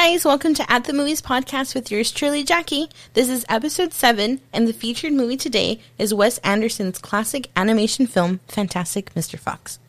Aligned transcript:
Guys, 0.00 0.24
welcome 0.24 0.54
to 0.54 0.72
At 0.72 0.84
the 0.84 0.92
Movies 0.92 1.20
podcast 1.20 1.74
with 1.74 1.90
yours 1.90 2.12
truly, 2.12 2.44
Jackie. 2.44 2.88
This 3.14 3.28
is 3.28 3.44
episode 3.48 3.92
7, 3.92 4.40
and 4.52 4.68
the 4.68 4.72
featured 4.72 5.12
movie 5.12 5.36
today 5.36 5.80
is 5.98 6.14
Wes 6.14 6.38
Anderson's 6.38 7.00
classic 7.00 7.50
animation 7.56 8.06
film, 8.06 8.38
Fantastic 8.46 9.12
Mr. 9.14 9.36
Fox. 9.40 9.80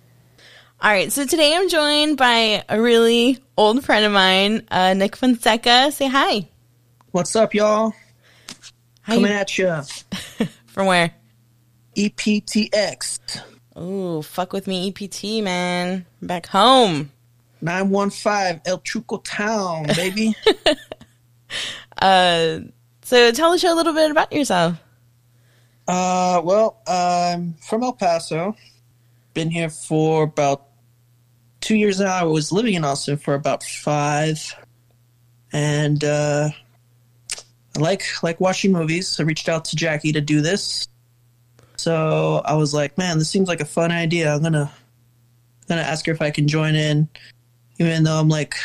Alright, 0.84 1.12
so 1.12 1.28
today 1.28 1.56
I'm 1.56 1.70
joined 1.70 2.18
by 2.18 2.64
a 2.68 2.82
really 2.82 3.38
old 3.56 3.86
friend 3.86 4.04
of 4.04 4.12
mine, 4.12 4.66
uh, 4.72 4.96
Nick 4.96 5.16
Fonseca. 5.16 5.92
Say 5.92 6.08
hi. 6.08 6.50
What's 7.12 7.36
up, 7.36 7.54
y'all? 7.54 7.94
How 9.04 9.14
Coming 9.14 9.32
at 9.32 9.60
you. 9.60 9.80
From 10.66 10.88
where? 10.88 11.14
EPTX 11.96 13.44
Ooh, 13.78 14.24
fuck 14.24 14.54
with 14.54 14.66
me, 14.66 14.90
EPT, 14.90 15.44
man. 15.44 16.08
Back 16.20 16.48
home. 16.48 17.12
915 17.62 18.62
El 18.66 18.80
Chuco 18.80 19.24
Town, 19.24 19.86
baby. 19.96 20.36
Uh, 22.02 22.60
so 23.02 23.32
tell 23.32 23.52
the 23.52 23.60
show 23.60 23.74
a 23.74 23.76
little 23.76 23.94
bit 23.94 24.10
about 24.10 24.32
yourself. 24.32 24.78
uh, 25.88 26.40
well, 26.44 26.82
I'm 26.88 27.56
from 27.56 27.84
El 27.84 27.94
Paso. 27.94 28.56
Been 29.34 29.50
here 29.50 29.70
for 29.70 30.24
about 30.24 30.68
two 31.60 31.76
years 31.76 32.00
now. 32.00 32.14
I 32.14 32.24
was 32.24 32.52
living 32.52 32.76
in 32.76 32.86
Austin 32.86 33.18
for 33.18 33.34
about 33.34 33.64
five. 33.64 34.56
And, 35.52 36.04
uh, 36.04 36.50
I 37.76 37.80
like, 37.80 38.04
like 38.24 38.40
watching 38.40 38.72
movies. 38.72 39.20
I 39.20 39.24
reached 39.24 39.50
out 39.50 39.66
to 39.66 39.76
Jackie 39.76 40.14
to 40.14 40.22
do 40.22 40.40
this. 40.42 40.88
So 41.76 42.42
I 42.46 42.54
was 42.56 42.74
like, 42.74 42.98
man, 42.98 43.18
this 43.18 43.30
seems 43.30 43.48
like 43.48 43.60
a 43.60 43.66
fun 43.66 43.92
idea. 43.92 44.34
I'm 44.34 44.42
gonna, 44.42 44.72
gonna 45.68 45.82
ask 45.82 46.06
her 46.06 46.12
if 46.12 46.22
I 46.22 46.32
can 46.32 46.48
join 46.48 46.76
in, 46.76 47.10
even 47.80 48.04
though 48.04 48.20
I'm 48.20 48.30
like, 48.30 48.56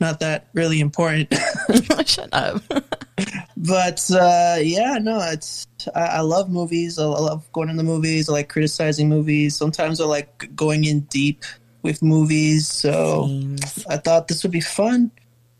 not 0.00 0.20
that 0.20 0.48
really 0.54 0.80
important. 0.80 1.32
Shut 2.06 2.28
up. 2.32 2.62
but 3.56 4.10
uh, 4.10 4.56
yeah, 4.60 4.98
no, 4.98 5.20
it's 5.20 5.66
I, 5.94 6.00
I 6.00 6.20
love 6.20 6.50
movies. 6.50 6.98
I, 6.98 7.04
I 7.04 7.20
love 7.20 7.50
going 7.52 7.68
to 7.68 7.74
the 7.74 7.82
movies. 7.82 8.28
I 8.28 8.32
like 8.32 8.48
criticizing 8.48 9.08
movies. 9.08 9.56
Sometimes 9.56 10.00
I 10.00 10.04
like 10.06 10.54
going 10.56 10.84
in 10.84 11.00
deep 11.00 11.44
with 11.82 12.02
movies. 12.02 12.66
So 12.68 13.26
Seems- 13.26 13.86
I 13.86 13.96
thought 13.96 14.28
this 14.28 14.42
would 14.42 14.52
be 14.52 14.60
fun. 14.60 15.10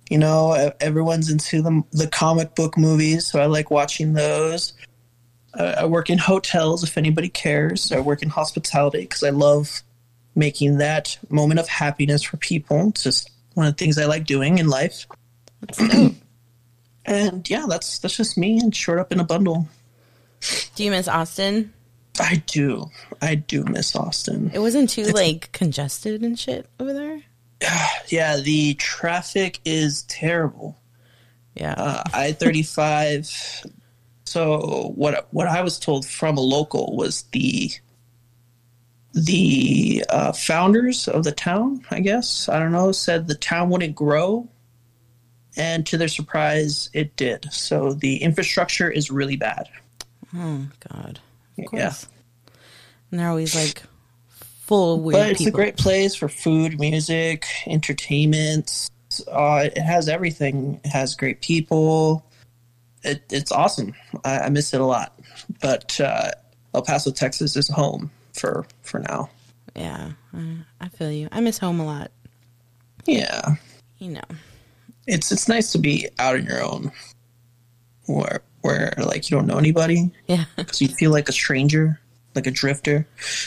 You 0.09 0.19
know, 0.19 0.73
everyone's 0.81 1.31
into 1.31 1.63
the 1.63 1.85
the 1.93 2.09
comic 2.09 2.57
book 2.57 2.77
movies, 2.77 3.27
so 3.27 3.41
I 3.41 3.47
like 3.47 3.71
watching 3.71 4.15
those. 4.15 4.73
I, 5.55 5.65
I 5.67 5.85
work 5.85 6.11
in 6.11 6.19
hotels, 6.19 6.83
if 6.83 6.99
anybody 6.99 7.29
cares. 7.29 7.93
I 7.93 8.01
work 8.01 8.21
in 8.23 8.29
hospitality 8.29 9.03
because 9.03 9.23
I 9.23 9.31
love 9.31 9.83
making 10.41 10.79
that 10.79 11.17
moment 11.29 11.61
of 11.61 11.69
happiness 11.69 12.25
for 12.25 12.37
people. 12.37 12.89
It's 12.89 13.05
just 13.05 13.31
one 13.55 13.67
of 13.67 13.77
the 13.77 13.79
things 13.79 13.97
I 13.97 14.07
like 14.07 14.27
doing 14.27 14.59
in 14.59 14.69
life. 14.69 15.07
And 17.07 17.49
yeah, 17.49 17.67
that's 17.69 17.99
that's 17.99 18.17
just 18.17 18.37
me 18.39 18.59
and 18.59 18.75
short 18.75 18.99
up 18.99 19.11
in 19.11 19.21
a 19.21 19.25
bundle. 19.25 19.69
Do 20.75 20.85
you 20.85 20.91
miss 20.91 21.09
Austin? 21.09 21.73
I 22.21 22.43
do, 22.47 22.91
I 23.23 23.35
do 23.35 23.65
miss 23.65 23.97
Austin. 23.97 24.51
It 24.53 24.59
wasn't 24.59 24.91
too 24.91 25.05
like 25.05 25.51
congested 25.53 26.23
and 26.23 26.39
shit 26.39 26.69
over 26.79 26.93
there. 26.93 27.23
Yeah, 28.09 28.39
the 28.39 28.75
traffic 28.75 29.61
is 29.65 30.03
terrible. 30.05 30.77
Yeah. 31.55 31.75
uh, 31.77 32.03
I 32.13 32.33
thirty 32.33 32.63
five. 32.63 33.31
So 34.27 34.93
what 34.95 35.27
what 35.33 35.49
I 35.49 35.63
was 35.63 35.81
told 35.81 36.07
from 36.07 36.39
a 36.39 36.41
local 36.41 36.95
was 36.95 37.23
the 37.33 37.73
the 39.13 40.05
uh, 40.09 40.33
founders 40.33 41.09
of 41.09 41.25
the 41.25 41.33
town, 41.33 41.85
I 41.91 42.01
guess 42.01 42.49
I 42.49 42.59
don't 42.59 42.73
know, 42.73 42.93
said 42.93 43.27
the 43.27 43.35
town 43.35 43.71
wouldn't 43.71 43.95
grow, 43.95 44.49
and 45.57 45.87
to 45.87 45.99
their 45.99 46.09
surprise, 46.09 46.91
it 46.93 47.17
did. 47.17 47.53
So 47.53 47.93
the 47.93 48.19
infrastructure 48.19 48.91
is 48.91 49.11
really 49.11 49.37
bad. 49.37 49.69
oh 50.35 50.67
God. 50.89 51.19
Of 51.59 51.67
course. 51.67 51.81
Yeah. 51.81 51.93
And 53.11 53.21
they're 53.21 53.29
always 53.29 53.55
like 53.55 53.83
full 54.63 54.95
of 54.95 55.01
weird 55.01 55.19
but 55.21 55.31
it's 55.31 55.39
people. 55.39 55.49
a 55.49 55.63
great 55.63 55.77
place 55.77 56.15
for 56.15 56.29
food, 56.29 56.79
music, 56.79 57.45
entertainment. 57.67 58.89
Uh, 59.31 59.69
it 59.75 59.79
has 59.79 60.09
everything. 60.09 60.81
It 60.85 60.89
has 60.91 61.17
great 61.17 61.43
people. 61.43 62.25
It, 63.03 63.25
it's 63.31 63.51
awesome. 63.51 63.95
I, 64.25 64.41
I 64.41 64.49
miss 64.51 64.73
it 64.73 64.81
a 64.81 64.85
lot. 64.85 65.19
But 65.61 66.01
uh, 66.01 66.31
El 66.73 66.83
Paso, 66.83 67.11
Texas, 67.11 67.57
is 67.57 67.69
home 67.69 68.13
for 68.41 68.65
for 68.83 68.99
now. 69.01 69.31
Yeah. 69.77 70.13
I- 70.81 70.89
feel 70.89 71.13
you. 71.13 71.29
I 71.31 71.41
miss 71.41 71.59
home 71.59 71.79
a 71.81 71.85
lot. 71.87 72.11
Yeah, 73.07 73.55
You 73.99 74.11
know. 74.13 74.21
it's 75.07 75.31
it's 75.33 75.49
nice 75.49 75.73
to 75.73 75.79
be 75.79 76.09
out 76.19 76.35
on 76.37 76.45
your 76.45 76.63
own, 76.63 76.91
where 78.07 78.43
where 78.63 78.93
like 78.99 79.31
you 79.31 79.37
don't 79.37 79.47
know 79.47 79.57
anybody, 79.59 80.11
Yeah. 80.27 80.45
because 80.57 80.81
you 80.83 80.89
feel 80.89 81.11
like 81.11 81.29
a 81.29 81.33
stranger, 81.33 82.01
like 82.35 82.47
a 82.47 82.51
drifter. 82.51 83.07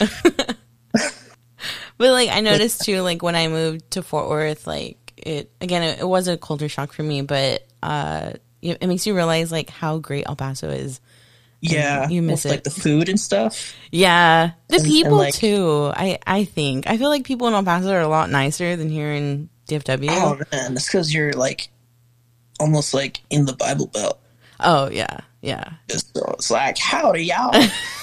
But 1.96 2.10
like 2.10 2.28
I 2.28 2.40
noticed 2.40 2.82
too, 2.82 3.02
like 3.02 3.22
when 3.22 3.36
I 3.36 3.46
moved 3.46 3.92
to 3.92 4.02
Fort 4.02 4.28
Worth, 4.28 4.66
like 4.66 5.12
it 5.16 5.52
again, 5.60 5.84
it, 5.84 6.00
it 6.00 6.08
was 6.08 6.26
a 6.26 6.36
culture 6.36 6.68
shock 6.68 6.92
for 6.92 7.04
me, 7.04 7.22
but 7.22 7.64
uh, 7.84 8.32
it, 8.60 8.78
it 8.80 8.86
makes 8.88 9.06
you 9.06 9.14
realize 9.14 9.52
like 9.52 9.70
how 9.70 9.98
great 9.98 10.24
El 10.26 10.34
Paso 10.34 10.68
is. 10.70 11.00
Yeah, 11.72 12.08
you 12.08 12.20
miss 12.22 12.44
with, 12.44 12.52
like 12.52 12.64
the 12.64 12.70
food 12.70 13.08
and 13.08 13.18
stuff. 13.18 13.74
Yeah, 13.90 14.52
the 14.68 14.76
And- 14.76 14.84
and, 14.84 14.92
people 14.92 15.16
like- 15.16 15.34
too. 15.34 15.90
I 15.94 16.18
I 16.26 16.44
think 16.44 16.86
I 16.88 16.98
feel 16.98 17.08
like 17.08 17.24
people 17.24 17.48
in 17.48 17.54
El 17.54 17.64
Paso 17.64 17.90
are 17.92 18.00
a 18.00 18.08
lot 18.08 18.30
nicer 18.30 18.76
than 18.76 18.90
here 18.90 19.12
in 19.12 19.48
DFW. 19.68 20.08
Oh 20.10 20.38
man, 20.52 20.74
that's 20.74 20.86
because 20.86 21.12
you're 21.14 21.32
like 21.32 21.68
almost 22.60 22.92
like 22.94 23.20
in 23.30 23.46
the 23.46 23.54
Bible 23.54 23.86
Belt. 23.86 24.20
Oh 24.60 24.88
yeah, 24.90 25.20
yeah, 25.42 25.72
So 25.88 26.34
it's 26.38 26.50
like, 26.50 26.78
howdy, 26.78 27.24
y'all. 27.24 27.52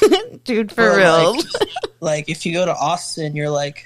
dude, 0.43 0.71
for 0.71 0.91
Or, 0.91 0.97
real. 0.97 1.35
Like, 1.35 1.45
like, 2.01 2.29
if 2.29 2.45
you 2.45 2.53
go 2.53 2.65
to 2.65 2.73
Austin, 2.75 3.35
you're 3.35 3.49
like 3.49 3.85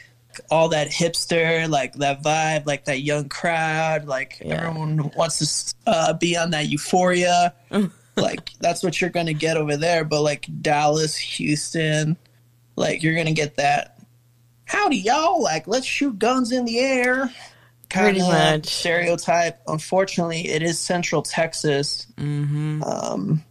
all 0.49 0.69
that 0.69 0.89
hipster, 0.89 1.69
like 1.69 1.93
that 1.95 2.21
vibe, 2.23 2.65
like 2.65 2.85
that 2.85 3.01
young 3.01 3.29
crowd. 3.29 4.05
Like 4.05 4.41
Yeah. 4.43 4.55
everyone 4.67 5.11
wants 5.15 5.73
to 5.73 5.75
uh, 5.91 6.13
be 6.13 6.35
on 6.35 6.49
that 6.51 6.67
euphoria. 6.67 7.53
like 8.17 8.51
that's 8.59 8.83
what 8.83 8.99
you're 9.01 9.09
gonna 9.09 9.33
get 9.33 9.57
over 9.57 9.77
there. 9.77 10.03
But 10.05 10.21
like 10.21 10.47
Dallas, 10.61 11.15
Houston, 11.17 12.17
like 12.75 13.03
you're 13.03 13.15
gonna 13.15 13.33
get 13.33 13.55
that. 13.57 13.97
Howdy, 14.65 14.97
y'all! 14.97 15.43
Like, 15.43 15.67
let's 15.67 15.85
shoot 15.85 16.17
guns 16.17 16.51
in 16.51 16.65
the 16.65 16.79
air. 16.79 17.29
Pretty 17.89 18.19
Kinda 18.19 18.33
much. 18.57 18.65
stereotype. 18.65 19.61
Unfortunately, 19.67 20.47
it 20.49 20.63
is 20.63 20.79
Central 20.79 21.21
Texas. 21.21 22.07
hmm 22.17 22.81
Um, 22.83 23.43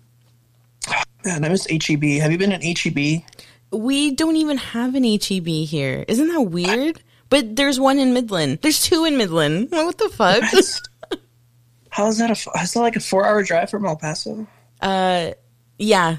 man, 1.25 1.45
I 1.45 1.49
miss 1.49 1.67
HEB. 1.71 2.03
Have 2.21 2.33
you 2.33 2.39
been 2.39 2.53
in 2.53 2.63
E 2.65 2.75
HEB? 2.77 3.23
We 3.71 4.11
don't 4.13 4.37
even 4.37 4.57
have 4.59 4.95
an 4.97 5.05
HEB 5.05 5.47
here. 5.47 6.05
Isn't 6.09 6.29
that 6.29 6.43
weird? 6.43 7.01
But 7.31 7.57
there's 7.57 7.81
one 7.81 7.99
in 7.99 8.13
Midland. 8.13 8.59
There's 8.63 8.83
two 8.83 9.05
in 9.05 9.17
Midland. 9.17 9.69
What 9.73 9.99
the 9.99 10.09
fuck? 10.11 10.43
How 11.95 12.09
is 12.09 12.19
that? 12.19 12.29
A, 12.29 12.61
is 12.61 12.73
that 12.73 12.81
like 12.81 12.97
a 12.97 13.01
four-hour 13.01 13.45
drive 13.45 13.71
from 13.71 13.87
El 13.87 13.95
Paso? 13.95 14.49
Uh, 14.81 15.31
yeah, 15.79 16.17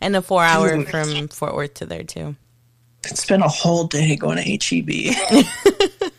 and 0.00 0.16
a 0.16 0.22
four 0.22 0.42
hour 0.42 0.76
Dude. 0.78 0.88
from 0.88 1.28
Fort 1.28 1.54
Worth 1.54 1.74
to 1.74 1.84
there 1.86 2.04
too. 2.04 2.36
It's 3.04 3.26
been 3.26 3.42
a 3.42 3.48
whole 3.48 3.84
day 3.86 4.16
going 4.16 4.38
to 4.38 4.48
E 4.48 4.58
HEB. 4.58 6.10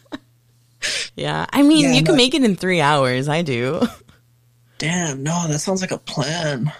Yeah, 1.16 1.46
I 1.52 1.61
mean, 1.61 1.85
Yeah, 1.85 1.91
you 1.93 2.03
can 2.03 2.14
no- 2.14 2.17
make 2.17 2.34
it 2.34 2.43
in 2.43 2.55
three 2.55 2.79
hours. 2.81 3.28
I 3.28 3.41
do. 3.43 3.81
Damn, 4.78 5.22
no, 5.23 5.47
that 5.47 5.59
sounds 5.59 5.81
like 5.81 5.91
a 5.91 5.97
plan. 5.97 6.72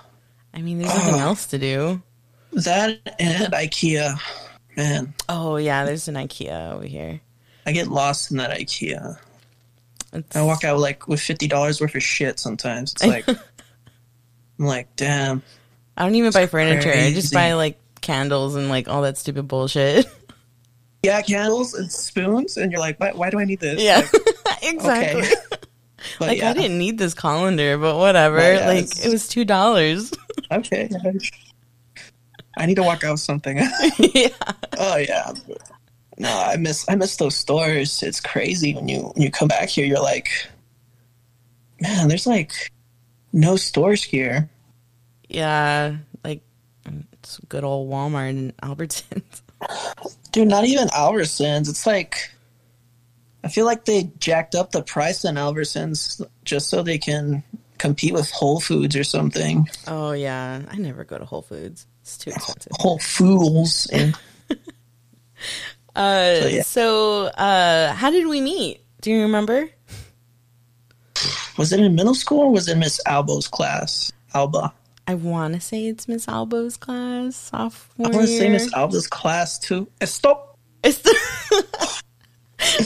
I 0.54 0.62
mean, 0.62 0.80
there's 0.80 0.94
nothing 0.96 1.20
else 1.20 1.46
to 1.48 1.58
do. 1.60 2.02
That 2.54 3.00
and 3.20 3.52
IKEA. 3.54 4.20
Man, 4.78 5.14
Oh 5.28 5.58
yeah, 5.58 5.86
there's 5.86 6.08
an 6.08 6.16
IKEA 6.16 6.74
over 6.74 6.86
here. 6.86 7.20
I 7.66 7.72
get 7.74 7.88
lost 7.90 8.32
in 8.32 8.38
that 8.38 8.52
IKEA. 8.58 9.20
It's, 10.14 10.36
I 10.36 10.42
walk 10.44 10.64
out 10.64 10.80
like 10.80 11.08
with 11.08 11.22
fifty 11.22 11.48
dollars 11.48 11.80
worth 11.82 11.96
of 11.96 12.04
shit. 12.04 12.40
Sometimes 12.40 12.94
it's 12.94 13.06
like, 13.06 13.28
I'm 14.60 14.66
like, 14.66 14.96
damn. 14.96 15.42
I 15.98 16.04
don't 16.06 16.16
even 16.16 16.32
buy 16.32 16.48
furniture. 16.48 16.92
I 16.92 17.14
just 17.14 17.34
buy 17.34 17.54
like 17.54 17.78
candles 18.02 18.56
and 18.56 18.70
like 18.70 18.88
all 18.88 19.04
that 19.04 19.18
stupid 19.18 19.48
bullshit. 19.48 20.06
Yeah, 21.04 21.20
candles 21.24 21.74
and 21.74 21.92
spoons, 21.92 22.58
and 22.58 22.72
you're 22.72 22.80
like, 22.80 23.00
why, 23.00 23.12
why 23.14 23.32
do 23.32 23.40
I 23.40 23.44
need 23.46 23.60
this? 23.60 23.82
yeah, 23.82 24.08
Like, 24.46 24.58
exactly. 24.64 25.28
Like 26.20 26.38
yeah, 26.38 26.52
I 26.52 26.54
didn't 26.54 26.78
need 26.78 27.00
this 27.00 27.16
colander, 27.16 27.76
but 27.80 27.98
whatever. 27.98 28.36
Well, 28.38 28.54
yeah, 28.60 28.68
like 28.68 28.84
it's- 28.84 29.04
it 29.04 29.10
was 29.12 29.28
two 29.28 29.44
dollars. 29.44 30.14
okay. 30.52 30.88
I 32.56 32.66
need 32.68 32.76
to 32.76 32.84
walk 32.84 33.04
out 33.04 33.14
with 33.14 33.20
something. 33.20 33.58
yeah. 33.98 34.28
Oh 34.78 34.98
yeah. 34.98 35.34
No, 36.22 36.30
I 36.30 36.56
miss 36.56 36.86
I 36.88 36.94
miss 36.94 37.16
those 37.16 37.36
stores. 37.36 38.04
It's 38.04 38.20
crazy 38.20 38.76
when 38.76 38.88
you 38.88 39.02
when 39.02 39.24
you 39.24 39.32
come 39.32 39.48
back 39.48 39.70
here. 39.70 39.88
You're 39.88 40.04
like, 40.04 40.30
man, 41.80 42.08
there's 42.08 42.28
like 42.28 42.72
no 43.34 43.56
stores 43.56 44.04
here. 44.04 44.48
Yeah, 45.30 45.96
like 46.24 46.44
mm, 46.86 47.06
it's 47.14 47.40
good 47.50 47.64
old 47.64 47.90
Walmart 47.90 48.30
and 48.30 48.56
Albertsons. 48.58 49.42
Dude, 50.32 50.48
not 50.48 50.66
even 50.66 50.90
Albertsons. 50.90 51.68
It's 51.68 51.88
like 51.88 52.30
I 53.44 53.48
feel 53.48 53.66
like 53.66 53.86
they 53.86 54.12
jacked 54.20 54.54
up 54.54 54.72
the 54.72 54.84
price 54.84 55.26
on 55.26 55.38
Albertsons 55.38 56.24
just 56.46 56.70
so 56.70 56.84
they 56.84 57.00
can 57.00 57.44
compete 57.80 58.14
with 58.14 58.30
Whole 58.30 58.60
Foods 58.60 58.96
or 58.96 59.04
something. 59.04 59.68
Oh 59.88 60.12
yeah, 60.12 60.62
I 60.70 60.78
never 60.78 61.04
go 61.04 61.18
to 61.18 61.26
Whole 61.26 61.42
Foods. 61.42 61.88
It's 62.04 62.20
too 62.20 62.30
expensive. 62.30 62.74
Whole 62.76 63.00
Fools. 63.00 63.88
And 63.92 64.16
Uh, 65.96 66.42
So, 66.42 66.48
yeah. 66.48 66.62
so 66.64 67.24
uh, 67.26 67.94
how 67.94 68.10
did 68.12 68.28
we 68.28 68.42
meet? 68.42 68.82
Do 69.02 69.12
you 69.12 69.22
remember? 69.24 69.70
was 71.58 71.72
it 71.72 71.80
in 71.80 71.94
middle 71.96 72.16
school 72.16 72.40
or 72.40 72.52
was 72.52 72.68
it 72.68 72.78
Miss 72.78 73.00
Albo's 73.06 73.48
class? 73.48 74.12
Alba. 74.34 74.74
I 75.08 75.16
want 75.16 75.54
to 75.56 75.60
say 75.62 75.88
it's 75.88 76.08
Miss 76.08 76.28
Albo's 76.28 76.78
class, 76.78 77.36
sophomore 77.36 78.08
I 78.08 78.16
want 78.16 78.28
to 78.28 78.38
say. 78.38 78.50
Miss 78.50 78.74
Alba's 78.74 79.08
class 79.08 79.60
too. 79.60 79.88
Stop. 80.04 80.58
It's 80.84 81.02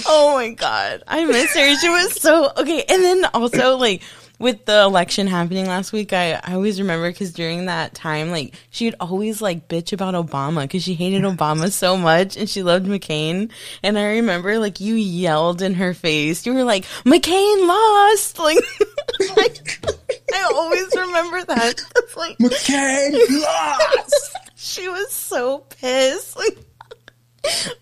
oh 0.08 0.34
my 0.36 0.50
god, 0.50 1.04
I 1.08 1.24
miss 1.26 1.56
her. 1.56 1.76
She 1.76 1.90
was 1.90 2.20
so 2.22 2.52
okay. 2.58 2.84
And 2.90 3.04
then 3.04 3.26
also 3.34 3.78
like 3.78 4.02
with 4.40 4.66
the 4.66 4.82
election 4.82 5.28
happening 5.28 5.68
last 5.68 5.94
week, 5.94 6.14
I, 6.14 6.34
I 6.44 6.54
always 6.54 6.80
remember 6.80 7.10
because 7.10 7.32
during 7.34 7.66
that 7.66 7.94
time, 7.94 8.32
like 8.32 8.54
she'd 8.70 8.96
always 9.00 9.42
like 9.42 9.68
bitch 9.68 9.94
about 9.94 10.14
Obama 10.14 10.64
because 10.64 10.84
she 10.84 10.94
hated 10.94 11.22
Obama 11.24 11.72
so 11.72 11.98
much 11.98 12.38
and 12.38 12.50
she 12.50 12.64
loved 12.64 12.86
McCain. 12.86 13.52
And 13.84 13.98
I 13.98 14.16
remember 14.16 14.60
like 14.60 14.80
you 14.80 14.96
yelled 14.96 15.62
in 15.62 15.76
her 15.76 15.94
face. 15.94 16.46
You 16.46 16.54
were 16.54 16.64
like, 16.64 16.86
"McCain 17.06 17.68
lost!" 17.68 18.40
Like, 18.46 18.58
like 19.38 20.24
I 20.34 20.52
always 20.54 20.94
remember 20.96 21.44
that. 21.46 21.76
It's 21.96 22.18
like 22.18 22.38
McCain 22.38 23.42
lost. 23.42 24.36
she 24.56 24.88
was 24.90 25.12
so 25.12 25.60
pissed. 25.60 26.36
Like, 26.38 26.58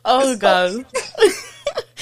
oh 0.06 0.36
god. 0.38 0.86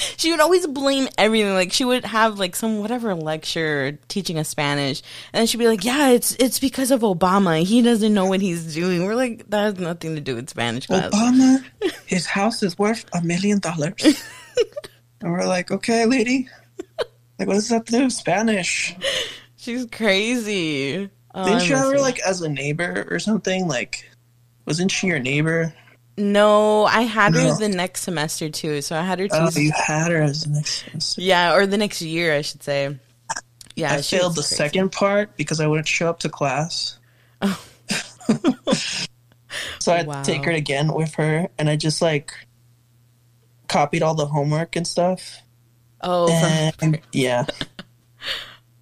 she 0.16 0.30
would 0.30 0.40
always 0.40 0.66
blame 0.66 1.08
everything. 1.18 1.52
Like 1.54 1.72
she 1.72 1.84
would 1.84 2.04
have 2.04 2.38
like 2.38 2.56
some 2.56 2.78
whatever 2.80 3.14
lecture 3.14 3.98
teaching 4.08 4.38
us 4.38 4.48
Spanish, 4.48 5.02
and 5.32 5.48
she'd 5.48 5.58
be 5.58 5.68
like, 5.68 5.84
"Yeah, 5.84 6.08
it's 6.10 6.34
it's 6.36 6.58
because 6.58 6.90
of 6.90 7.00
Obama. 7.00 7.62
He 7.62 7.82
doesn't 7.82 8.12
know 8.12 8.26
what 8.26 8.40
he's 8.40 8.74
doing." 8.74 9.04
We're 9.04 9.14
like, 9.14 9.48
"That 9.50 9.62
has 9.62 9.78
nothing 9.78 10.14
to 10.14 10.20
do 10.20 10.34
with 10.36 10.50
Spanish 10.50 10.86
class." 10.86 11.12
Obama, 11.12 11.64
his 12.06 12.26
house 12.26 12.62
is 12.62 12.78
worth 12.78 13.04
a 13.14 13.22
million 13.22 13.58
dollars. 13.58 13.94
And 15.22 15.30
we're 15.30 15.46
like, 15.46 15.70
okay, 15.70 16.04
lady. 16.04 16.48
Like, 17.38 17.46
what 17.46 17.54
does 17.54 17.68
that 17.68 17.86
do? 17.86 18.10
Spanish. 18.10 18.94
She's 19.56 19.86
crazy. 19.86 21.08
Oh, 21.32 21.44
Didn't 21.44 21.62
you 21.62 21.68
miss 21.70 21.78
have 21.78 21.86
her 21.86 21.92
her. 21.92 22.00
like 22.00 22.18
as 22.26 22.40
a 22.42 22.48
neighbor 22.48 23.06
or 23.08 23.20
something? 23.20 23.68
Like, 23.68 24.04
wasn't 24.66 24.90
she 24.90 25.06
your 25.06 25.20
neighbor? 25.20 25.72
No, 26.18 26.84
I 26.84 27.02
had 27.02 27.34
her 27.34 27.54
the 27.58 27.68
next 27.68 28.02
semester 28.02 28.50
too. 28.50 28.82
So 28.82 28.96
I 28.96 29.02
had 29.02 29.18
her 29.18 29.28
two. 29.28 29.34
Oh, 29.36 29.48
you 29.54 29.72
had 29.74 30.10
her 30.10 30.20
as 30.22 30.44
an 30.44 30.52
next. 30.52 31.16
yeah, 31.18 31.54
or 31.54 31.66
the 31.66 31.78
next 31.78 32.02
year, 32.02 32.34
I 32.34 32.42
should 32.42 32.62
say. 32.62 32.98
Yeah, 33.74 33.94
I 33.94 34.02
failed 34.02 34.32
the 34.34 34.42
crazy. 34.42 34.56
second 34.56 34.92
part 34.92 35.36
because 35.36 35.58
I 35.60 35.66
wouldn't 35.66 35.88
show 35.88 36.10
up 36.10 36.20
to 36.20 36.28
class. 36.28 36.98
Oh. 37.40 37.58
so 39.78 39.92
I 39.92 39.96
had 39.98 40.06
Wow. 40.06 40.22
to 40.22 40.30
take 40.30 40.44
her 40.44 40.50
again 40.50 40.92
with 40.92 41.14
her, 41.14 41.48
and 41.58 41.70
I 41.70 41.76
just 41.76 42.02
like 42.02 42.32
copied 43.68 44.02
all 44.02 44.14
the 44.14 44.26
homework 44.26 44.76
and 44.76 44.86
stuff. 44.86 45.38
Oh, 46.02 46.28
And 46.80 47.00
yeah, 47.12 47.46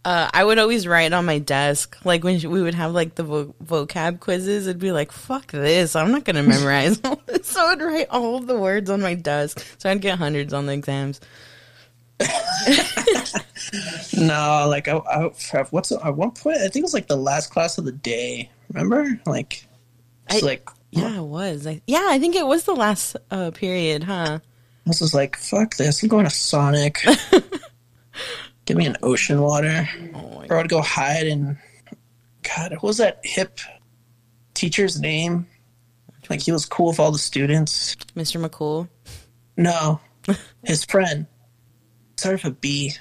Uh, 0.02 0.30
I 0.32 0.42
would 0.44 0.58
always 0.58 0.86
write 0.86 1.12
on 1.12 1.26
my 1.26 1.38
desk, 1.38 1.96
like 2.04 2.24
when 2.24 2.40
we 2.50 2.62
would 2.62 2.74
have 2.74 2.92
like 2.92 3.16
the 3.16 3.22
vo- 3.22 3.54
vocab 3.62 4.18
quizzes. 4.20 4.66
It'd 4.66 4.80
be 4.80 4.92
like, 4.92 5.12
"Fuck 5.12 5.48
this! 5.52 5.94
I'm 5.94 6.10
not 6.10 6.24
gonna 6.24 6.42
memorize 6.42 6.98
all 7.04 7.20
this." 7.26 7.46
So 7.48 7.60
I'd 7.66 7.82
write 7.82 8.06
all 8.10 8.36
of 8.36 8.46
the 8.46 8.58
words 8.58 8.88
on 8.88 9.02
my 9.02 9.12
desk, 9.14 9.62
so 9.78 9.90
I'd 9.90 10.00
get 10.00 10.18
hundreds 10.18 10.54
on 10.54 10.64
the 10.64 10.72
exams. 10.72 11.20
no, 14.16 14.66
like 14.68 14.88
I, 14.88 14.96
I 14.96 15.30
what's 15.70 15.92
at 15.92 16.16
one 16.16 16.30
point 16.32 16.56
I 16.58 16.68
think 16.68 16.76
it 16.76 16.82
was 16.82 16.94
like 16.94 17.06
the 17.08 17.16
last 17.16 17.50
class 17.50 17.78
of 17.78 17.84
the 17.84 17.92
day. 17.92 18.50
Remember, 18.72 19.20
like, 19.26 19.66
I- 20.30 20.40
like 20.40 20.68
Yeah, 20.92 21.18
it 21.18 21.22
was. 21.24 21.66
I, 21.66 21.80
yeah, 21.86 22.06
I 22.10 22.18
think 22.18 22.36
it 22.36 22.46
was 22.46 22.64
the 22.64 22.74
last 22.74 23.16
uh, 23.30 23.50
period, 23.50 24.04
huh? 24.04 24.38
this 24.86 25.02
is 25.02 25.12
like 25.14 25.36
fuck 25.36 25.76
this. 25.76 26.02
I'm 26.02 26.08
going 26.08 26.24
to 26.24 26.30
Sonic. 26.30 27.04
Give 28.70 28.76
me 28.76 28.86
an 28.86 28.98
ocean 29.02 29.40
water. 29.40 29.88
Oh 30.14 30.44
Or 30.48 30.58
I'd 30.58 30.68
go 30.68 30.80
hide 30.80 31.26
in 31.26 31.58
God, 32.44 32.70
what 32.74 32.84
was 32.84 32.98
that 32.98 33.18
hip 33.24 33.58
teacher's 34.54 35.00
name? 35.00 35.48
Like 36.28 36.40
he 36.40 36.52
was 36.52 36.66
cool 36.66 36.86
with 36.86 37.00
all 37.00 37.10
the 37.10 37.18
students. 37.18 37.96
Mr. 38.14 38.40
McCool. 38.40 38.88
No. 39.56 39.98
His 40.64 40.84
friend. 40.84 41.26
Started 42.16 42.44
with 42.44 42.52
a 42.52 42.54
B. 42.54 42.92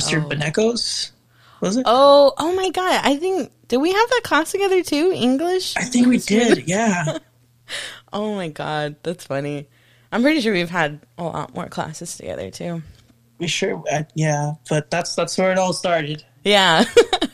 Mr. 0.00 0.24
Oh. 0.24 0.28
Benecos? 0.28 1.12
Was 1.60 1.76
it? 1.76 1.84
Oh, 1.86 2.32
oh 2.36 2.52
my 2.56 2.70
god! 2.70 3.00
I 3.04 3.14
think 3.14 3.52
did 3.68 3.76
we 3.76 3.92
have 3.92 4.08
that 4.08 4.22
class 4.24 4.50
together 4.50 4.82
too? 4.82 5.12
English. 5.14 5.76
I 5.76 5.84
think 5.84 6.08
we 6.08 6.18
did, 6.26 6.66
yeah. 6.66 7.18
Oh 8.12 8.34
my 8.34 8.48
god, 8.48 8.96
that's 9.04 9.24
funny. 9.24 9.68
I'm 10.10 10.22
pretty 10.22 10.40
sure 10.40 10.52
we've 10.52 10.68
had 10.68 10.98
a 11.16 11.22
lot 11.22 11.54
more 11.54 11.68
classes 11.68 12.16
together 12.16 12.50
too. 12.50 12.82
We 13.40 13.46
sure 13.48 13.82
uh, 13.90 14.04
yeah, 14.14 14.52
but 14.68 14.90
that's 14.90 15.14
that's 15.16 15.36
where 15.36 15.50
it 15.50 15.58
all 15.58 15.72
started. 15.72 16.24
Yeah. 16.44 16.84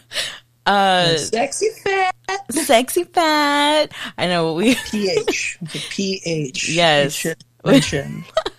uh, 0.67 1.17
Sexy 1.17 1.69
fat 1.85 2.15
sexy 2.51 3.05
fat. 3.05 3.93
I 4.17 4.27
know 4.27 4.55
we 4.55 4.75
PH. 4.77 5.59
The 5.61 5.85
PH. 5.91 6.69
Yes. 6.71 7.25
Mention- 7.25 7.43
Mention. 7.65 8.25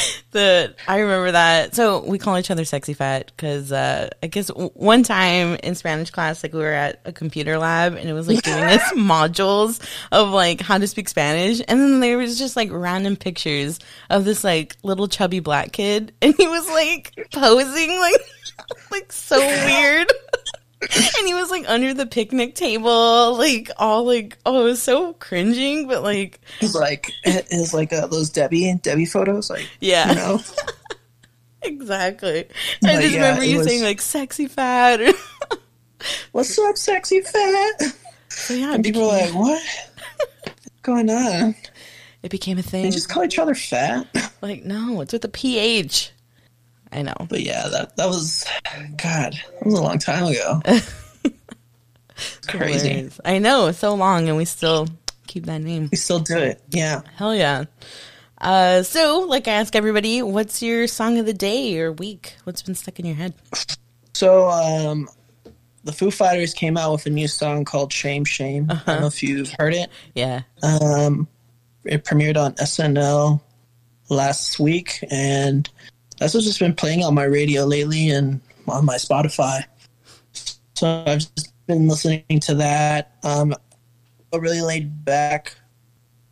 the 0.32 0.74
I 0.86 1.00
remember 1.00 1.32
that. 1.32 1.74
So 1.74 2.00
we 2.00 2.18
call 2.18 2.38
each 2.38 2.50
other 2.50 2.64
sexy 2.64 2.94
fat 2.94 3.32
because 3.34 3.72
uh, 3.72 4.10
I 4.22 4.26
guess 4.26 4.48
one 4.48 5.02
time 5.02 5.56
in 5.62 5.74
Spanish 5.74 6.10
class, 6.10 6.42
like 6.42 6.52
we 6.52 6.60
were 6.60 6.72
at 6.72 7.00
a 7.04 7.12
computer 7.12 7.58
lab 7.58 7.94
and 7.94 8.08
it 8.08 8.12
was 8.12 8.28
like 8.28 8.42
giving 8.42 8.64
us 8.64 8.92
modules 8.92 9.80
of 10.10 10.30
like 10.30 10.60
how 10.60 10.78
to 10.78 10.86
speak 10.86 11.08
Spanish, 11.08 11.60
and 11.66 11.80
then 11.80 12.00
there 12.00 12.18
was 12.18 12.38
just 12.38 12.56
like 12.56 12.68
random 12.72 13.16
pictures 13.16 13.78
of 14.10 14.24
this 14.24 14.44
like 14.44 14.76
little 14.82 15.08
chubby 15.08 15.40
black 15.40 15.72
kid, 15.72 16.12
and 16.22 16.34
he 16.36 16.46
was 16.46 16.68
like 16.68 17.12
posing 17.32 17.98
like 17.98 18.20
like 18.90 19.12
so 19.12 19.38
weird. 19.38 20.10
And 21.18 21.26
he 21.28 21.34
was 21.34 21.50
like 21.50 21.64
under 21.68 21.94
the 21.94 22.06
picnic 22.06 22.54
table, 22.54 23.36
like 23.36 23.70
all 23.76 24.04
like 24.04 24.36
oh, 24.44 24.62
it 24.62 24.64
was 24.64 24.82
so 24.82 25.12
cringing, 25.14 25.86
but 25.86 26.02
like 26.02 26.40
It's 26.60 26.74
like 26.74 27.12
it's 27.24 27.72
like 27.72 27.92
uh, 27.92 28.06
those 28.08 28.30
Debbie 28.30 28.68
and 28.68 28.82
Debbie 28.82 29.06
photos, 29.06 29.48
like 29.50 29.68
yeah. 29.80 30.08
you 30.10 30.14
know. 30.16 30.40
Exactly. 31.64 32.48
I 32.84 33.00
just 33.00 33.14
yeah, 33.14 33.20
remember 33.20 33.44
you 33.44 33.58
was- 33.58 33.68
saying 33.68 33.82
like 33.84 34.00
sexy 34.00 34.48
fat. 34.48 35.00
Or, 35.00 35.12
What's 36.32 36.58
up, 36.58 36.76
sexy 36.76 37.20
fat? 37.20 37.94
so 38.28 38.54
yeah, 38.54 38.74
And 38.74 38.82
people 38.84 39.02
are 39.02 39.18
like, 39.26 39.32
what? 39.32 39.62
What's 40.42 40.80
going 40.82 41.08
on? 41.08 41.54
it 42.24 42.30
became 42.30 42.58
a 42.58 42.62
thing. 42.62 42.82
They 42.82 42.90
just 42.90 43.08
call 43.08 43.22
each 43.24 43.38
other 43.38 43.54
fat. 43.54 44.06
like 44.42 44.64
no, 44.64 45.00
it's 45.02 45.12
with 45.12 45.24
a 45.24 45.28
ph. 45.28 46.10
I 46.92 47.02
know. 47.02 47.14
But 47.28 47.40
yeah, 47.40 47.68
that 47.68 47.96
that 47.96 48.08
was 48.08 48.44
God, 48.96 49.34
that 49.34 49.64
was 49.64 49.74
a 49.74 49.82
long 49.82 49.98
time 49.98 50.24
ago. 50.24 50.60
Crazy. 52.48 52.88
Hilarious. 52.88 53.20
I 53.24 53.38
know. 53.38 53.68
It's 53.68 53.78
so 53.78 53.94
long, 53.94 54.28
and 54.28 54.36
we 54.36 54.44
still 54.44 54.86
keep 55.26 55.46
that 55.46 55.60
name. 55.60 55.88
We 55.90 55.96
still 55.96 56.20
do 56.20 56.38
it. 56.38 56.62
Yeah. 56.70 57.00
Hell 57.16 57.34
yeah. 57.34 57.64
Uh, 58.38 58.82
so, 58.82 59.20
like 59.20 59.48
I 59.48 59.52
ask 59.52 59.74
everybody, 59.74 60.20
what's 60.20 60.62
your 60.62 60.86
song 60.86 61.18
of 61.18 61.26
the 61.26 61.32
day 61.32 61.78
or 61.78 61.92
week? 61.92 62.36
What's 62.44 62.62
been 62.62 62.74
stuck 62.74 62.98
in 62.98 63.06
your 63.06 63.14
head? 63.14 63.34
So 64.14 64.48
um 64.48 65.08
the 65.84 65.92
Foo 65.92 66.10
Fighters 66.10 66.54
came 66.54 66.76
out 66.76 66.92
with 66.92 67.06
a 67.06 67.10
new 67.10 67.26
song 67.26 67.64
called 67.64 67.92
Shame 67.92 68.24
Shame. 68.24 68.70
I 68.70 68.82
don't 68.86 69.00
know 69.00 69.06
if 69.06 69.22
you've 69.22 69.52
heard 69.58 69.74
it. 69.74 69.90
Yeah. 70.14 70.42
Um 70.62 71.26
it 71.84 72.04
premiered 72.04 72.36
on 72.36 72.54
SNL 72.54 73.40
last 74.08 74.60
week 74.60 75.04
and 75.10 75.68
that's 76.22 76.34
what's 76.34 76.46
just 76.46 76.60
been 76.60 76.74
playing 76.74 77.02
on 77.04 77.14
my 77.14 77.24
radio 77.24 77.64
lately 77.64 78.10
and 78.10 78.40
on 78.68 78.84
my 78.84 78.96
Spotify. 78.96 79.64
So 80.74 81.04
I've 81.06 81.18
just 81.18 81.52
been 81.66 81.88
listening 81.88 82.40
to 82.40 82.54
that. 82.54 83.16
Um 83.22 83.54
I 84.32 84.36
really 84.36 84.62
laid 84.62 85.04
back 85.04 85.54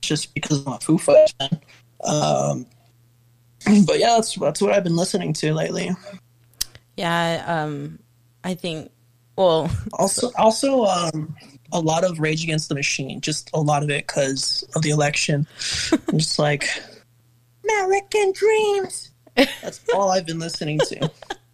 just 0.01 0.33
because 0.35 0.65
I'm 0.67 0.73
a 0.73 0.79
Foo 0.81 0.99
Fighters 0.99 1.35
fan. 1.39 1.61
Um 2.05 2.67
but 3.87 3.99
yeah, 3.99 4.15
that's 4.15 4.35
that's 4.37 4.63
what 4.63 4.73
I've 4.73 4.85
been 4.85 4.97
listening 4.97 5.33
to 5.35 5.53
lately. 5.53 5.91
Yeah. 6.97 7.45
Um, 7.47 7.99
I 8.45 8.55
think. 8.55 8.91
Well, 9.37 9.71
Also, 9.95 10.31
also, 10.37 10.85
um, 10.85 11.35
a 11.73 11.81
lot 11.81 12.05
of 12.05 12.21
Rage 12.21 12.43
Against 12.43 12.69
the 12.69 12.75
Machine. 12.75 13.21
Just 13.21 13.51
a 13.55 13.61
lot 13.61 13.83
of 13.83 13.91
it 13.91 14.07
because 14.07 14.65
of 14.75 14.83
the 14.83 14.91
election. 14.91 15.47
I'm 16.09 16.19
just 16.19 16.39
like 16.39 16.69
American 17.65 18.33
Dreams. 18.33 19.10
That's 19.37 19.81
all 19.95 20.11
I've 20.11 20.27
been 20.27 20.39
listening 20.39 20.79
to. 20.79 21.11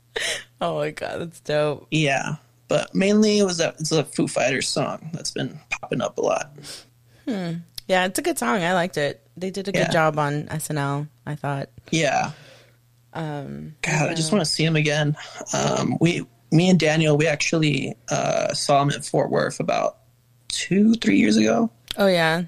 oh 0.60 0.78
my 0.78 0.90
god, 0.90 1.20
that's 1.20 1.40
dope. 1.40 1.86
Yeah, 1.90 2.36
but 2.68 2.94
mainly 2.94 3.38
it 3.38 3.44
was 3.44 3.60
a 3.60 3.74
it's 3.78 3.92
a 3.92 4.04
Foo 4.04 4.26
Fighters 4.28 4.68
song 4.68 5.10
that's 5.12 5.30
been 5.30 5.58
popping 5.70 6.00
up 6.00 6.18
a 6.18 6.20
lot. 6.22 6.52
Hmm. 7.28 7.52
Yeah, 7.88 8.06
it's 8.06 8.18
a 8.18 8.22
good 8.22 8.38
song. 8.38 8.62
I 8.62 8.72
liked 8.74 8.96
it. 8.96 9.20
They 9.36 9.50
did 9.50 9.68
a 9.68 9.72
good 9.72 9.78
Yeah. 9.80 9.90
job 9.90 10.18
on 10.18 10.44
SNL. 10.48 11.06
I 11.26 11.34
thought. 11.36 11.68
Yeah, 11.90 12.32
Um, 13.12 13.74
God, 13.82 14.10
I 14.10 14.14
just 14.14 14.32
want 14.32 14.44
to 14.44 14.50
see 14.50 14.64
him 14.64 14.76
again. 14.76 15.16
Um, 15.52 15.96
we, 16.00 16.26
me 16.52 16.68
and 16.68 16.78
Daniel, 16.78 17.16
we 17.16 17.26
actually 17.26 17.94
uh, 18.08 18.52
saw 18.54 18.82
him 18.82 18.90
at 18.90 19.04
Fort 19.04 19.30
Worth 19.30 19.58
about 19.60 19.98
two, 20.48 20.94
three 20.94 21.18
years 21.18 21.36
ago 21.36 21.70
oh 21.98 22.06
yeah, 22.06 22.42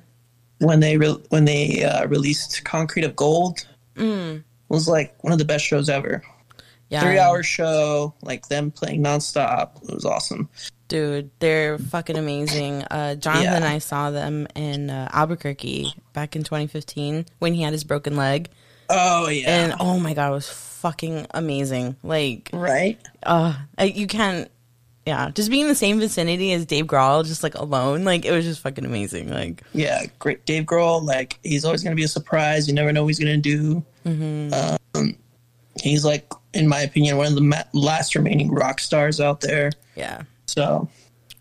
when 0.59 0.81
they 0.81 0.97
re- 0.97 1.23
when 1.31 1.45
they 1.45 1.85
uh, 1.85 2.07
released 2.07 2.65
Concrete 2.65 3.05
and 3.05 3.15
Gold. 3.17 3.67
mm, 3.97 4.43
was 4.69 4.89
like 4.89 5.23
one 5.23 5.33
of 5.33 5.39
the 5.39 5.45
best 5.45 5.65
shows 5.65 5.89
ever. 5.89 6.23
yeah, 6.89 7.03
Three 7.03 7.19
hour 7.19 7.43
show, 7.43 8.15
like 8.23 8.49
them 8.49 8.71
playing 8.71 9.03
nonstop. 9.03 9.83
It 9.89 9.95
was 9.95 10.05
awesome. 10.05 10.49
dude, 10.89 11.31
they're 11.39 11.79
fucking 11.79 12.17
amazing. 12.17 12.83
Uh, 12.85 13.15
Jonathan 13.15 13.45
Yeah. 13.45 13.57
and 13.57 13.65
I 13.65 13.79
saw 13.79 14.11
them 14.11 14.47
in 14.55 14.89
uh, 14.91 15.09
Albuquerque 15.13 15.93
back 16.15 16.35
in 16.35 16.45
2015 16.45 17.27
when 17.41 17.53
he 17.55 17.63
had 17.63 17.73
his 17.73 17.85
broken 17.85 18.17
leg, 18.17 18.49
Oh 18.91 19.29
yeah, 19.29 19.65
and 19.65 19.75
oh 19.81 19.99
my 20.01 20.15
god, 20.15 20.31
it 20.31 20.35
was 20.35 20.49
fucking 20.49 21.27
amazing. 21.33 21.97
Like, 22.03 22.49
right. 22.55 22.99
uh, 23.23 23.55
you 23.83 24.07
can't. 24.07 24.51
Yeah, 25.07 25.31
just 25.31 25.49
being 25.51 25.63
in 25.63 25.69
the 25.69 25.75
same 25.75 25.99
vicinity 26.01 26.53
as 26.53 26.67
Dave 26.67 26.87
Grohl, 26.87 27.25
just 27.25 27.43
like 27.43 27.55
alone, 27.55 28.05
like 28.05 28.27
it 28.27 28.31
was 28.31 28.45
just 28.45 28.61
fucking 28.61 28.85
amazing. 28.85 29.31
Like, 29.31 29.63
Yeah, 29.73 30.05
great. 30.19 30.45
Dave 30.45 30.65
Grohl, 30.65 31.03
like 31.03 31.39
he's 31.43 31.65
always 31.65 31.83
gonna 31.83 31.97
be 31.97 32.03
a 32.05 32.09
surprise. 32.09 32.69
You 32.69 32.75
never 32.75 32.93
know 32.93 33.03
what 33.05 33.09
he's 33.09 33.19
gonna 33.19 33.39
do. 33.39 33.83
Um, 34.05 35.17
he's 35.83 36.05
like, 36.05 36.31
in 36.55 36.67
my 36.69 36.81
opinion, 36.81 37.17
one 37.17 37.27
of 37.27 37.35
the 37.35 37.41
ma- 37.41 37.65
last 37.73 38.15
remaining 38.15 38.51
rock 38.51 38.81
stars 38.81 39.21
out 39.21 39.41
there. 39.41 39.71
yeah, 39.97 40.23
So 40.47 40.89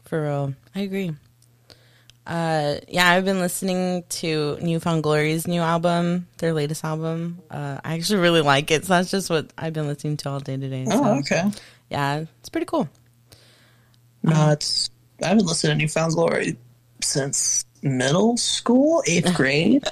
For 0.06 0.22
real. 0.24 0.54
I 0.76 0.82
agree. 0.82 1.14
Uh, 2.26 2.76
yeah, 2.90 3.10
I've 3.10 3.24
been 3.24 3.40
listening 3.40 4.04
to 4.10 4.58
New 4.62 4.82
Found 4.82 5.02
Glory's 5.04 5.48
new 5.48 5.62
album, 5.62 6.28
their 6.40 6.52
latest 6.54 6.84
album. 6.84 7.40
Uh, 7.50 7.80
I 7.86 7.94
actually 7.96 8.20
really 8.20 8.42
like 8.42 8.70
it, 8.70 8.84
so 8.84 8.94
that's 8.96 9.10
just 9.10 9.30
what 9.30 9.54
I've 9.58 9.72
been 9.72 9.88
listening 9.88 10.18
to 10.18 10.30
all 10.30 10.40
day 10.42 10.58
today. 10.58 10.84
So, 10.86 10.92
Oh, 10.94 11.20
okay. 11.20 11.50
yeah, 11.90 12.26
it's 12.42 12.50
pretty 12.50 12.66
cool. 12.66 12.90
No, 14.24 14.50
it's 14.52 14.90
I 15.24 15.28
haven't 15.30 15.46
listened 15.46 15.72
to 15.72 15.78
New 15.78 15.88
Found 15.88 16.14
Glory 16.16 16.58
since 17.02 17.64
middle 17.82 18.36
school, 18.36 19.02
eighth 19.08 19.34
grade. 19.38 19.86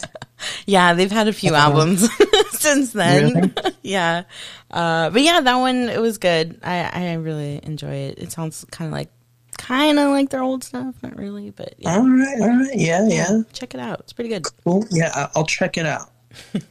Yeah, 0.66 0.94
they've 0.94 1.12
had 1.12 1.28
a 1.28 1.34
few 1.34 1.54
albums 1.56 2.08
since 2.52 2.94
then. 2.94 3.34
Really? 3.34 3.54
yeah, 3.84 4.24
uh, 4.72 5.10
but 5.10 5.22
yeah, 5.22 5.42
that 5.42 5.56
one 5.56 5.90
it 5.90 6.02
was 6.02 6.18
good. 6.18 6.60
I 6.64 6.90
I 7.12 7.14
really 7.14 7.60
enjoy 7.64 7.94
it. 8.10 8.20
It 8.20 8.32
sounds 8.32 8.66
kind 8.72 8.88
of 8.90 8.94
like 8.94 9.10
kind 9.58 9.98
of 10.00 10.10
like 10.10 10.30
their 10.30 10.42
old 10.44 10.64
stuff, 10.64 10.96
not 11.02 11.18
really, 11.18 11.50
but 11.52 11.76
yeah, 11.78 11.96
all 11.96 12.10
right, 12.10 12.42
all 12.42 12.48
right, 12.58 12.76
yeah, 12.76 13.08
yeah, 13.08 13.42
check 13.54 13.74
it 13.74 13.80
out. 13.80 14.00
It's 14.02 14.14
pretty 14.14 14.30
good. 14.30 14.46
cool. 14.64 14.86
Yeah, 14.92 15.12
I- 15.16 15.30
I'll 15.36 15.46
check 15.46 15.78
it 15.78 15.86
out. 15.86 16.10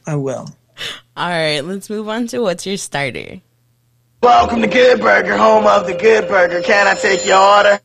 I 0.05 0.15
will. 0.15 0.47
All 1.17 1.29
right, 1.29 1.61
let's 1.61 1.89
move 1.89 2.07
on 2.09 2.27
to 2.27 2.39
what's 2.39 2.65
your 2.65 2.77
starter. 2.77 3.41
Welcome 4.21 4.61
to 4.61 4.67
Good 4.67 4.99
Burger, 5.01 5.37
home 5.37 5.65
of 5.67 5.87
the 5.87 5.93
Good 5.93 6.27
Burger. 6.27 6.61
Can 6.61 6.87
I 6.87 6.95
take 6.95 7.25
your 7.25 7.37
order? 7.39 7.79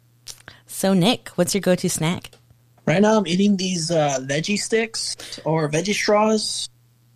So 0.67 0.93
Nick, 0.95 1.29
what's 1.37 1.55
your 1.55 1.61
go-to 1.61 1.89
snack? 1.91 2.31
Right 2.91 3.01
now, 3.01 3.19
I'm 3.19 3.27
eating 3.29 3.57
these 3.57 3.93
uh, 3.93 4.19
veggie 4.23 4.59
sticks 4.59 5.39
or 5.45 5.71
veggie 5.71 5.95
straws. 5.95 6.69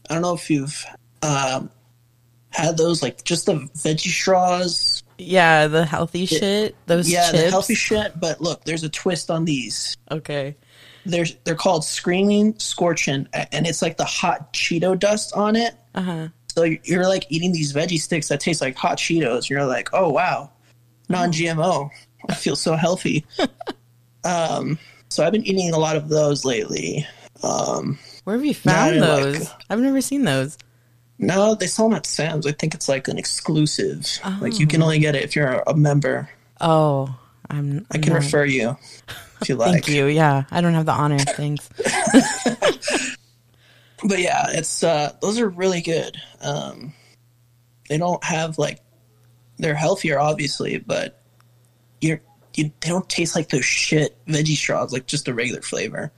I 0.08 0.14
don't 0.14 0.22
know 0.22 0.34
if 0.34 0.48
you've 0.48 0.86
um, 1.20 1.68
had 2.50 2.76
those, 2.76 3.02
like 3.02 3.24
just 3.24 3.46
the 3.46 3.54
veggie 3.54 4.06
straws. 4.06 5.02
Yeah, 5.18 5.66
the 5.66 5.84
healthy 5.84 6.26
shit. 6.26 6.76
Those 6.86 7.10
yeah, 7.10 7.28
chips. 7.28 7.42
the 7.42 7.50
healthy 7.50 7.74
shit. 7.74 8.20
But 8.20 8.40
look, 8.40 8.62
there's 8.62 8.84
a 8.84 8.88
twist 8.88 9.32
on 9.32 9.46
these. 9.46 9.96
Okay. 10.12 10.54
They're 11.06 11.26
they're 11.42 11.56
called 11.56 11.84
Screaming 11.84 12.56
scorching, 12.60 13.26
and 13.32 13.66
it's 13.66 13.82
like 13.82 13.96
the 13.96 14.04
hot 14.04 14.52
Cheeto 14.52 14.96
dust 14.96 15.32
on 15.34 15.56
it. 15.56 15.74
Uh 15.96 16.02
huh. 16.02 16.28
So 16.54 16.62
you're 16.62 17.08
like 17.08 17.26
eating 17.30 17.50
these 17.50 17.72
veggie 17.72 17.98
sticks 17.98 18.28
that 18.28 18.38
taste 18.38 18.60
like 18.60 18.76
hot 18.76 18.98
Cheetos. 18.98 19.50
You're 19.50 19.66
like, 19.66 19.88
oh 19.92 20.10
wow, 20.10 20.52
non-GMO. 21.08 21.90
I 22.28 22.34
feel 22.34 22.54
so 22.54 22.76
healthy. 22.76 23.26
um, 24.24 24.78
so 25.14 25.24
I've 25.24 25.32
been 25.32 25.46
eating 25.46 25.72
a 25.72 25.78
lot 25.78 25.96
of 25.96 26.08
those 26.08 26.44
lately. 26.44 27.06
Um, 27.42 27.98
Where 28.24 28.36
have 28.36 28.44
you 28.44 28.54
found 28.54 29.00
like- 29.00 29.08
those? 29.08 29.50
I've 29.70 29.80
never 29.80 30.00
seen 30.00 30.24
those. 30.24 30.58
no, 31.18 31.54
they 31.54 31.66
sell 31.66 31.88
them 31.88 31.96
at 31.96 32.06
Sam's. 32.06 32.46
I 32.46 32.52
think 32.52 32.74
it's 32.74 32.88
like 32.88 33.06
an 33.08 33.18
exclusive. 33.18 34.06
Like 34.40 34.58
you 34.58 34.66
can 34.66 34.82
only 34.82 34.98
get 34.98 35.14
it 35.14 35.22
if 35.22 35.36
you're 35.36 35.62
a 35.66 35.74
member. 35.74 36.28
Oh, 36.60 37.14
I'm. 37.50 37.86
I 37.92 37.98
can 37.98 38.12
not- 38.12 38.22
refer 38.22 38.44
you 38.44 38.76
if 39.40 39.48
you 39.48 39.54
like. 39.56 39.70
Thank 39.72 39.88
you. 39.88 40.06
Yeah, 40.06 40.44
I 40.50 40.60
don't 40.60 40.74
have 40.74 40.86
the 40.86 40.92
honor. 40.92 41.18
Thanks. 41.18 41.68
But 44.06 44.18
yeah, 44.18 44.48
it's 44.50 44.82
uh, 44.84 45.12
those 45.22 45.38
are 45.38 45.48
really 45.48 45.80
good. 45.80 46.18
Um, 46.42 46.92
they 47.88 47.96
don't 47.96 48.22
have 48.22 48.58
like 48.58 48.80
they're 49.56 49.74
healthier, 49.74 50.18
obviously, 50.18 50.76
but 50.76 51.22
you're 52.02 52.20
you 52.56 52.70
they 52.80 52.88
don't 52.88 53.08
taste 53.08 53.34
like 53.34 53.48
those 53.48 53.64
shit 53.64 54.16
veggie 54.26 54.56
straws, 54.56 54.92
like 54.92 55.06
just 55.06 55.28
a 55.28 55.34
regular 55.34 55.62
flavor. 55.62 56.12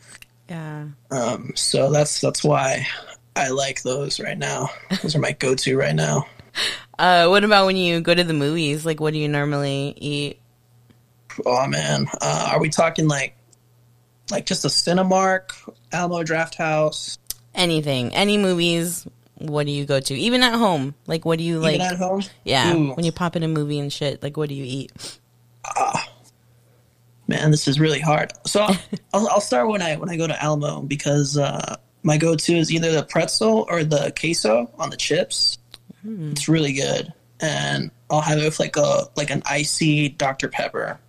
Yeah. 0.48 0.86
Um, 1.10 1.52
so 1.54 1.90
that's 1.90 2.20
that's 2.20 2.44
why 2.44 2.86
I 3.34 3.48
like 3.48 3.82
those 3.82 4.20
right 4.20 4.38
now. 4.38 4.70
Those 5.02 5.16
are 5.16 5.20
my 5.20 5.32
go-to 5.32 5.76
right 5.76 5.94
now. 5.94 6.26
Uh, 6.98 7.26
what 7.26 7.44
about 7.44 7.66
when 7.66 7.76
you 7.76 8.00
go 8.00 8.14
to 8.14 8.24
the 8.24 8.32
movies? 8.32 8.86
Like, 8.86 9.00
what 9.00 9.12
do 9.12 9.18
you 9.18 9.28
normally 9.28 9.92
eat? 9.98 10.40
Oh 11.44 11.66
man, 11.66 12.06
uh, 12.22 12.52
are 12.54 12.58
we 12.58 12.70
talking 12.70 13.06
like 13.06 13.36
like 14.30 14.46
just 14.46 14.64
a 14.64 14.68
Cinemark, 14.68 15.50
Alamo 15.92 16.22
Drafthouse, 16.22 17.18
Anything, 17.56 18.14
any 18.14 18.36
movies? 18.36 19.06
What 19.38 19.64
do 19.64 19.72
you 19.72 19.86
go 19.86 19.98
to? 19.98 20.14
Even 20.14 20.42
at 20.42 20.54
home, 20.54 20.94
like, 21.06 21.24
what 21.24 21.38
do 21.38 21.44
you 21.44 21.58
like? 21.58 21.76
even 21.76 21.86
at 21.86 21.96
home? 21.96 22.22
yeah, 22.44 22.74
Ooh. 22.74 22.92
when 22.92 23.04
you 23.04 23.12
pop 23.12 23.34
in 23.34 23.42
a 23.42 23.48
movie 23.48 23.78
and 23.78 23.92
shit, 23.92 24.22
like, 24.22 24.36
what 24.36 24.50
do 24.50 24.54
you 24.54 24.64
eat? 24.64 25.18
Man, 27.28 27.50
this 27.50 27.66
is 27.66 27.80
really 27.80 28.00
hard. 28.00 28.32
So 28.46 28.60
I'll, 28.62 28.76
I'll, 29.14 29.28
I'll 29.28 29.40
start 29.40 29.68
when 29.68 29.82
I 29.82 29.96
when 29.96 30.10
I 30.10 30.16
go 30.16 30.26
to 30.26 30.42
Alamo 30.42 30.80
because 30.82 31.36
uh, 31.36 31.76
my 32.02 32.16
go-to 32.18 32.54
is 32.56 32.70
either 32.72 32.92
the 32.92 33.02
pretzel 33.02 33.66
or 33.68 33.82
the 33.84 34.12
queso 34.18 34.70
on 34.78 34.90
the 34.90 34.96
chips. 34.96 35.58
It's 36.08 36.48
really 36.48 36.72
good, 36.72 37.12
and 37.40 37.90
I'll 38.10 38.20
have 38.20 38.38
it 38.38 38.44
with 38.44 38.60
like 38.60 38.76
a 38.76 39.08
like 39.16 39.30
an 39.30 39.42
icy 39.44 40.08
Dr 40.10 40.48
Pepper. 40.48 41.00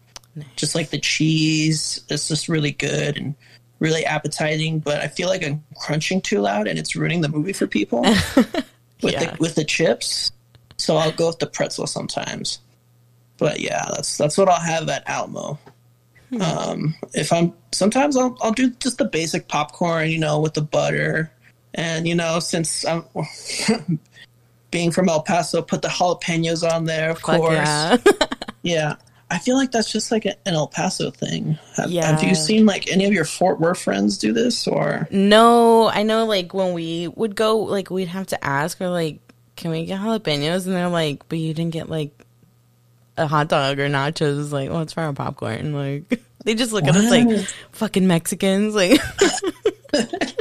Just 0.56 0.74
like 0.74 0.90
the 0.90 0.98
cheese, 1.00 2.02
it's 2.10 2.28
just 2.28 2.48
really 2.50 2.72
good 2.72 3.16
and 3.18 3.36
really 3.80 4.06
appetizing. 4.06 4.80
But 4.80 5.02
I 5.02 5.08
feel 5.08 5.28
like 5.30 5.44
I'm 5.46 5.64
crunching 5.76 6.20
too 6.22 6.40
loud, 6.42 6.68
and 6.68 6.80
it's 6.80 6.96
ruining 6.96 7.22
the 7.22 7.30
movie 7.30 7.54
for 7.54 7.68
people 7.68 8.02
with 8.36 8.66
Yeah. 9.04 9.32
the 9.36 9.38
with 9.40 9.54
the 9.54 9.64
chips. 9.66 10.32
So 10.78 10.96
I'll 10.98 11.12
go 11.12 11.28
with 11.28 11.38
the 11.40 11.48
pretzel 11.48 11.86
sometimes. 11.86 12.58
But 13.38 13.60
yeah, 13.60 13.86
that's 13.94 14.18
that's 14.18 14.36
what 14.36 14.50
I'll 14.50 14.60
have 14.60 14.90
at 14.90 15.04
Alamo. 15.08 15.60
Um, 16.42 16.94
if 17.14 17.32
I'm 17.32 17.54
sometimes 17.72 18.18
I'll 18.18 18.38
I'll 18.42 18.52
do 18.52 18.70
just 18.72 18.98
the 18.98 19.06
basic 19.06 19.48
popcorn, 19.48 20.10
you 20.10 20.20
know, 20.20 20.40
with 20.42 20.54
the 20.56 20.62
butter, 20.62 21.32
and 21.74 22.08
you 22.08 22.16
know, 22.16 22.40
since 22.40 22.86
I'm 22.86 23.06
being 24.72 24.92
from 24.92 25.10
El 25.10 25.22
Paso, 25.22 25.62
put 25.62 25.82
the 25.82 25.88
jalapenos 25.88 26.70
on 26.70 26.86
there, 26.86 27.12
of 27.12 27.20
Fuck 27.20 27.38
course. 27.40 27.54
yeah. 27.54 27.98
Yeah. 28.64 28.96
I 29.30 29.40
feel 29.40 29.56
like 29.56 29.72
that's 29.72 29.92
just 29.92 30.12
like 30.12 30.26
an 30.26 30.34
El 30.46 30.68
Paso 30.68 31.10
thing. 31.12 31.58
Have, 31.76 31.90
Yeah. 31.92 32.06
have 32.12 32.24
you 32.24 32.36
seen 32.36 32.66
like 32.66 32.90
any 32.92 33.06
of 33.06 33.14
your 33.14 33.24
Fort 33.26 33.60
Worth 33.62 33.80
friends 33.80 34.18
do 34.18 34.34
this 34.34 34.68
or? 34.68 35.08
No, 35.12 35.88
I 35.90 36.04
know 36.04 36.26
like 36.26 36.54
when 36.54 36.74
we 36.74 37.08
would 37.10 37.36
go, 37.36 37.58
like 37.60 37.90
we'd 37.90 38.08
have 38.10 38.28
to 38.28 38.44
ask 38.44 38.82
or 38.82 38.90
like, 38.90 39.20
can 39.56 39.72
we 39.72 39.86
get 39.86 40.00
jalapenos? 40.02 40.66
And 40.66 40.76
they're 40.76 40.90
like, 40.90 41.28
but 41.30 41.40
you 41.40 41.54
didn't 41.54 41.72
get 41.74 41.90
like 41.90 42.26
a 43.18 43.28
hot 43.28 43.50
dog 43.50 43.80
or 43.80 43.90
nachos. 43.90 44.52
Like, 44.52 44.70
well, 44.70 44.86
our 44.98 45.14
popcorn. 45.14 45.74
Like, 45.74 46.22
they 46.44 46.56
just 46.56 46.72
look 46.72 46.86
at 46.86 46.96
us 46.96 47.10
like 47.10 47.48
fucking 47.72 48.08
Mexicans. 48.08 48.76
Like, 48.76 49.00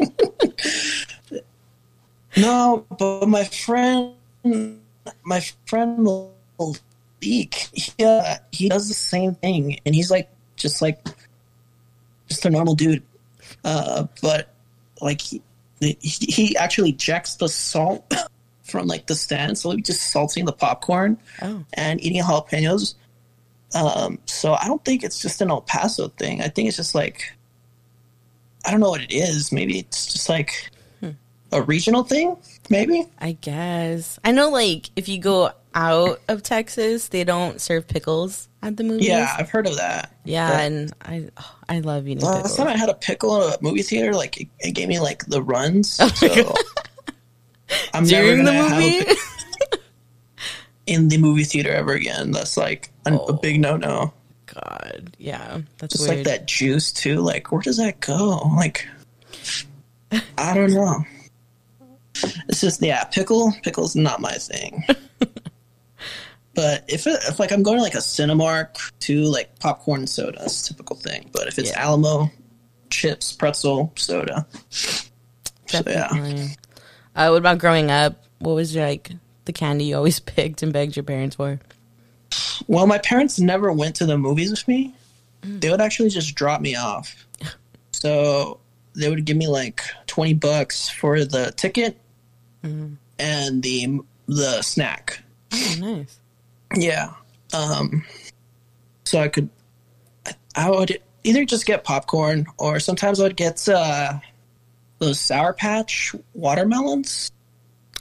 No, 2.36 2.84
but 2.98 3.26
my 3.26 3.44
friend, 3.44 4.12
my 5.24 5.40
friend 5.64 6.06
Leek, 7.22 7.54
he, 7.72 8.04
uh, 8.04 8.36
he 8.52 8.68
does 8.68 8.88
the 8.88 8.94
same 8.94 9.34
thing, 9.36 9.80
and 9.86 9.94
he's 9.94 10.10
like 10.10 10.28
just 10.56 10.82
like 10.82 10.98
just 12.28 12.44
a 12.44 12.50
normal 12.50 12.74
dude. 12.74 13.02
Uh, 13.64 14.06
but 14.20 14.52
like 15.00 15.20
he, 15.22 15.40
he 15.80 16.56
actually 16.56 16.90
ejects 16.90 17.36
the 17.36 17.48
salt 17.48 18.12
from 18.66 18.86
like 18.86 19.06
the 19.06 19.14
stand, 19.14 19.58
so 19.58 19.70
he's 19.70 19.86
just 19.86 20.10
salting 20.10 20.44
the 20.44 20.52
popcorn 20.52 21.18
oh, 21.42 21.64
and 21.74 22.02
eating 22.02 22.22
jalapenos. 22.22 22.94
Um, 23.74 24.18
so 24.26 24.54
I 24.54 24.66
don't 24.66 24.84
think 24.84 25.02
it's 25.02 25.20
just 25.20 25.40
an 25.40 25.50
El 25.50 25.62
Paso 25.62 26.08
thing. 26.08 26.40
I 26.40 26.48
think 26.48 26.68
it's 26.68 26.76
just 26.76 26.94
like 26.94 27.32
I 28.64 28.70
don't 28.70 28.80
know 28.80 28.90
what 28.90 29.02
it 29.02 29.12
is. 29.12 29.52
Maybe 29.52 29.78
it's 29.78 30.12
just 30.12 30.28
like 30.28 30.70
a 31.52 31.62
regional 31.62 32.02
thing. 32.02 32.36
Maybe. 32.68 33.06
I 33.18 33.32
guess. 33.32 34.18
I 34.24 34.32
know 34.32 34.50
like 34.50 34.90
if 34.96 35.08
you 35.08 35.18
go 35.18 35.50
out 35.74 36.20
of 36.28 36.42
Texas, 36.42 37.08
they 37.08 37.22
don't 37.22 37.60
serve 37.60 37.86
pickles 37.86 38.48
at 38.62 38.76
the 38.76 38.82
movies. 38.82 39.06
Yeah, 39.06 39.34
I've 39.38 39.50
heard 39.50 39.66
of 39.66 39.76
that. 39.76 40.12
Yeah, 40.24 40.50
But 40.50 40.60
and 40.60 40.92
I 41.02 41.28
oh, 41.36 41.54
I 41.68 41.80
love 41.80 42.08
eating 42.08 42.24
last 42.24 42.36
pickles. 42.36 42.56
time 42.56 42.66
I 42.68 42.76
had 42.76 42.88
a 42.88 42.94
pickle 42.94 43.42
in 43.42 43.52
a 43.52 43.56
movie 43.60 43.82
theater, 43.82 44.14
like 44.14 44.40
it, 44.40 44.48
it 44.58 44.72
gave 44.72 44.88
me 44.88 44.98
like 44.98 45.24
the 45.26 45.42
runs. 45.42 45.98
Oh 46.00 46.08
so 46.08 46.54
I'm 47.96 48.04
During 48.04 48.44
never 48.44 48.50
the 48.50 48.58
gonna 48.58 48.68
have 48.68 48.78
a 48.78 48.80
movie? 48.80 49.04
pic- 49.04 49.80
in 50.86 51.08
the 51.08 51.18
movie 51.18 51.44
theater 51.44 51.70
ever 51.72 51.92
again. 51.92 52.30
That's 52.30 52.56
like 52.56 52.90
a, 53.06 53.14
a 53.14 53.32
big 53.32 53.56
oh. 53.56 53.60
no 53.60 53.76
no. 53.76 54.12
God, 54.46 55.16
yeah, 55.18 55.60
that's 55.78 55.94
Just 55.94 56.06
weird. 56.08 56.18
like 56.18 56.26
that 56.26 56.46
juice 56.46 56.92
too. 56.92 57.16
Like 57.20 57.50
where 57.50 57.60
does 57.60 57.78
that 57.78 58.00
go? 58.00 58.38
Like 58.56 58.86
I 60.38 60.54
don't 60.54 60.72
know. 60.72 61.04
It's 62.48 62.60
just 62.60 62.80
yeah, 62.82 63.04
pickle 63.04 63.52
pickle's 63.62 63.96
not 63.96 64.20
my 64.20 64.32
thing. 64.32 64.84
but 66.54 66.84
if 66.88 67.06
it, 67.06 67.18
if 67.28 67.38
like 67.38 67.52
I'm 67.52 67.62
going 67.62 67.76
to 67.78 67.82
like 67.82 67.94
a 67.94 67.98
Cinemark 67.98 68.92
to 69.00 69.22
like 69.24 69.58
popcorn 69.58 70.00
and 70.00 70.08
soda, 70.08 70.38
it's 70.44 70.64
a 70.64 70.72
typical 70.72 70.96
thing. 70.96 71.28
But 71.32 71.48
if 71.48 71.58
it's 71.58 71.70
Yeah. 71.70 71.82
Alamo, 71.82 72.30
chips, 72.88 73.32
pretzel, 73.32 73.92
soda. 73.96 74.46
So 74.70 75.82
yeah. 75.86 76.08
Uh, 77.16 77.28
what 77.30 77.38
about 77.38 77.58
growing 77.58 77.90
up? 77.90 78.22
What 78.38 78.52
was 78.54 78.74
your, 78.74 78.84
like 78.84 79.10
the 79.46 79.52
candy 79.52 79.86
you 79.86 79.96
always 79.96 80.20
picked 80.34 80.62
and 80.62 80.72
begged 80.72 80.94
your 80.94 81.02
parents 81.02 81.36
for? 81.36 81.58
Well, 82.68 82.86
my 82.86 82.98
parents 82.98 83.40
never 83.40 83.72
went 83.72 83.96
to 83.96 84.06
the 84.06 84.18
movies 84.18 84.50
with 84.50 84.68
me. 84.68 84.94
They 85.42 85.70
would 85.70 85.80
actually 85.80 86.10
just 86.10 86.34
drop 86.34 86.60
me 86.60 86.76
off. 86.76 87.26
So 87.92 88.60
they 88.94 89.08
would 89.08 89.24
give 89.24 89.38
me 89.38 89.48
like 89.48 89.80
twenty 90.06 90.34
bucks 90.34 90.86
for 90.86 91.24
the 91.24 91.50
ticket 91.56 91.98
and 93.18 93.62
the 93.62 94.00
the 94.28 94.60
snack. 94.60 95.22
Oh, 95.52 95.74
nice. 95.80 96.20
Yeah. 96.74 97.14
Um. 97.54 98.04
So 99.04 99.18
I 99.18 99.28
could, 99.28 99.48
I, 100.26 100.34
I 100.56 100.70
would 100.70 101.00
either 101.24 101.46
just 101.46 101.64
get 101.64 101.84
popcorn 101.84 102.46
or 102.58 102.78
sometimes 102.80 103.18
I 103.18 103.22
would 103.22 103.36
get 103.36 103.66
uh 103.66 104.18
those 104.98 105.20
Sour 105.20 105.52
Patch 105.52 106.14
watermelons. 106.34 107.30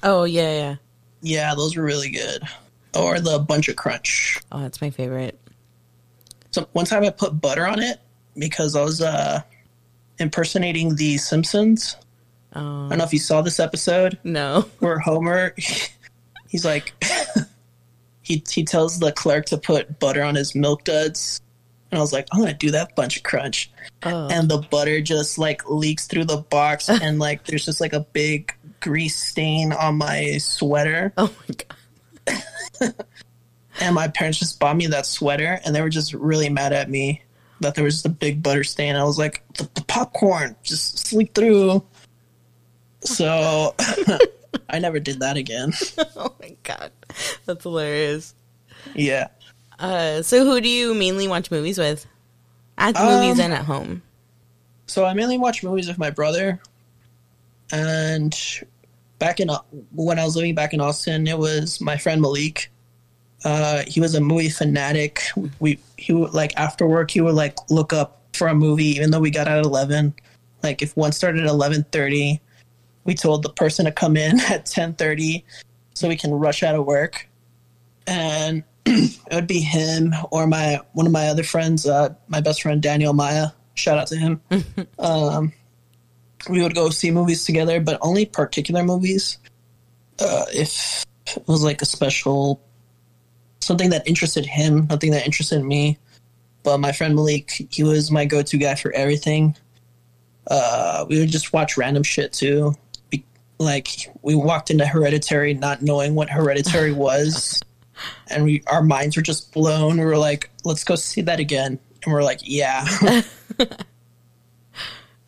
Oh 0.03 0.23
yeah, 0.23 0.51
yeah. 0.51 0.75
Yeah, 1.21 1.55
those 1.55 1.75
were 1.75 1.83
really 1.83 2.09
good. 2.09 2.43
Or 2.95 3.19
the 3.19 3.39
Buncha 3.39 3.75
Crunch. 3.75 4.39
Oh, 4.51 4.61
that's 4.61 4.81
my 4.81 4.89
favorite. 4.89 5.39
So 6.51 6.67
one 6.71 6.85
time 6.85 7.03
I 7.03 7.09
put 7.09 7.41
butter 7.41 7.67
on 7.67 7.81
it 7.81 7.99
because 8.37 8.75
I 8.75 8.83
was 8.83 9.01
uh 9.01 9.41
impersonating 10.19 10.95
the 10.95 11.17
Simpsons. 11.17 11.97
I 12.53 12.59
Oh 12.59 12.89
don't 12.89 12.99
know 12.99 13.03
if 13.03 13.11
you 13.11 13.19
saw 13.19 13.41
this 13.41 13.59
episode 13.59 14.17
no. 14.23 14.61
where 14.79 14.99
Homer 14.99 15.53
he's 16.47 16.63
like 16.63 16.93
he 18.21 18.43
he 18.49 18.63
tells 18.63 18.99
the 18.99 19.11
clerk 19.11 19.47
to 19.47 19.57
put 19.57 19.99
butter 19.99 20.23
on 20.23 20.35
his 20.35 20.55
milk 20.55 20.83
duds. 20.85 21.41
And 21.95 21.99
I 22.01 22.03
was 22.03 22.11
like, 22.11 22.27
I'm 22.33 22.41
gonna 22.41 22.53
do 22.53 22.71
that 22.71 22.93
Buncha 22.97 23.23
Crunch. 23.23 23.71
Oh. 24.03 24.27
And 24.29 24.49
the 24.49 24.57
butter 24.57 24.99
just 24.99 25.37
like 25.37 25.69
leaks 25.69 26.07
through 26.07 26.25
the 26.25 26.35
box 26.35 26.89
and 27.01 27.19
like 27.19 27.45
there's 27.45 27.63
just 27.63 27.79
like 27.79 27.93
a 27.93 28.01
big 28.01 28.53
grease 28.81 29.15
stain 29.15 29.71
on 29.71 29.95
my 29.95 30.37
sweater. 30.39 31.13
oh 31.17 31.33
my 31.47 31.55
god. 32.81 32.93
and 33.79 33.95
my 33.95 34.09
parents 34.09 34.39
just 34.39 34.59
bought 34.59 34.75
me 34.75 34.87
that 34.87 35.05
sweater 35.05 35.61
and 35.63 35.73
they 35.73 35.79
were 35.81 35.87
just 35.87 36.13
really 36.13 36.49
mad 36.49 36.73
at 36.73 36.89
me 36.89 37.21
that 37.61 37.75
there 37.75 37.85
was 37.85 37.93
just 37.95 38.05
a 38.05 38.09
big 38.09 38.41
butter 38.43 38.63
stain 38.63 38.95
i 38.95 39.03
was 39.03 39.17
like 39.19 39.43
the, 39.53 39.69
the 39.75 39.83
popcorn 39.87 40.55
just 40.63 40.97
sleep 40.97 41.33
through 41.33 41.81
so 43.01 43.73
i 44.69 44.79
never 44.79 44.99
did 44.99 45.19
that 45.21 45.37
again 45.37 45.71
Oh 46.17 46.33
my 46.41 46.55
god. 46.63 46.91
That's 47.45 47.63
hilarious. 47.63 48.33
yeah 48.95 49.27
Uh, 49.79 50.21
so 50.21 50.43
who 50.45 50.61
do 50.61 50.69
you 50.69 50.93
mainly 50.93 51.27
watch 51.27 51.51
movies 51.51 51.77
with? 51.77 52.05
At 52.77 52.93
the 52.95 53.01
Um, 53.01 53.21
movies 53.21 53.39
and 53.39 53.53
at 53.53 53.65
home. 53.65 54.01
so 54.87 55.03
i 55.05 55.13
mainly 55.13 55.37
watch 55.37 55.63
movies 55.63 55.87
with 55.87 55.97
my 55.97 56.09
brother. 56.09 56.59
And 57.71 58.35
back 59.19 59.39
in 59.39 59.49
when 59.93 60.19
i 60.19 60.25
was 60.25 60.35
living 60.35 60.53
back 60.55 60.73
in 60.73 60.81
austin 60.81 61.25
it 61.27 61.37
was 61.37 61.79
my 61.81 61.97
friend 61.97 62.21
malik. 62.21 62.71
Uh, 63.43 63.83
he 63.87 63.99
was 64.01 64.15
a 64.15 64.19
movie 64.21 64.49
fanatic. 64.49 65.21
We 65.59 65.79
he 65.97 66.13
would 66.13 66.33
like 66.33 66.53
after 66.57 66.87
work 66.87 67.11
he 67.11 67.21
would 67.21 67.35
like 67.35 67.57
look 67.69 67.93
up 67.93 68.21
for 68.33 68.47
a 68.47 68.55
movie 68.55 68.87
even 68.97 69.11
though 69.11 69.19
we 69.19 69.31
got 69.31 69.47
out 69.47 69.59
at 69.59 69.65
11 69.65 70.13
like 70.63 70.81
if 70.81 70.95
one 70.97 71.11
started 71.11 71.43
at 71.45 71.49
11.30 71.51 72.39
we 73.05 73.13
told 73.13 73.43
the 73.43 73.49
person 73.49 73.85
to 73.85 73.91
come 73.91 74.17
in 74.17 74.39
at 74.49 74.65
10.30 74.65 75.43
so 75.93 76.07
we 76.09 76.17
can 76.17 76.31
rush 76.33 76.63
out 76.63 76.75
of 76.75 76.85
work. 76.85 77.27
And 78.07 78.63
it 78.85 79.33
would 79.33 79.47
be 79.47 79.59
him 79.59 80.13
or 80.31 80.45
my 80.47 80.79
one 80.93 81.05
of 81.05 81.11
my 81.11 81.27
other 81.27 81.43
friends 81.43 81.87
uh, 81.87 82.13
my 82.27 82.39
best 82.41 82.61
friend 82.61 82.81
daniel 82.81 83.13
maya. 83.13 83.47
Shout 83.73 83.97
out 83.97 84.07
to 84.07 84.17
him. 84.17 84.41
Um, 84.99 85.51
we 86.49 86.61
would 86.61 86.75
go 86.75 86.89
see 86.89 87.11
movies 87.11 87.43
together 87.43 87.79
but 87.79 87.97
only 88.01 88.25
particular 88.25 88.83
movies 88.83 89.39
uh, 90.19 90.45
if 90.53 91.05
it 91.27 91.47
was 91.47 91.63
like 91.63 91.81
a 91.81 91.85
special 91.85 92.61
something 93.59 93.89
that 93.89 94.07
interested 94.07 94.45
him 94.45 94.87
nothing 94.89 95.11
that 95.11 95.25
interested 95.25 95.63
me. 95.63 95.97
But 96.63 96.79
my 96.79 96.91
friend 96.91 97.15
malik 97.15 97.67
he 97.71 97.83
was 97.83 98.11
my 98.11 98.25
go-to 98.25 98.57
guy 98.57 98.75
for 98.75 98.91
everything. 98.91 99.55
Uh, 100.47 101.05
we 101.09 101.19
would 101.19 101.29
just 101.29 101.53
watch 101.53 101.77
random 101.77 102.03
shit 102.03 102.31
too. 102.31 102.75
Be- 103.09 103.25
like 103.57 104.11
we 104.21 104.35
walked 104.35 104.69
into 104.69 104.85
hereditary 104.85 105.55
not 105.55 105.81
knowing 105.81 106.13
what 106.13 106.29
hereditary 106.29 106.91
was 107.05 107.61
and 108.27 108.43
we 108.43 108.63
our 108.67 108.81
minds 108.83 109.15
were 109.15 109.21
just 109.21 109.51
blown 109.53 109.97
we 109.97 110.05
were 110.05 110.17
like 110.17 110.49
let's 110.63 110.83
go 110.83 110.95
see 110.95 111.21
that 111.21 111.39
again 111.39 111.79
and 112.03 112.13
we're 112.13 112.23
like 112.23 112.39
yeah 112.43 112.85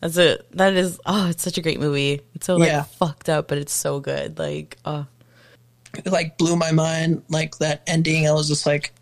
That's 0.00 0.16
it. 0.16 0.46
That 0.52 0.74
is. 0.74 1.00
Oh, 1.06 1.28
it's 1.28 1.42
such 1.42 1.58
a 1.58 1.60
great 1.60 1.80
movie. 1.80 2.20
It's 2.36 2.46
so 2.46 2.54
like 2.54 2.68
Yeah. 2.68 2.84
fucked 2.84 3.28
up, 3.28 3.48
but 3.48 3.58
it's 3.58 3.72
so 3.72 3.98
good. 3.98 4.38
Like, 4.38 4.76
oh, 4.84 5.06
it 5.92 6.06
like 6.06 6.38
blew 6.38 6.54
my 6.54 6.70
mind 6.70 7.24
like 7.28 7.58
that 7.58 7.82
ending 7.88 8.28
i 8.28 8.32
was 8.32 8.46
just 8.46 8.64
like 8.66 8.92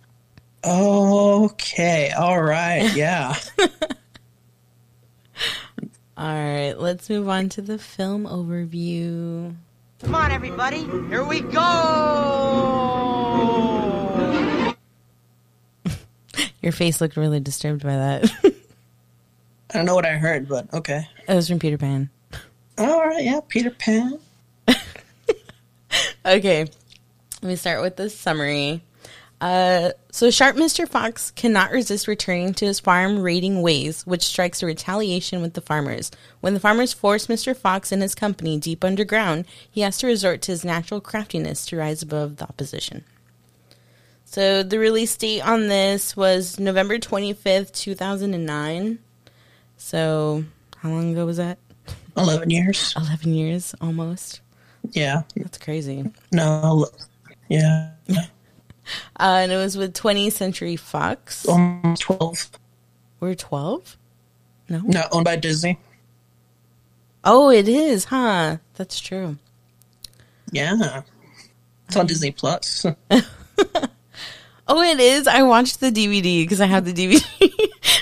okay 0.65 2.11
all 2.13 2.41
right 2.41 2.91
yeah 2.97 3.35
all 6.17 6.25
right. 6.33 6.73
Let's 6.79 7.11
move 7.11 7.29
on 7.29 7.51
to 7.51 7.61
the 7.61 7.77
film 7.79 8.25
overview. 8.25 9.55
Come 10.03 10.15
on, 10.15 10.31
everybody. 10.31 10.85
Here 11.09 11.25
we 11.25 11.41
go. 11.41 11.63
Your 16.63 16.73
face 16.73 17.01
looked 17.01 17.17
really 17.17 17.41
disturbed 17.41 17.83
by 17.83 17.97
that. 17.97 18.31
i 19.71 19.79
don't 19.79 19.85
know 19.87 19.95
what 19.97 20.07
i 20.07 20.13
heard 20.17 20.49
but 20.49 20.73
okay 20.73 21.09
it 21.29 21.35
was 21.35 21.49
from 21.49 21.59
Peter 21.59 21.77
Pan. 21.77 22.09
all 22.79 23.01
right 23.07 23.25
yeah 23.25 23.41
peter 23.49 23.71
pan 23.71 24.17
Okay, 26.25 26.61
let 27.43 27.49
me 27.49 27.55
start 27.57 27.83
with 27.83 27.97
the 27.97 28.09
summary. 28.11 28.83
Uh, 29.41 29.91
so 30.11 30.31
sharp 30.31 30.57
Mr. 30.57 30.89
Fox 30.89 31.31
cannot 31.31 31.71
resist 31.71 32.09
returning 32.09 32.55
to 32.55 32.65
his 32.65 32.81
farm 32.81 33.19
raiding 33.21 33.61
ways, 33.61 34.07
which 34.07 34.25
strikes 34.25 34.63
a 34.63 34.67
retaliation 34.67 35.43
with 35.43 35.53
the 35.55 35.61
farmers. 35.61 36.11
When 36.41 36.55
the 36.55 36.61
farmers 36.61 36.95
force 36.95 37.27
Mr. 37.27 37.55
Fox 37.55 37.93
and 37.93 38.01
his 38.01 38.15
company 38.15 38.59
deep 38.59 38.83
underground, 38.83 39.45
he 39.71 39.83
has 39.83 39.99
to 39.99 40.07
resort 40.07 40.41
to 40.43 40.53
his 40.53 40.65
natural 40.65 41.01
craftiness 41.03 41.67
to 41.67 41.77
rise 41.77 42.03
above 42.03 42.37
the 42.37 42.45
opposition. 42.45 43.05
So 44.25 44.63
the 44.63 44.79
release 44.79 45.15
date 45.17 45.43
on 45.43 45.69
this 45.69 46.17
was 46.17 46.59
November 46.59 46.99
25th, 46.99 47.73
2009. 47.73 48.99
So 49.77 50.45
how 50.79 50.89
long 50.89 51.13
ago 51.13 51.27
was 51.27 51.37
that? 51.37 51.59
11 52.17 52.49
years 52.49 52.95
11 52.97 53.35
years 53.35 53.75
almost. 53.81 54.41
yeah 54.93 55.23
That's 55.37 55.59
crazy. 55.59 56.11
no 56.33 56.87
yeah 57.49 57.91
Uh, 59.19 59.39
and 59.43 59.53
it 59.53 59.57
was 59.57 59.77
with 59.77 59.95
20th 59.95 60.33
Century 60.33 60.77
Fox. 60.77 61.47
almost 61.47 62.03
12 62.03 62.51
We're 63.21 63.35
12? 63.35 63.97
No. 64.69 64.79
no 64.85 65.03
owned 65.13 65.25
by 65.25 65.37
disney 65.37 65.79
Oh, 67.25 67.51
it 67.51 67.69
is, 67.69 68.05
huh? 68.05 68.59
That's 68.75 69.01
true. 69.01 69.37
yeah 70.53 71.03
it's 71.87 71.97
on 71.97 72.07
disney 72.07 72.31
plus 72.31 72.87
Oh, 74.69 74.83
it 74.83 74.99
is. 74.99 75.29
I 75.29 75.43
watched 75.45 75.79
the 75.79 75.93
DVD 75.93 76.43
because 76.43 76.61
I 76.61 76.67
have 76.67 76.85
the 76.85 76.93
DVD. 76.93 77.25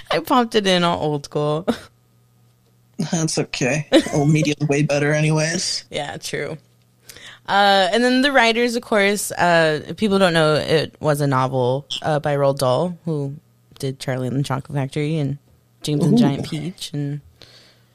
I 0.11 0.20
popped 0.20 0.55
it 0.55 0.66
in 0.66 0.83
on 0.83 0.99
old 0.99 1.27
school. 1.27 1.66
that's 3.12 3.37
okay 3.38 3.87
old 4.14 4.31
media's 4.31 4.66
way 4.68 4.83
better 4.83 5.12
anyways 5.12 5.85
yeah, 5.90 6.16
true. 6.16 6.57
Uh, 7.46 7.88
and 7.92 8.02
then 8.02 8.22
the 8.22 8.33
writers, 8.33 8.74
of 8.76 8.83
course, 8.83 9.30
uh, 9.33 9.83
if 9.87 9.96
people 9.96 10.18
don't 10.18 10.33
know, 10.33 10.54
it 10.54 10.94
was 11.00 11.20
a 11.20 11.26
novel 11.26 11.87
uh, 12.02 12.18
by 12.18 12.37
Roald 12.37 12.59
Dahl, 12.59 12.96
who 13.04 13.35
did 13.78 13.98
Charlie 14.00 14.28
and 14.28 14.37
the 14.38 14.42
Chocolate 14.42 14.74
Factory 14.74 15.18
and 15.18 15.37
James 15.83 16.04
and 16.04 16.14
the 16.14 16.18
Giant 16.20 16.48
Peach 16.48 16.90
and 16.94 17.20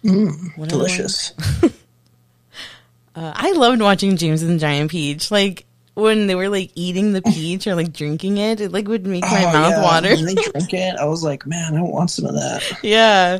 one? 0.03 0.67
delicious 0.67 1.33
Uh, 3.15 3.33
I 3.35 3.51
loved 3.53 3.81
watching 3.81 4.15
James 4.17 4.43
and 4.43 4.51
the 4.55 4.59
Giant 4.59 4.91
Peach. 4.91 5.31
Like 5.31 5.65
when 5.95 6.27
they 6.27 6.35
were 6.35 6.47
like 6.47 6.71
eating 6.75 7.11
the 7.11 7.21
peach 7.21 7.67
or 7.67 7.75
like 7.75 7.91
drinking 7.91 8.37
it, 8.37 8.61
it 8.61 8.71
like 8.71 8.87
would 8.87 9.05
make 9.05 9.23
my 9.23 9.45
Oh, 9.45 9.51
mouth 9.51 9.71
yeah. 9.71 9.83
water. 9.83 10.09
when 10.15 10.25
they 10.25 10.35
drink 10.35 10.73
it 10.73 10.95
i 10.97 11.03
was 11.05 11.23
like 11.23 11.45
man 11.45 11.75
i 11.75 11.81
want 11.81 12.09
some 12.11 12.25
of 12.25 12.35
that 12.35 12.63
yeah. 12.83 13.39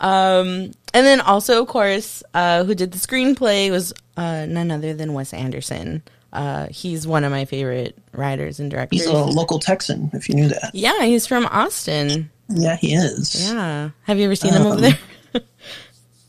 Um, 0.00 0.72
and 0.92 1.06
then 1.06 1.20
also, 1.20 1.62
of 1.62 1.68
course, 1.68 2.22
uh, 2.34 2.64
who 2.64 2.74
did 2.74 2.92
the 2.92 2.98
screenplay 2.98 3.70
was 3.70 3.92
uh, 4.16 4.46
none 4.48 4.70
other 4.70 4.94
than 4.94 5.12
Wes 5.14 5.32
Anderson. 5.32 6.02
Uh, 6.32 6.66
he's 6.70 7.06
one 7.06 7.24
of 7.24 7.30
my 7.30 7.44
favorite 7.44 7.96
writers 8.12 8.60
and 8.60 8.70
directors. 8.70 9.00
He's 9.00 9.08
a 9.08 9.12
local 9.14 9.58
Texan, 9.58 10.10
if 10.14 10.28
you 10.28 10.34
knew 10.36 10.48
that. 10.48 10.70
yeah, 10.74 11.02
he's 11.04 11.26
from 11.26 11.44
Austin. 11.46 12.30
Yeah, 12.48 12.76
he 12.76 12.94
is. 12.94 13.50
Yeah. 13.52 13.90
Have 14.04 14.18
you 14.18 14.24
ever 14.24 14.34
seen 14.36 14.52
him 14.52 14.62
over 14.66 14.74
Um, 14.76 14.80
there? 14.80 14.98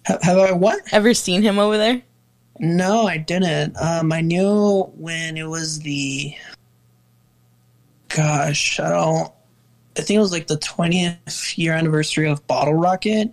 Ha- 0.07 0.17
have 0.23 0.37
I 0.39 0.51
what? 0.51 0.79
ever 0.91 1.13
seen 1.13 1.43
him 1.43 1.59
over 1.59 1.77
there? 1.77 2.01
No, 2.59 3.05
I 3.07 3.17
didn't. 3.17 3.75
Um, 3.79 4.11
I 4.11 4.21
knew 4.21 4.83
when 4.97 5.37
it 5.37 5.43
was 5.47 5.79
the. 5.79 6.33
Gosh, 8.09 8.79
I 8.79 8.89
don't. 8.89 9.31
I 9.97 10.01
think 10.01 10.17
it 10.17 10.21
was 10.21 10.31
like 10.31 10.47
the 10.47 10.57
20th 10.57 11.57
year 11.57 11.73
anniversary 11.73 12.27
of 12.29 12.45
Bottle 12.47 12.73
Rocket. 12.73 13.31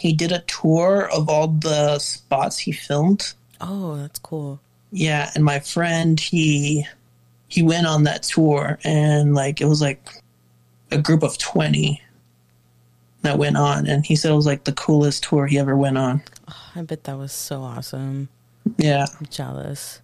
He 0.00 0.14
did 0.14 0.32
a 0.32 0.38
tour 0.40 1.10
of 1.12 1.28
all 1.28 1.48
the 1.48 1.98
spots 1.98 2.58
he 2.58 2.72
filmed. 2.72 3.34
Oh, 3.60 3.96
that's 3.96 4.18
cool. 4.18 4.58
Yeah, 4.92 5.30
and 5.34 5.44
my 5.44 5.60
friend 5.60 6.18
he 6.18 6.86
he 7.48 7.62
went 7.62 7.86
on 7.86 8.04
that 8.04 8.22
tour 8.22 8.78
and 8.82 9.34
like 9.34 9.60
it 9.60 9.66
was 9.66 9.82
like 9.82 10.08
a 10.90 10.96
group 10.96 11.22
of 11.22 11.36
20 11.36 12.00
that 13.20 13.36
went 13.36 13.58
on 13.58 13.86
and 13.86 14.06
he 14.06 14.16
said 14.16 14.32
it 14.32 14.36
was 14.36 14.46
like 14.46 14.64
the 14.64 14.72
coolest 14.72 15.24
tour 15.24 15.46
he 15.46 15.58
ever 15.58 15.76
went 15.76 15.98
on. 15.98 16.22
I 16.74 16.80
bet 16.80 17.04
that 17.04 17.18
was 17.18 17.32
so 17.32 17.60
awesome. 17.60 18.30
Yeah. 18.78 19.04
I'm 19.18 19.26
jealous. 19.26 20.00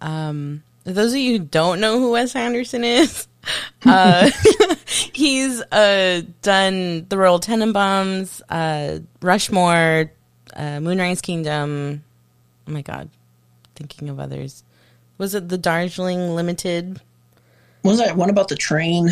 Um, 0.00 0.64
those 0.82 1.12
of 1.12 1.18
you 1.18 1.38
who 1.38 1.44
don't 1.44 1.78
know 1.78 2.00
who 2.00 2.10
Wes 2.10 2.34
Anderson 2.34 2.82
is, 2.82 3.28
uh, 3.84 4.30
he's 5.12 5.60
uh, 5.72 6.22
done 6.42 7.06
The 7.08 7.16
Royal 7.18 7.40
Tenenbaums, 7.40 8.40
uh, 8.48 9.00
Rushmore, 9.20 10.10
uh, 10.54 10.80
Moonrise 10.80 11.20
Kingdom. 11.20 12.04
Oh 12.68 12.70
my 12.70 12.82
god, 12.82 13.08
thinking 13.74 14.08
of 14.08 14.20
others. 14.20 14.62
Was 15.18 15.34
it 15.34 15.48
the 15.48 15.58
Darjeeling 15.58 16.34
Limited? 16.34 17.00
Was 17.82 17.98
that 17.98 18.16
one 18.16 18.30
about 18.30 18.48
the 18.48 18.56
train? 18.56 19.10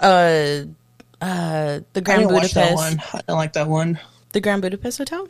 Uh, 0.00 0.64
uh, 1.20 1.80
the 1.92 1.96
I 1.96 2.00
Grand 2.00 2.20
didn't 2.22 2.32
watch 2.34 2.52
that 2.52 2.74
Budapest. 2.74 2.76
one. 2.76 3.02
I 3.12 3.16
didn't 3.18 3.36
like 3.36 3.52
that 3.52 3.68
one. 3.68 4.00
The 4.32 4.40
Grand 4.40 4.62
Budapest 4.62 4.98
Hotel. 4.98 5.28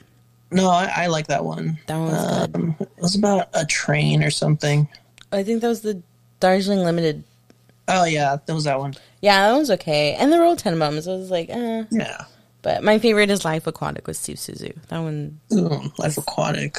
No, 0.53 0.69
I, 0.69 0.91
I 0.95 1.07
like 1.07 1.27
that 1.29 1.45
one. 1.45 1.79
That 1.87 1.97
one 1.97 2.07
was 2.09 2.47
good. 2.47 2.57
Um, 2.57 2.77
it 2.81 2.91
was 2.99 3.15
about 3.15 3.49
a 3.55 3.65
train 3.65 4.23
or 4.23 4.31
something. 4.31 4.89
I 5.33 5.43
think 5.43 5.61
that 5.61 5.69
was 5.69 5.83
the 5.83 6.03
Darjeeling 6.40 6.81
Limited. 6.81 7.24
Oh 7.88 8.05
yeah, 8.05 8.37
that 8.44 8.53
was 8.53 8.64
that 8.64 8.79
one. 8.79 8.94
Yeah, 9.20 9.50
that 9.50 9.59
was 9.59 9.70
okay. 9.72 10.14
And 10.14 10.33
the 10.33 10.38
Royal 10.38 10.57
Tenenbaums. 10.57 11.07
I 11.07 11.16
was 11.16 11.31
like, 11.31 11.48
eh. 11.50 11.85
Yeah. 11.90 12.24
But 12.62 12.83
my 12.83 12.98
favorite 12.98 13.31
is 13.31 13.44
Life 13.44 13.66
Aquatic 13.66 14.07
with 14.07 14.16
Steve 14.16 14.37
Zissou. 14.37 14.74
That 14.88 14.98
one 14.98 15.40
Ooh, 15.53 15.90
Life 15.98 16.18
Aquatic. 16.18 16.79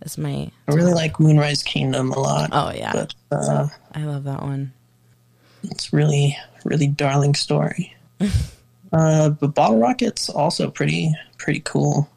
That's 0.00 0.18
my. 0.18 0.50
I 0.68 0.72
really 0.74 0.92
like 0.92 1.20
Moonrise 1.20 1.62
Kingdom 1.62 2.10
a 2.12 2.18
lot. 2.18 2.50
Oh 2.52 2.72
yeah, 2.72 2.92
But 2.92 3.14
uh, 3.30 3.68
I 3.94 4.04
love 4.04 4.24
that 4.24 4.42
one. 4.42 4.72
it's 5.62 5.92
really, 5.92 6.36
really 6.64 6.86
darling 6.88 7.34
story. 7.34 7.94
uh, 8.92 9.30
but 9.30 9.54
Bottle 9.54 9.78
Rocket's 9.78 10.28
also 10.28 10.70
pretty, 10.70 11.12
pretty 11.38 11.60
cool. 11.60 12.08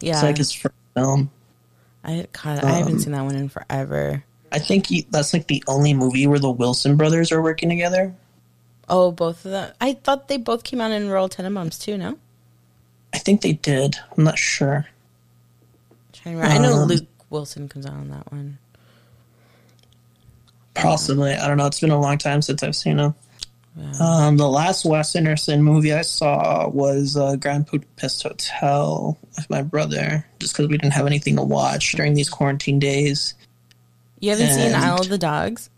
Yeah, 0.00 0.14
It's 0.14 0.22
like 0.22 0.36
his 0.36 0.52
first 0.52 0.74
film. 0.94 1.30
I 2.04 2.26
God, 2.32 2.64
I 2.64 2.70
haven't 2.70 2.94
um, 2.94 2.98
seen 3.00 3.12
that 3.12 3.24
one 3.24 3.34
in 3.36 3.48
forever. 3.48 4.24
I 4.52 4.58
think 4.58 4.86
he, 4.86 5.06
that's 5.10 5.32
like 5.32 5.46
the 5.46 5.62
only 5.66 5.94
movie 5.94 6.26
where 6.26 6.38
the 6.38 6.50
Wilson 6.50 6.96
brothers 6.96 7.30
are 7.32 7.42
working 7.42 7.68
together. 7.68 8.14
Oh, 8.88 9.10
both 9.12 9.44
of 9.44 9.50
them. 9.50 9.72
I 9.80 9.92
thought 9.94 10.28
they 10.28 10.38
both 10.38 10.64
came 10.64 10.80
out 10.80 10.90
in 10.92 11.10
Royal 11.10 11.28
Tenenbaums 11.28 11.80
too. 11.80 11.98
No, 11.98 12.18
I 13.12 13.18
think 13.18 13.42
they 13.42 13.52
did. 13.52 13.96
I'm 14.16 14.24
not 14.24 14.38
sure. 14.38 14.86
I 16.24 16.58
know 16.58 16.74
Um, 16.82 16.88
Luke 16.88 17.06
Wilson 17.30 17.68
comes 17.68 17.86
out 17.86 17.92
on 17.94 18.08
that 18.10 18.30
one. 18.32 18.58
Possibly. 20.74 21.32
I 21.32 21.46
don't 21.48 21.56
know. 21.56 21.66
It's 21.66 21.80
been 21.80 21.90
a 21.90 22.00
long 22.00 22.18
time 22.18 22.42
since 22.42 22.62
I've 22.62 22.76
seen 22.76 22.98
him. 22.98 23.14
Um, 24.00 24.36
the 24.36 24.48
last 24.48 24.84
Wes 24.84 25.14
Anderson 25.14 25.62
movie 25.62 25.92
I 25.92 26.02
saw 26.02 26.68
was 26.68 27.16
uh, 27.16 27.36
Grand 27.36 27.66
Budapest 27.66 28.24
Hotel 28.24 29.16
with 29.36 29.48
my 29.50 29.62
brother, 29.62 30.26
just 30.40 30.52
because 30.54 30.68
we 30.68 30.76
didn't 30.78 30.94
have 30.94 31.06
anything 31.06 31.36
to 31.36 31.42
watch 31.42 31.92
during 31.92 32.14
these 32.14 32.28
quarantine 32.28 32.80
days. 32.80 33.34
You 34.20 34.30
haven't 34.30 34.52
seen 34.54 34.74
Isle 34.74 35.00
of 35.00 35.08
the 35.08 35.18
Dogs? 35.18 35.70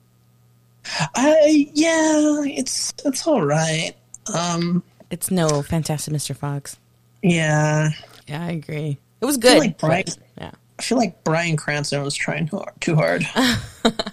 I 1.14 1.70
yeah, 1.74 2.42
it's 2.46 2.92
it's 3.04 3.26
all 3.26 3.42
right. 3.44 3.92
Um, 4.34 4.82
It's 5.10 5.30
no 5.30 5.62
Fantastic 5.62 6.14
Mr. 6.14 6.34
Fox. 6.36 6.76
yeah, 7.22 7.90
Yeah, 8.26 8.44
I 8.44 8.50
agree. 8.52 8.98
It 9.20 9.24
was 9.24 9.36
I 9.36 9.40
good. 9.40 9.58
like 9.58 9.78
Bryan. 9.78 10.04
but- 10.06 10.18
yeah, 10.38 10.50
I 10.78 10.82
feel 10.82 10.96
like 10.98 11.22
Bryan 11.24 11.56
Cranston 11.56 12.02
was 12.02 12.14
trying 12.14 12.48
too 12.48 12.56
hard. 12.58 12.80
Too 12.80 12.94
hard. 12.94 13.26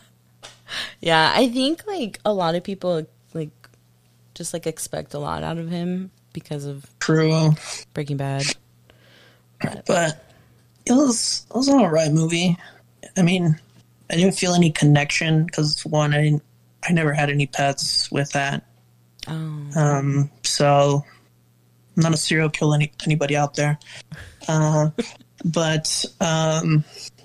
yeah. 1.01 1.31
I 1.33 1.47
think 1.49 1.85
like 1.87 2.19
a 2.25 2.33
lot 2.33 2.55
of 2.55 2.63
people 2.63 3.05
like 3.33 3.49
just 4.35 4.53
like 4.53 4.67
expect 4.67 5.13
a 5.13 5.19
lot 5.19 5.43
out 5.43 5.57
of 5.57 5.69
him 5.69 6.11
because 6.33 6.65
of 6.65 6.85
True, 6.99 7.51
Breaking 7.93 8.17
Bad. 8.17 8.43
but 9.61 10.23
it 10.85 10.93
was 10.93 11.45
it 11.49 11.55
was 11.55 11.67
an 11.69 11.79
all 11.79 11.89
right 11.89 12.11
movie. 12.11 12.57
I 13.15 13.21
mean, 13.21 13.59
I 14.09 14.15
didn't 14.15 14.35
feel 14.35 14.53
any 14.53 14.71
connection 14.71 15.45
because 15.45 15.85
one, 15.85 16.13
I 16.13 16.21
didn't, 16.23 16.43
I 16.87 16.93
never 16.93 17.13
had 17.13 17.29
any 17.29 17.47
pets 17.47 18.11
with 18.11 18.31
that. 18.31 18.63
Oh, 19.27 19.67
Um, 19.75 20.31
so 20.43 21.03
I'm 21.95 22.03
not 22.03 22.13
a 22.13 22.17
serial 22.17 22.49
killer 22.49 22.75
any, 22.75 22.91
anybody 23.05 23.35
out 23.35 23.55
there. 23.55 23.77
Uh, 24.47 24.91
but 25.43 26.05
um, 26.21 26.83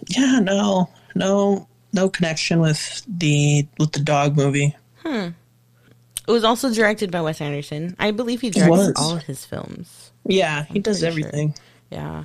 yeah, 0.09 0.41
no, 0.41 0.91
no, 1.15 1.69
no 1.93 2.09
connection 2.09 2.61
with 2.61 3.03
the 3.07 3.67
with 3.79 3.93
the 3.93 4.01
dog 4.01 4.37
movie. 4.37 4.75
Hmm. 5.05 5.29
it 6.27 6.31
was 6.31 6.45
also 6.45 6.73
directed 6.73 7.11
by 7.11 7.21
Wes 7.21 7.41
Anderson. 7.41 7.97
I 7.99 8.11
believe 8.13 8.41
he 8.41 8.51
directs 8.51 8.71
was. 8.71 8.93
all 8.97 9.17
of 9.17 9.23
his 9.25 9.45
films. 9.45 10.13
Yeah, 10.25 10.65
he 10.65 10.79
does 10.79 11.01
pretty 11.01 11.17
sure. 11.17 11.27
everything. 11.29 11.55
Yeah. 11.91 12.25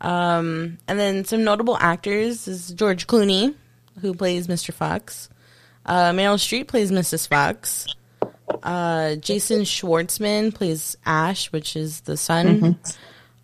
Um, 0.00 0.78
and 0.86 0.98
then 0.98 1.24
some 1.24 1.42
notable 1.44 1.76
actors 1.76 2.46
is 2.46 2.70
George 2.70 3.06
Clooney, 3.08 3.54
who 4.00 4.14
plays 4.14 4.46
Mr. 4.46 4.72
Fox. 4.72 5.28
Uh, 5.86 6.10
Meryl 6.12 6.36
Streep 6.36 6.68
plays 6.68 6.90
Mrs. 6.90 7.28
Fox. 7.28 7.86
Uh, 8.62 9.16
Jason 9.16 9.60
Schwartzman 9.62 10.54
plays 10.54 10.96
Ash, 11.06 11.50
which 11.52 11.76
is 11.76 12.00
the 12.02 12.16
son. 12.16 12.78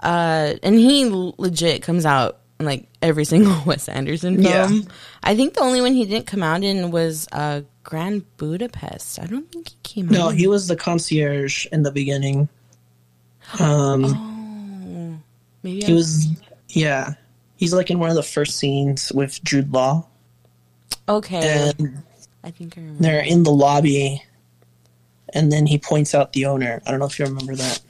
Uh, 0.01 0.55
and 0.63 0.75
he 0.75 1.07
legit 1.07 1.83
comes 1.83 2.05
out 2.07 2.39
in 2.61 2.67
like 2.67 2.89
every 3.03 3.25
single 3.33 3.57
Wes 3.65 3.89
Anderson 3.89 4.43
Yeah. 4.43 4.67
film. 4.67 4.89
I 5.23 5.37
think 5.37 5.55
the 5.55 5.61
only 5.61 5.81
one 5.81 5.93
he 5.95 6.05
didn't 6.07 6.27
come 6.27 6.43
out 6.43 6.63
in 6.63 6.91
was 6.91 7.27
uh, 7.33 7.63
Grand 7.83 8.25
Budapest. 8.37 9.19
I 9.21 9.27
don't 9.27 9.51
think 9.51 9.69
he 9.71 9.77
came 9.83 10.07
No, 10.09 10.21
out. 10.21 10.25
No, 10.25 10.29
he 10.31 10.47
was 10.47 10.69
the 10.69 10.77
concierge 10.77 11.67
in 11.67 11.83
the 11.83 11.91
beginning. 11.93 12.49
Um, 13.59 14.05
Oh, 14.05 15.21
maybe 15.63 15.85
he 15.85 15.93
I- 15.93 15.95
was, 15.95 16.27
yeah, 16.69 17.15
he's 17.57 17.73
like 17.75 17.91
in 17.91 17.99
one 17.99 18.11
of 18.11 18.17
the 18.17 18.23
first 18.23 18.57
scenes 18.59 19.13
with 19.13 19.43
Jude 19.45 19.73
Law, 19.73 20.07
okay. 21.09 21.73
and 21.79 22.03
I 22.43 22.51
think 22.51 22.77
I 22.77 22.81
remember. 22.81 23.03
they're 23.03 23.21
in 23.25 23.43
the 23.43 23.51
lobby, 23.51 24.23
and 25.33 25.51
then 25.51 25.67
he 25.67 25.79
points 25.79 26.15
out 26.15 26.33
the 26.33 26.47
owner. 26.47 26.83
I 26.87 26.91
don't 26.91 27.01
know 27.01 27.07
if 27.07 27.19
you 27.19 27.25
remember 27.25 27.57
that. 27.57 27.81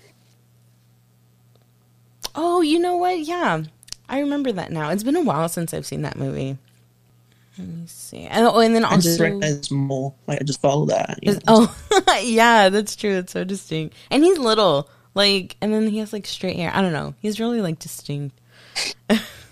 Oh, 2.34 2.60
you 2.60 2.78
know 2.78 2.96
what? 2.96 3.20
Yeah, 3.20 3.62
I 4.08 4.20
remember 4.20 4.52
that 4.52 4.72
now. 4.72 4.90
It's 4.90 5.02
been 5.02 5.16
a 5.16 5.22
while 5.22 5.48
since 5.48 5.72
I've 5.72 5.86
seen 5.86 6.02
that 6.02 6.16
movie. 6.16 6.58
Let 7.58 7.68
me 7.68 7.84
see. 7.86 8.22
And, 8.22 8.46
oh, 8.46 8.58
and 8.58 8.74
then 8.74 8.84
I 8.84 8.96
just 8.96 9.20
recognize 9.20 9.70
Mole. 9.70 10.16
Like 10.26 10.40
I 10.40 10.44
just 10.44 10.60
follow 10.60 10.86
that. 10.86 11.20
you 11.22 11.34
know. 11.34 11.40
oh, 11.48 12.20
yeah, 12.24 12.68
that's 12.68 12.96
true. 12.96 13.18
It's 13.18 13.32
so 13.32 13.44
distinct, 13.44 13.96
and 14.10 14.24
he's 14.24 14.38
little, 14.38 14.88
like, 15.14 15.56
and 15.60 15.72
then 15.72 15.86
he 15.88 15.98
has 15.98 16.12
like 16.12 16.26
straight 16.26 16.56
hair. 16.56 16.72
I 16.74 16.80
don't 16.80 16.92
know. 16.92 17.14
He's 17.20 17.38
really 17.38 17.60
like 17.60 17.78
distinct. 17.78 18.40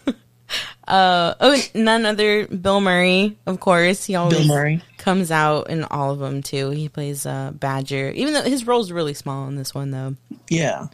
uh 0.88 1.34
oh, 1.40 1.62
none 1.74 2.04
other 2.06 2.46
Bill 2.46 2.80
Murray, 2.80 3.36
of 3.46 3.60
course. 3.60 4.04
He 4.04 4.14
always 4.16 4.38
Bill 4.38 4.46
Murray. 4.48 4.82
comes 4.98 5.30
out 5.30 5.70
in 5.70 5.84
all 5.84 6.10
of 6.12 6.18
them 6.18 6.42
too. 6.42 6.70
He 6.70 6.88
plays 6.88 7.24
uh, 7.26 7.52
Badger, 7.54 8.10
even 8.10 8.34
though 8.34 8.42
his 8.42 8.66
role's 8.66 8.90
really 8.92 9.14
small 9.14 9.46
in 9.48 9.56
this 9.56 9.74
one 9.74 9.90
though. 9.90 10.16
Yeah. 10.48 10.88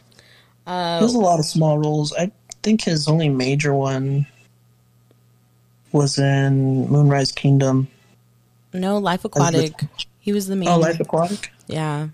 Uh, 0.67 0.99
There's 0.99 1.15
a 1.15 1.19
lot 1.19 1.39
of 1.39 1.45
small 1.45 1.79
roles. 1.79 2.13
I 2.13 2.31
think 2.61 2.83
his 2.83 3.07
only 3.07 3.29
major 3.29 3.73
one 3.73 4.27
was 5.91 6.19
in 6.19 6.87
Moonrise 6.87 7.31
Kingdom. 7.31 7.87
no, 8.73 8.99
Life 8.99 9.25
Aquatic. 9.25 9.73
He 10.19 10.33
was 10.33 10.47
the 10.47 10.55
main. 10.55 10.67
Oh, 10.69 10.77
Life 10.77 10.99
Aquatic. 10.99 11.51
Yeah. 11.67 12.09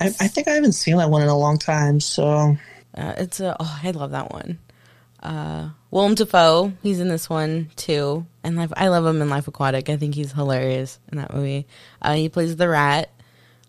I, 0.00 0.06
I 0.06 0.28
think 0.28 0.48
I 0.48 0.52
haven't 0.52 0.72
seen 0.72 0.96
that 0.96 1.10
one 1.10 1.20
in 1.20 1.28
a 1.28 1.36
long 1.36 1.58
time. 1.58 2.00
So 2.00 2.56
Uh, 2.96 3.12
it's 3.18 3.40
a 3.40 3.54
oh, 3.60 3.80
I 3.82 3.90
love 3.90 4.12
that 4.12 4.32
one. 4.32 4.58
Uh, 5.22 5.68
Willem 5.90 6.14
Dafoe, 6.14 6.72
he's 6.82 7.00
in 7.00 7.08
this 7.08 7.28
one 7.28 7.70
too, 7.76 8.24
and 8.44 8.56
Life, 8.56 8.72
I 8.76 8.88
love 8.88 9.04
him 9.06 9.20
in 9.22 9.28
Life 9.28 9.48
Aquatic. 9.48 9.88
I 9.88 9.96
think 9.96 10.14
he's 10.14 10.32
hilarious 10.32 10.98
in 11.10 11.18
that 11.18 11.34
movie. 11.34 11.66
Uh, 12.00 12.14
he 12.14 12.28
plays 12.28 12.54
the 12.56 12.68
rat, 12.68 13.10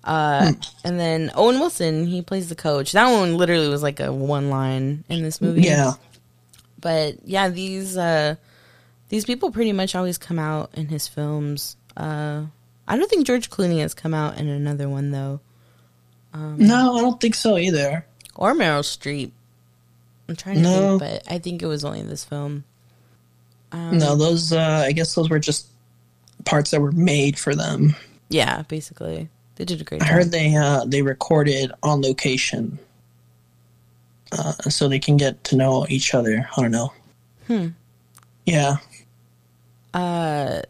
uh, 0.03 0.53
and 0.84 0.99
then 0.99 1.31
Owen 1.34 1.60
Wilson, 1.60 2.05
he 2.05 2.21
plays 2.21 2.47
the 2.49 2.55
coach. 2.55 2.91
That 2.91 3.12
one 3.12 3.38
literally 3.38 3.69
was 3.69 3.81
like 3.81 3.99
a 3.99 4.13
one 4.13 4.49
line 4.49 5.03
in 5.10 5.23
this 5.23 5.41
movie. 5.41 5.62
yeah, 5.63 5.93
but 6.79 7.15
yeah, 7.25 7.49
these 7.49 7.97
uh, 7.97 8.36
these 9.10 9.25
people 9.25 9.49
pretty 9.51 9.73
much 9.73 9.95
always 9.95 10.17
come 10.19 10.38
out 10.38 10.69
in 10.75 10.88
his 10.88 11.07
films. 11.07 11.75
Uh, 11.97 12.43
I 12.88 12.97
don't 12.97 13.10
think 13.10 13.25
George 13.25 13.49
Clooney 13.49 13.79
has 13.81 13.93
come 13.95 14.13
out 14.13 14.38
in 14.38 14.47
another 14.47 14.88
one 14.89 15.10
though, 15.12 15.39
No, 16.34 16.97
I 16.97 17.01
don't 17.01 17.19
think 17.19 17.34
so 17.36 17.57
either. 17.57 18.05
or 18.36 18.53
Meryl 18.53 18.84
Streep. 18.84 19.31
I'm 20.32 20.38
trying 20.38 20.56
to 20.56 20.62
No. 20.62 20.98
think, 21.00 21.26
but 21.26 21.34
I 21.34 21.39
think 21.39 21.62
it 21.62 21.67
was 21.67 21.84
only 21.84 22.02
this 22.04 22.24
film. 22.24 22.63
Um, 23.74 23.98
no, 23.98 24.15
those 24.15 24.54
uh, 24.54 24.84
I 24.88 24.94
guess 24.94 25.13
those 25.13 25.30
were 25.30 25.39
just 25.39 25.67
parts 26.46 26.72
that 26.72 26.80
were 26.82 26.91
made 26.94 27.38
for 27.38 27.54
them. 27.54 27.96
Yeah, 28.30 28.62
basically, 28.70 29.28
they 29.56 29.65
did 29.65 29.82
a 29.82 29.84
great 29.84 30.02
I 30.02 30.06
job. 30.06 30.13
heard 30.15 30.32
they 30.32 30.56
uh, 30.56 30.86
they 30.86 31.02
recorded 31.02 31.72
on 31.84 32.02
location, 32.02 32.80
uh, 34.32 34.54
so 34.70 34.88
they 34.88 35.00
can 35.00 35.17
get 35.17 35.44
to 35.46 35.56
know 35.58 35.86
each 35.89 36.13
other. 36.13 36.48
I 36.58 36.62
don't 36.62 36.72
know. 36.72 36.94
Hmm. 37.48 37.67
Yeah, 38.46 38.78
Uh, 39.94 40.62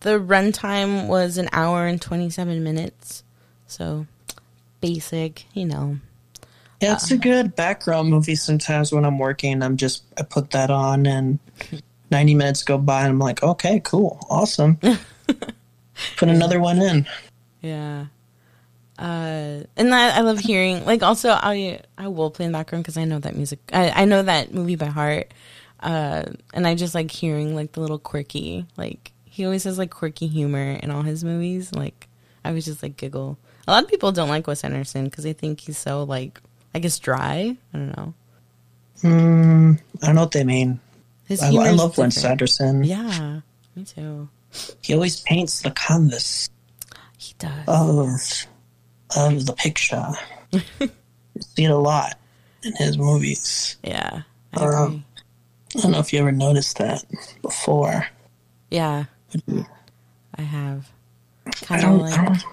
the 0.00 0.18
runtime 0.20 1.08
was 1.08 1.36
an 1.38 1.48
hour 1.52 1.86
and 1.86 2.00
27 2.00 2.62
minutes, 2.62 3.22
so 3.66 4.06
basic, 4.80 5.46
you 5.54 5.64
know. 5.66 5.98
Yeah, 6.80 6.94
it's 6.94 7.10
a 7.10 7.16
good 7.16 7.56
background 7.56 8.10
movie. 8.10 8.36
Sometimes 8.36 8.92
when 8.92 9.04
I'm 9.04 9.18
working, 9.18 9.62
I'm 9.62 9.76
just 9.76 10.04
I 10.16 10.22
put 10.22 10.50
that 10.52 10.70
on, 10.70 11.06
and 11.06 11.38
ninety 12.10 12.34
minutes 12.34 12.62
go 12.62 12.78
by, 12.78 13.00
and 13.00 13.10
I'm 13.10 13.18
like, 13.18 13.42
okay, 13.42 13.80
cool, 13.80 14.24
awesome. 14.30 14.76
put 16.16 16.28
another 16.28 16.60
one 16.60 16.80
in. 16.80 17.06
Yeah. 17.60 18.06
Uh, 18.98 19.62
and 19.76 19.94
I, 19.94 20.18
I 20.18 20.20
love 20.22 20.40
hearing 20.40 20.84
like 20.84 21.04
also 21.04 21.30
I 21.30 21.80
I 21.96 22.08
will 22.08 22.30
play 22.30 22.46
in 22.46 22.52
the 22.52 22.58
background 22.58 22.82
because 22.82 22.96
I 22.96 23.04
know 23.04 23.20
that 23.20 23.36
music 23.36 23.60
I, 23.72 23.90
I 23.90 24.04
know 24.06 24.22
that 24.22 24.52
movie 24.52 24.74
by 24.74 24.86
heart, 24.86 25.32
uh, 25.80 26.24
and 26.52 26.66
I 26.66 26.74
just 26.74 26.96
like 26.96 27.10
hearing 27.10 27.54
like 27.54 27.72
the 27.72 27.80
little 27.80 28.00
quirky 28.00 28.66
like 28.76 29.12
he 29.24 29.44
always 29.44 29.62
has 29.64 29.78
like 29.78 29.90
quirky 29.90 30.26
humor 30.26 30.72
in 30.82 30.90
all 30.90 31.02
his 31.02 31.22
movies 31.22 31.72
like 31.72 32.08
I 32.44 32.50
was 32.50 32.64
just 32.64 32.82
like 32.82 32.96
giggle. 32.96 33.38
A 33.68 33.70
lot 33.70 33.84
of 33.84 33.90
people 33.90 34.10
don't 34.10 34.30
like 34.30 34.46
Wes 34.46 34.64
Anderson 34.64 35.04
because 35.04 35.22
they 35.22 35.32
think 35.32 35.60
he's 35.60 35.78
so 35.78 36.02
like 36.02 36.40
I 36.74 36.78
guess 36.80 36.98
dry. 36.98 37.56
I 37.74 37.76
don't 37.78 37.96
know. 37.96 38.14
Mm, 39.02 39.80
I 40.02 40.06
don't 40.06 40.14
know 40.16 40.22
what 40.22 40.32
they 40.32 40.44
mean. 40.44 40.80
His 41.26 41.42
I, 41.42 41.48
I 41.48 41.70
love 41.70 41.96
Wes 41.98 42.14
different. 42.14 42.30
Anderson. 42.32 42.84
Yeah, 42.84 43.40
me 43.76 43.84
too. 43.84 44.28
He 44.82 44.94
always 44.94 45.20
paints 45.20 45.60
the 45.62 45.70
canvas 45.72 46.48
He 47.18 47.34
does. 47.38 47.64
of 47.66 48.46
of 49.16 49.46
the 49.46 49.52
picture. 49.52 50.06
you 50.52 50.60
see 51.40 51.64
it 51.64 51.70
a 51.70 51.76
lot 51.76 52.18
in 52.62 52.74
his 52.76 52.96
movies. 52.98 53.76
yeah, 53.82 54.22
I 54.54 54.64
Uh, 54.64 54.84
agree. 54.86 55.04
I 55.76 55.80
don't 55.80 55.92
know 55.92 55.98
if 55.98 56.12
you 56.12 56.18
ever 56.20 56.32
noticed 56.32 56.78
that 56.78 57.04
before. 57.42 58.06
Yeah, 58.70 59.04
I 60.34 60.42
have. 60.42 60.90
I 61.46 61.50
Kind 61.64 61.84
of 61.84 62.00
like 62.00 62.14
don't 62.14 62.44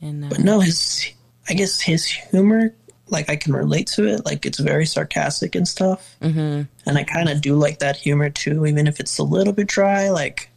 in 0.00 0.24
uh, 0.24 0.28
but 0.30 0.40
no, 0.40 0.60
his 0.60 1.12
I 1.48 1.54
guess 1.54 1.80
his 1.80 2.06
humor, 2.06 2.74
like 3.12 3.30
I 3.30 3.36
can 3.36 3.52
relate 3.52 3.86
to 3.88 4.06
it. 4.06 4.24
Like 4.24 4.44
it's 4.46 4.58
very 4.58 4.86
sarcastic 4.86 5.54
and 5.54 5.68
stuff, 5.68 6.16
mhm. 6.20 6.66
and 6.86 6.98
I 6.98 7.04
kind 7.04 7.28
of 7.28 7.40
do 7.40 7.54
like 7.54 7.78
that 7.78 7.96
humor 7.96 8.30
too, 8.30 8.66
even 8.66 8.86
if 8.86 8.98
it's 8.98 9.18
a 9.18 9.22
little 9.22 9.52
bit 9.52 9.68
dry. 9.68 10.08
Like, 10.10 10.50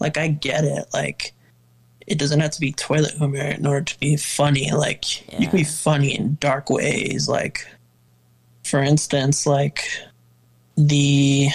like 0.00 0.16
I 0.16 0.28
get 0.28 0.64
it. 0.64 0.86
Like, 0.92 1.32
it 2.06 2.18
doesn't 2.18 2.40
have 2.40 2.50
to 2.52 2.60
be 2.60 2.72
toilet 2.72 3.12
humor 3.12 3.38
in 3.38 3.66
order 3.66 3.84
to 3.84 4.00
be 4.00 4.16
funny. 4.16 4.72
Like, 4.72 5.20
you 5.38 5.46
can 5.46 5.58
be 5.58 5.64
funny 5.64 6.16
in 6.16 6.38
dark 6.40 6.70
ways. 6.70 7.28
Like, 7.28 7.66
for 8.64 8.82
instance, 8.82 9.46
like 9.46 9.84
the 10.76 11.48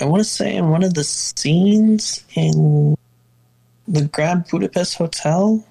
I 0.00 0.04
want 0.04 0.20
to 0.20 0.28
say 0.28 0.54
in 0.54 0.70
one 0.70 0.82
of 0.82 0.94
the 0.94 1.04
scenes 1.04 2.24
in 2.34 2.96
the 3.86 4.04
Grand 4.06 4.44
Budapest 4.50 4.96
Hotel, 4.96 5.64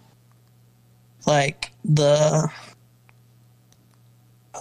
like 1.26 1.72
the 1.86 2.50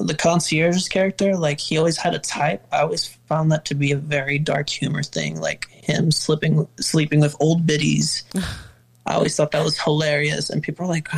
the 0.01 0.15
concierge's 0.15 0.89
character, 0.89 1.37
like 1.37 1.61
he 1.61 1.79
always 1.79 1.97
had 1.97 2.15
a 2.15 2.19
type. 2.19 2.67
I 2.73 2.81
always 2.81 3.07
found 3.29 3.53
that 3.53 3.65
to 3.67 3.75
be 3.75 3.93
a 3.93 3.97
very 3.97 4.39
dark 4.39 4.69
humor 4.69 5.03
thing, 5.03 5.41
like 5.41 5.69
him 5.71 6.11
slipping 6.11 6.67
sleeping 6.81 7.21
with 7.21 7.37
old 7.41 7.67
biddies. 7.67 8.25
I 9.07 9.15
always 9.15 9.37
thought 9.37 9.53
that 9.53 9.65
was 9.65 9.79
hilarious, 9.79 10.51
and 10.51 10.63
people 10.63 10.85
are 10.87 10.89
like, 10.89 11.09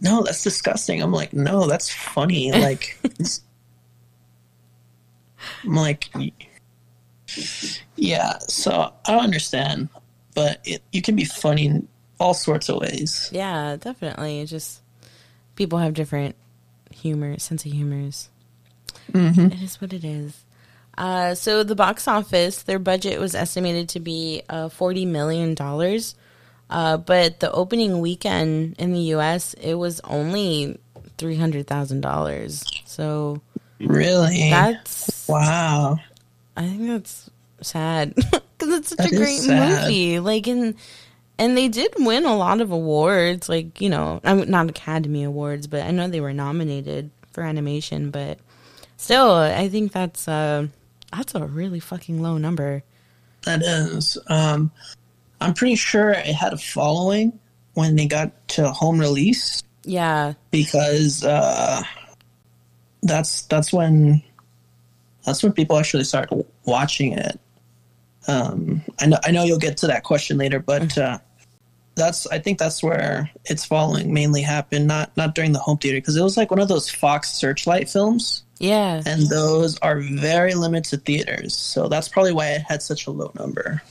"No, 0.00 0.22
that's 0.22 0.42
disgusting." 0.42 1.02
I'm 1.02 1.12
like, 1.12 1.32
"No, 1.32 1.66
that's 1.66 1.92
funny." 1.92 2.52
Like, 2.60 2.98
I'm 5.64 5.74
like, 5.74 6.10
yeah. 7.96 8.38
So 8.38 8.92
I 9.06 9.12
don't 9.12 9.24
understand, 9.24 9.88
but 10.34 10.60
it, 10.64 10.82
you 10.92 11.02
can 11.02 11.16
be 11.16 11.24
funny 11.24 11.66
in 11.66 11.88
all 12.20 12.34
sorts 12.34 12.68
of 12.68 12.80
ways. 12.80 13.28
Yeah, 13.32 13.76
definitely. 13.78 14.44
Just 14.46 14.82
people 15.56 15.78
have 15.78 15.94
different 15.94 16.36
humor, 17.04 17.38
sense 17.38 17.64
of 17.66 17.70
humors. 17.72 18.30
Mm-hmm. 19.12 19.46
It 19.52 19.60
is 19.62 19.78
what 19.80 19.92
it 19.92 20.04
is. 20.04 20.42
Uh, 20.96 21.34
so 21.34 21.62
the 21.62 21.74
box 21.74 22.08
office, 22.08 22.62
their 22.62 22.78
budget 22.78 23.20
was 23.20 23.34
estimated 23.34 23.90
to 23.90 24.00
be 24.00 24.42
uh, 24.48 24.70
forty 24.70 25.04
million 25.04 25.54
dollars, 25.54 26.14
uh, 26.70 26.96
but 26.96 27.40
the 27.40 27.52
opening 27.52 28.00
weekend 28.00 28.76
in 28.78 28.92
the 28.94 29.12
U.S. 29.18 29.52
it 29.54 29.74
was 29.74 30.00
only 30.04 30.78
three 31.18 31.36
hundred 31.36 31.66
thousand 31.66 32.00
dollars. 32.00 32.64
So 32.86 33.42
Really? 33.80 34.48
that's 34.50 35.28
wow. 35.28 35.98
I 36.56 36.62
think 36.62 36.86
that's 36.86 37.28
sad 37.60 38.14
because 38.14 38.78
it's 38.78 38.88
such 38.90 38.98
That 38.98 39.12
a 39.12 39.16
great 39.16 39.46
movie. 39.46 40.20
Like, 40.20 40.46
and 40.46 40.74
and 41.38 41.56
they 41.56 41.68
did 41.68 41.92
win 41.98 42.24
a 42.24 42.36
lot 42.36 42.60
of 42.60 42.70
awards. 42.70 43.48
Like, 43.48 43.80
you 43.80 43.88
know, 43.88 44.20
I 44.24 44.34
mean, 44.34 44.50
not 44.50 44.68
Academy 44.68 45.24
Awards, 45.24 45.66
but 45.66 45.82
I 45.82 45.90
know 45.90 46.08
they 46.08 46.20
were 46.20 46.32
nominated 46.32 47.10
for 47.32 47.42
animation. 47.42 48.10
But 48.10 48.38
still, 48.96 49.32
I 49.32 49.68
think 49.68 49.92
that's 49.92 50.28
uh 50.28 50.68
that's 51.12 51.34
a 51.34 51.46
really 51.46 51.80
fucking 51.80 52.22
low 52.22 52.38
number. 52.38 52.82
That 53.44 53.62
is. 53.62 54.16
Um, 54.28 54.70
I'm 55.40 55.54
pretty 55.54 55.76
sure 55.76 56.10
it 56.10 56.34
had 56.34 56.52
a 56.52 56.58
following 56.58 57.38
when 57.74 57.96
they 57.96 58.06
got 58.06 58.32
to 58.48 58.70
home 58.70 58.98
release 58.98 59.62
Yeah, 59.84 60.34
because 60.50 61.24
uh, 61.24 61.82
that's 63.02 63.42
that's 63.42 63.72
when 63.72 64.22
that's 65.26 65.42
when 65.42 65.52
people 65.52 65.78
actually 65.78 66.04
start 66.04 66.30
watching 66.64 67.12
it. 67.12 67.38
Um, 68.28 68.82
I 69.00 69.06
know 69.06 69.18
I 69.24 69.30
know 69.30 69.44
you'll 69.44 69.58
get 69.58 69.76
to 69.78 69.86
that 69.88 70.04
question 70.04 70.38
later, 70.38 70.58
but 70.60 70.96
uh, 70.96 71.18
that's 71.94 72.26
I 72.28 72.38
think 72.38 72.58
that's 72.58 72.82
where 72.82 73.30
its 73.44 73.64
following 73.64 74.12
mainly 74.12 74.42
happened. 74.42 74.86
Not 74.86 75.16
not 75.16 75.34
during 75.34 75.52
the 75.52 75.58
home 75.58 75.78
theater 75.78 75.98
because 75.98 76.16
it 76.16 76.22
was 76.22 76.36
like 76.36 76.50
one 76.50 76.60
of 76.60 76.68
those 76.68 76.90
Fox 76.90 77.30
Searchlight 77.32 77.88
films. 77.88 78.44
yeah, 78.58 79.02
and 79.06 79.28
those 79.28 79.78
are 79.78 80.00
very 80.00 80.54
limited 80.54 81.04
theaters. 81.04 81.56
So 81.56 81.88
that's 81.88 82.08
probably 82.08 82.32
why 82.32 82.50
it 82.50 82.62
had 82.62 82.82
such 82.82 83.06
a 83.06 83.10
low 83.10 83.32
number. 83.34 83.82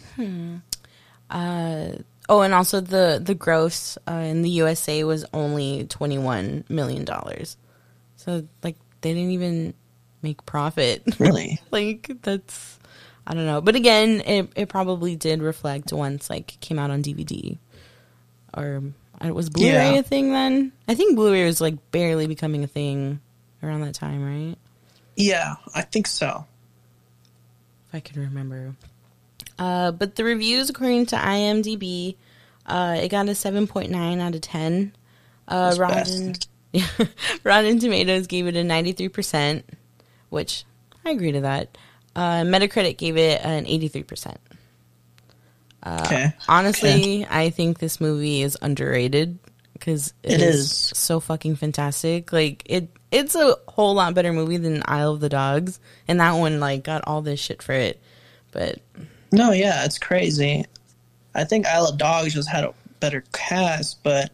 Uh 1.30 1.93
Oh, 2.30 2.41
and 2.41 2.54
also 2.54 2.80
the 2.80 3.22
the 3.24 3.36
gross 3.36 3.98
uh, 4.08 4.13
in 4.13 4.43
the 4.43 4.50
USA 4.50 5.04
was 5.04 5.26
only 5.34 5.86
twenty 5.86 6.17
one 6.17 6.63
million 6.69 7.04
dollars. 7.04 7.58
So 8.15 8.48
like 8.63 8.78
they 9.02 9.13
didn't 9.13 9.32
even 9.32 9.74
make 10.22 10.46
profit. 10.46 11.04
Really? 11.19 11.60
like 11.72 12.10
that's 12.22 12.73
I 13.26 13.34
don't 13.34 13.46
know. 13.46 13.62
But 13.62 13.76
again, 13.76 14.22
it 14.26 14.50
it 14.56 14.70
probably 14.70 15.16
did 15.16 15.42
reflect 15.42 15.94
once 15.94 16.30
like 16.30 16.60
came 16.60 16.78
out 16.80 16.92
on 16.92 17.02
DVD 17.04 17.58
or 18.56 18.84
it 19.24 19.34
was 19.34 19.50
Blu-ray 19.50 19.72
Yeah. 19.94 20.00
a 20.00 20.04
thing 20.04 20.32
then? 20.32 20.72
I 20.88 20.96
think 20.96 21.16
Blu-ray 21.16 21.46
was 21.46 21.62
like 21.62 21.92
barely 21.92 22.28
becoming 22.28 22.64
a 22.64 22.68
thing 22.68 23.20
around 23.62 23.82
that 23.82 23.94
time, 23.96 24.24
right? 24.24 24.58
yeah, 25.16 25.56
I 25.76 25.84
think 25.84 26.08
so. 26.08 26.46
if 27.88 27.96
I 27.96 28.00
can 28.00 28.20
remember. 28.22 28.76
Uh, 29.60 29.92
but 29.92 30.16
the 30.16 30.24
reviews, 30.24 30.70
according 30.70 31.06
to 31.08 31.16
IMDb, 31.16 32.16
uh, 32.66 32.98
it 33.00 33.10
got 33.10 33.28
a 33.30 33.32
7.9 33.32 34.20
out 34.20 34.34
of 34.36 34.42
10. 34.42 34.92
Uh, 35.48 35.76
Rotten. 35.78 36.34
Rotten 37.44 37.80
Tomatoes 37.80 38.26
gave 38.28 38.48
it 38.48 38.56
a 38.56 38.64
93%, 38.64 39.64
which 40.30 40.64
I 41.06 41.12
agree 41.12 41.32
to 41.34 41.42
that. 41.42 41.78
Uh, 42.15 42.41
Metacritic 42.43 42.97
gave 42.97 43.17
it 43.17 43.41
an 43.43 43.65
83%. 43.65 44.36
okay. 45.86 46.34
Honestly, 46.47 47.26
I 47.30 47.49
think 47.49 47.80
this 47.80 47.99
movie 47.99 48.41
is 48.41 48.58
underrated 48.62 49.39
because 49.73 50.13
It 50.23 50.41
is, 50.41 50.56
is. 50.60 50.97
so 50.97 51.19
fucking 51.19 51.56
fantastic. 51.56 52.32
Like 52.32 52.63
it, 52.65 52.89
it's 53.12 53.36
a 53.36 53.56
whole 53.67 53.93
lot 53.95 54.13
better 54.13 54.32
movie 54.34 54.58
than 54.58 54.84
Isle 54.86 55.13
of 55.13 55.19
the 55.19 55.30
Dogs, 55.30 55.80
and 56.08 56.19
that 56.19 56.34
one 56.34 56.60
like 56.60 56.84
got 56.84 57.04
all 57.06 57.21
this 57.21 57.39
shit 57.39 57.62
for 57.62 57.73
it. 57.73 57.99
But 58.52 58.80
No, 59.32 59.52
yeah, 59.52 59.84
it's 59.86 59.97
crazy. 59.97 60.65
I 61.36 61.43
think 61.43 61.65
Isle 61.65 61.88
of 61.88 61.97
Dogs 61.97 62.34
just 62.36 62.47
had 62.49 62.63
a 62.63 62.73
better 62.99 63.23
cast, 63.34 64.04
but 64.04 64.32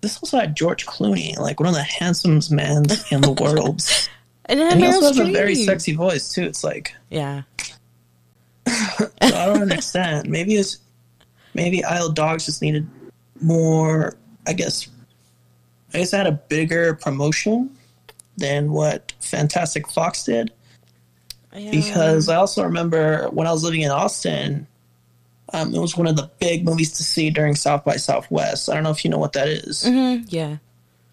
this 0.00 0.16
also 0.22 0.38
had 0.38 0.56
George 0.56 0.86
Clooney, 0.86 1.36
like 1.38 1.60
one 1.60 1.68
of 1.68 1.74
the 1.74 1.82
handsomest 1.82 2.50
men 2.52 2.84
in 3.10 3.20
the 3.20 3.32
world. 3.40 3.82
And 4.52 4.60
and 4.60 4.80
he 4.80 4.86
also 4.86 5.06
has 5.06 5.18
a 5.18 5.24
very 5.32 5.54
sexy 5.54 5.94
voice 5.94 6.32
too. 6.32 6.42
It's 6.42 6.62
like 6.62 6.94
Yeah. 7.10 7.42
so 8.68 9.10
I 9.20 9.46
don't 9.46 9.62
understand. 9.62 10.28
Maybe 10.28 10.54
it's 10.54 10.78
maybe 11.54 11.82
Isle 11.84 12.08
of 12.08 12.14
Dogs 12.14 12.46
just 12.46 12.62
needed 12.62 12.86
more. 13.40 14.16
I 14.46 14.52
guess. 14.52 14.88
I 15.94 15.98
guess 15.98 16.14
I 16.14 16.18
had 16.18 16.26
a 16.26 16.32
bigger 16.32 16.94
promotion 16.94 17.76
than 18.36 18.72
what 18.72 19.12
Fantastic 19.20 19.88
Fox 19.88 20.24
did 20.24 20.52
because 21.70 22.28
I 22.30 22.36
also 22.36 22.62
remember 22.64 23.28
when 23.30 23.46
I 23.46 23.52
was 23.52 23.62
living 23.62 23.82
in 23.82 23.90
Austin, 23.90 24.66
um, 25.52 25.74
it 25.74 25.78
was 25.78 25.96
one 25.96 26.06
of 26.06 26.16
the 26.16 26.30
big 26.40 26.64
movies 26.64 26.92
to 26.92 27.02
see 27.02 27.28
during 27.30 27.54
South 27.54 27.84
by 27.84 27.96
Southwest. 27.96 28.70
I 28.70 28.74
don't 28.74 28.84
know 28.84 28.90
if 28.90 29.04
you 29.04 29.10
know 29.10 29.18
what 29.18 29.34
that 29.34 29.48
is. 29.48 29.84
Mhm, 29.84 30.24
yeah. 30.28 30.56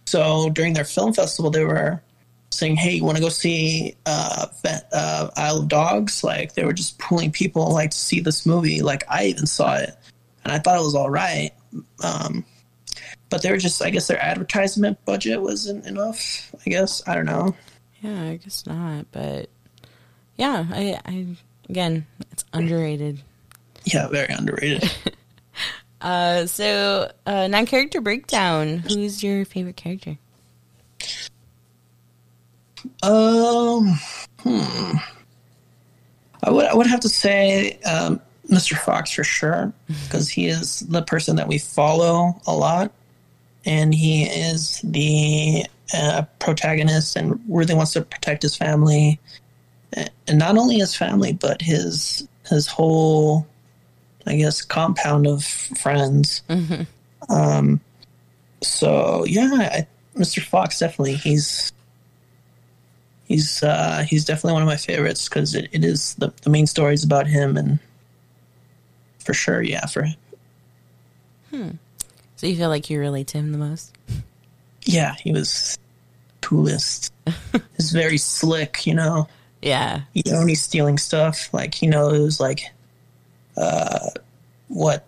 So 0.06 0.50
during 0.50 0.74
their 0.74 0.86
film 0.86 1.14
festival, 1.14 1.52
they 1.52 1.66
were 1.66 2.02
saying, 2.52 2.76
"Hey, 2.76 2.96
you 2.96 3.04
want 3.04 3.18
to 3.18 3.24
go 3.24 3.30
see 3.30 3.96
uh, 4.06 4.48
uh, 4.94 5.30
Isle 5.36 5.60
of 5.60 5.68
Dogs?" 5.68 6.24
Like 6.24 6.54
they 6.54 6.66
were 6.66 6.74
just 6.74 7.00
pulling 7.00 7.32
people 7.32 7.72
like 7.74 7.92
to 7.92 7.98
see 7.98 8.20
this 8.20 8.46
movie. 8.46 8.82
Like 8.82 9.04
I 9.10 9.26
even 9.26 9.46
saw 9.46 9.76
it, 9.76 9.96
and 10.44 10.54
I 10.54 10.60
thought 10.60 10.78
it 10.78 10.84
was 10.84 10.96
all 10.96 11.10
right. 11.10 11.52
Um, 12.04 12.46
but 13.30 13.44
they 13.44 13.52
were 13.52 13.58
just, 13.58 13.82
I 13.84 13.92
guess, 13.92 14.08
their 14.08 14.22
advertisement 14.22 15.04
budget 15.06 15.42
wasn't 15.42 15.86
enough. 15.86 16.54
I 16.66 16.70
guess 16.70 17.08
I 17.08 17.16
don't 17.16 17.26
know. 17.26 17.56
Yeah, 18.02 18.24
I 18.24 18.36
guess 18.38 18.66
not, 18.66 19.06
but 19.12 19.50
yeah, 20.38 20.66
I, 20.72 21.00
I 21.06 21.26
again, 21.70 22.08
it's 22.32 22.46
underrated. 22.54 23.22
Yeah, 23.86 24.08
very 24.08 24.34
underrated. 24.34 24.90
Uh, 26.02 26.46
so 26.46 27.12
uh, 27.26 27.48
non-character 27.48 28.02
breakdown. 28.02 28.78
Who's 28.78 29.24
your 29.24 29.44
favorite 29.46 29.76
character? 29.76 30.18
Um, 33.04 34.00
hmm. 34.40 34.98
I 36.44 36.52
would 36.52 36.66
I 36.66 36.74
would 36.74 36.88
have 36.88 37.02
to 37.02 37.10
say 37.10 37.80
um, 37.82 38.22
Mr. 38.50 38.78
Fox 38.78 39.12
for 39.12 39.24
sure 39.24 39.74
because 39.88 40.30
he 40.30 40.48
is 40.48 40.82
the 40.82 41.02
person 41.02 41.36
that 41.38 41.48
we 41.48 41.58
follow 41.58 42.40
a 42.48 42.54
lot, 42.54 42.92
and 43.66 43.94
he 43.94 44.24
is 44.24 44.82
the 44.84 45.66
uh, 45.94 46.24
protagonist 46.40 47.16
and 47.16 47.40
really 47.48 47.74
wants 47.74 47.94
to 47.94 48.02
protect 48.02 48.44
his 48.44 48.56
family, 48.56 49.20
and 49.94 50.40
not 50.40 50.58
only 50.58 50.78
his 50.80 50.96
family 50.96 51.34
but 51.34 51.62
his 51.62 52.28
his 52.48 52.68
whole, 52.68 53.46
I 54.26 54.38
guess, 54.38 54.62
compound 54.62 55.28
of 55.28 55.44
friends. 55.44 56.42
Um, 57.30 57.82
so 58.62 59.26
yeah, 59.28 59.50
I, 59.54 59.88
Mr. 60.16 60.42
Fox 60.42 60.80
definitely 60.80 61.16
he's 61.16 61.72
he's 63.30 63.64
uh, 63.64 64.04
he's 64.06 64.26
definitely 64.26 64.54
one 64.54 64.62
of 64.64 64.68
my 64.68 64.76
favorites 64.76 65.30
because 65.30 65.56
it, 65.56 65.70
it 65.72 65.86
is 65.86 66.16
the, 66.16 66.34
the 66.42 66.50
main 66.50 66.68
story 66.68 66.94
is 66.94 67.04
about 67.06 67.28
him 67.28 67.56
and 67.56 67.80
for 69.20 69.34
sure 69.34 69.62
yeah 69.62 69.86
for 69.86 70.04
him 71.52 71.80
So 72.36 72.48
you 72.48 72.56
feel 72.58 72.70
like 72.70 72.90
you 72.90 73.00
relate 73.00 73.28
to 73.28 73.38
him 73.38 73.52
the 73.54 73.58
most? 73.58 73.96
yeah 74.84 75.14
he 75.16 75.32
was 75.32 75.78
coolest 76.42 77.14
he's 77.78 77.92
very 77.92 78.18
slick 78.18 78.86
you 78.88 78.96
know 78.96 79.28
Yeah. 79.62 80.02
you 80.14 80.24
know 80.32 80.46
he's 80.46 80.62
stealing 80.64 80.98
stuff 80.98 81.54
like 81.54 81.76
he 81.76 81.86
knows 81.88 82.40
like 82.40 82.62
uh 83.58 84.10
what 84.70 85.06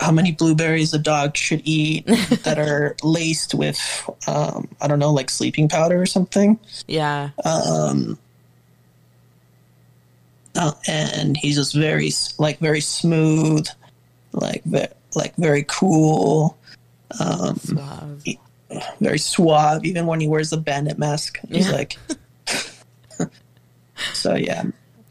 how 0.00 0.12
many 0.12 0.30
blueberries 0.32 0.94
a 0.94 0.98
dog 0.98 1.36
should 1.36 1.60
eat 1.64 2.06
that 2.44 2.58
are 2.58 2.94
laced 3.02 3.54
with 3.54 3.78
um 4.26 4.68
i 4.80 4.86
don't 4.86 4.98
know 5.00 5.12
like 5.12 5.28
sleeping 5.30 5.68
powder 5.68 6.00
or 6.00 6.06
something 6.06 6.58
Yeah. 6.86 7.30
um 7.44 8.18
uh, 10.56 10.72
and 10.88 11.36
he's 11.36 11.56
just 11.56 11.74
very 11.74 12.10
like 12.38 12.58
very 12.58 12.80
smooth 12.80 13.66
like 14.32 14.62
ve- 14.64 14.86
like 15.14 15.34
very 15.36 15.64
cool 15.68 16.56
Suave. 17.14 18.24
very 19.00 19.18
suave 19.18 19.84
even 19.84 20.06
when 20.06 20.20
he 20.20 20.28
wears 20.28 20.50
the 20.50 20.56
bandit 20.56 20.98
mask 20.98 21.38
he's 21.48 21.66
Yeah. 21.68 21.72
like 21.74 21.96
so 24.12 24.34
yeah 24.34 24.64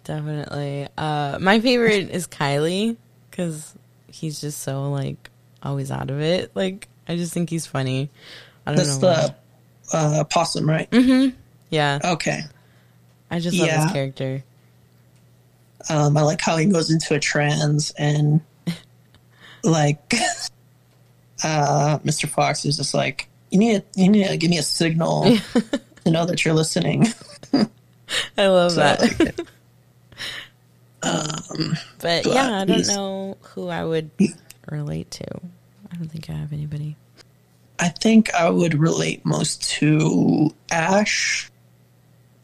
Definitely. 0.04 0.88
Uh, 0.98 1.38
my 1.42 1.60
favorite 1.60 2.10
is 2.12 2.28
Kylie 2.28 2.96
because 3.30 3.74
he's 4.12 4.40
just 4.42 4.62
so 4.62 4.90
like 4.92 5.30
always 5.64 5.92
out 5.92 6.10
of 6.10 6.20
it. 6.22 6.52
Like 6.56 6.88
I 7.08 7.16
just 7.18 7.34
think 7.34 7.50
he's 7.50 7.66
funny. 7.66 8.10
I 8.66 8.72
don't 8.72 8.78
that's 8.78 9.02
know. 9.02 9.08
why. 9.08 9.36
the 9.92 9.98
uh 9.98 10.24
possum 10.26 10.68
right 10.70 10.90
Mm-hmm. 10.92 11.36
Yeah, 11.70 12.00
okay 12.04 12.42
I 13.32 13.40
just 13.40 13.58
love 13.58 13.68
Yeah. 13.68 13.84
his 13.84 13.92
character. 13.94 14.44
um 15.90 16.18
i 16.18 16.22
like 16.22 16.42
how 16.42 16.58
he 16.58 16.66
goes 16.66 16.90
into 16.92 17.14
a 17.14 17.20
trance 17.20 17.92
and 17.92 18.42
like 19.64 20.14
uh 21.44 22.00
mr 22.00 22.28
fox 22.28 22.66
is 22.66 22.76
just 22.78 22.94
like 22.94 23.28
you 23.52 23.60
need 23.60 23.82
to, 23.94 24.02
you 24.02 24.10
need 24.10 24.28
to 24.28 24.36
give 24.38 24.50
me 24.50 24.58
a 24.58 24.64
signal 24.64 25.38
to 26.04 26.12
know 26.12 26.26
that 26.26 26.44
you're 26.44 26.54
listening 26.54 27.06
I 28.38 28.48
love 28.48 28.72
So 28.74 28.82
I 28.82 28.96
that. 28.96 29.20
like 29.20 29.40
it. 31.08 31.80
but 32.02 32.24
but 32.24 32.34
yeah, 32.34 32.60
I 32.60 32.66
don't 32.66 32.88
know 32.88 33.38
who 33.42 33.70
I 33.70 33.84
would 33.84 34.10
relate 34.70 35.12
to. 35.12 35.26
I 35.92 35.96
don't 35.96 36.10
think 36.10 36.30
I 36.30 36.34
have 36.34 36.54
anybody. 36.54 36.96
I 37.80 37.90
think 37.90 38.34
I 38.34 38.50
would 38.50 38.74
relate 38.80 39.26
most 39.26 39.64
to 39.72 40.50
Ash, 40.72 41.50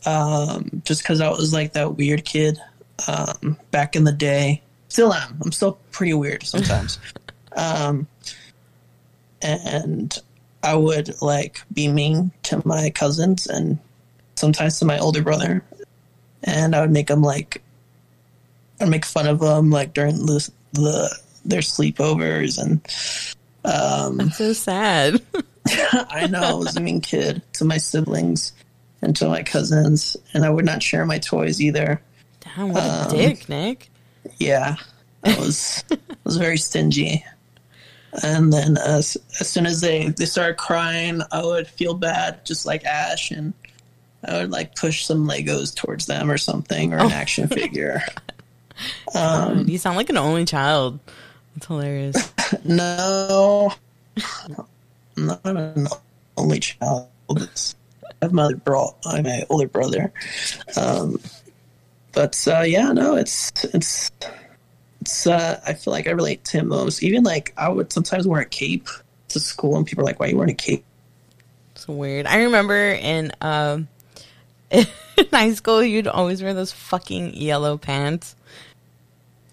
um, 0.06 0.82
just 0.86 1.02
because 1.02 1.22
I 1.22 1.30
was 1.30 1.54
like 1.54 1.74
that 1.74 1.98
weird 1.98 2.24
kid 2.24 2.60
um, 3.08 3.58
back 3.72 3.96
in 3.96 4.04
the 4.04 4.12
day. 4.12 4.62
Still 4.90 5.14
am. 5.14 5.40
I'm 5.44 5.52
still 5.52 5.80
pretty 5.92 6.14
weird 6.14 6.44
sometimes. 6.48 7.00
um, 7.56 8.08
and 9.42 10.18
I 10.62 10.76
would 10.76 11.22
like 11.22 11.62
be 11.74 11.88
mean 11.88 12.32
to 12.44 12.62
my 12.66 12.90
cousins 12.90 13.48
and 13.48 13.80
sometimes 14.36 14.80
to 14.80 14.86
my 14.86 14.98
older 15.00 15.22
brother, 15.22 15.64
and 16.44 16.76
I 16.76 16.82
would 16.82 16.92
make 16.92 17.08
them 17.08 17.22
like, 17.22 17.62
Make 18.86 19.06
fun 19.06 19.28
of 19.28 19.40
them 19.40 19.70
like 19.70 19.94
during 19.94 20.26
the 20.26 20.50
the 20.74 21.16
their 21.46 21.62
sleepovers 21.62 22.58
and. 22.62 22.82
Um, 23.66 24.30
So 24.32 24.54
sad. 24.54 25.22
I 25.66 26.28
know 26.28 26.42
I 26.44 26.54
was 26.54 26.76
a 26.76 26.82
mean 26.82 27.00
kid 27.00 27.42
to 27.54 27.64
my 27.64 27.78
siblings 27.78 28.52
and 29.02 29.16
to 29.16 29.30
my 29.30 29.44
cousins, 29.44 30.18
and 30.34 30.44
I 30.44 30.50
would 30.50 30.66
not 30.66 30.84
share 30.84 31.06
my 31.06 31.20
toys 31.20 31.62
either. 31.62 32.02
Damn, 32.42 32.74
what 32.74 32.84
Um, 32.84 33.08
a 33.08 33.10
dick, 33.10 33.48
Nick. 33.48 33.90
Yeah, 34.40 34.76
I 35.24 35.36
was 35.40 35.84
I 35.92 35.98
was 36.26 36.36
very 36.38 36.58
stingy. 36.58 37.24
And 38.24 38.52
then 38.52 38.78
as 38.78 39.16
as 39.40 39.48
soon 39.48 39.66
as 39.66 39.80
they 39.80 40.10
they 40.10 40.26
started 40.26 40.58
crying, 40.58 41.22
I 41.32 41.42
would 41.44 41.68
feel 41.68 41.94
bad, 41.94 42.46
just 42.46 42.66
like 42.66 42.84
Ash, 42.84 43.32
and 43.32 43.54
I 44.28 44.40
would 44.40 44.52
like 44.52 44.76
push 44.76 45.06
some 45.06 45.26
Legos 45.28 45.74
towards 45.74 46.06
them 46.08 46.30
or 46.30 46.38
something, 46.38 46.94
or 46.94 46.98
an 46.98 47.12
action 47.12 47.48
figure. 47.48 48.02
Um, 49.16 49.70
you 49.70 49.78
sound 49.78 49.98
like 49.98 50.10
an 50.10 50.18
only 50.18 50.46
child. 50.46 51.00
That's 51.54 51.68
hilarious. 51.68 52.34
No, 52.64 53.74
I'm 55.18 55.26
not 55.26 55.46
an 55.46 55.88
only 56.38 56.60
child. 56.60 57.08
I 57.30 57.48
have 58.22 58.34
my 58.34 58.44
other 58.44 58.56
bro, 58.58 58.96
I'm 59.06 59.24
my 59.24 59.44
older 59.50 59.68
brother. 59.68 60.12
Um, 60.78 61.20
but 62.12 62.48
uh, 62.48 62.62
yeah, 62.62 62.92
no, 62.92 63.16
it's 63.16 63.52
it's 63.66 64.12
it's. 65.02 65.28
Uh, 65.28 65.60
I 65.66 65.74
feel 65.74 65.94
like 65.94 66.08
I 66.08 66.12
relate 66.12 66.44
to 66.46 66.60
him 66.60 66.68
most. 66.68 67.02
Even 67.04 67.24
like 67.24 67.54
I 67.58 67.70
would 67.70 67.92
sometimes 67.92 68.28
wear 68.28 68.42
a 68.42 68.46
cape 68.46 68.88
to 69.30 69.40
school, 69.40 69.78
and 69.78 69.86
people 69.86 70.04
are 70.04 70.06
like, 70.06 70.20
"Why 70.20 70.28
are 70.28 70.30
you 70.30 70.38
wearing 70.38 70.52
a 70.52 70.56
cape?" 70.56 70.86
It's 71.76 71.88
weird. 71.88 72.28
I 72.28 72.44
remember 72.44 72.76
in 72.76 73.32
um 73.42 73.88
in 74.72 74.86
high 75.32 75.54
school 75.54 75.84
you'd 75.84 76.08
always 76.08 76.42
wear 76.42 76.54
those 76.54 76.72
fucking 76.72 77.34
yellow 77.34 77.78
pants 77.78 78.36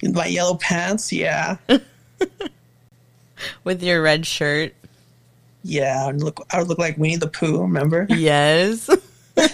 My 0.03 0.27
yellow 0.27 0.55
pants, 0.55 1.13
yeah, 1.13 1.57
with 3.65 3.83
your 3.83 4.03
red 4.03 4.27
shirt. 4.27 4.75
yeah. 5.63 6.07
I 6.07 6.11
look, 6.13 6.47
I 6.51 6.59
would 6.59 6.69
look 6.69 6.79
like 6.79 6.97
Winnie 6.97 7.17
the 7.17 7.27
Pooh. 7.29 7.61
Remember? 7.63 8.07
Yes. 8.17 8.89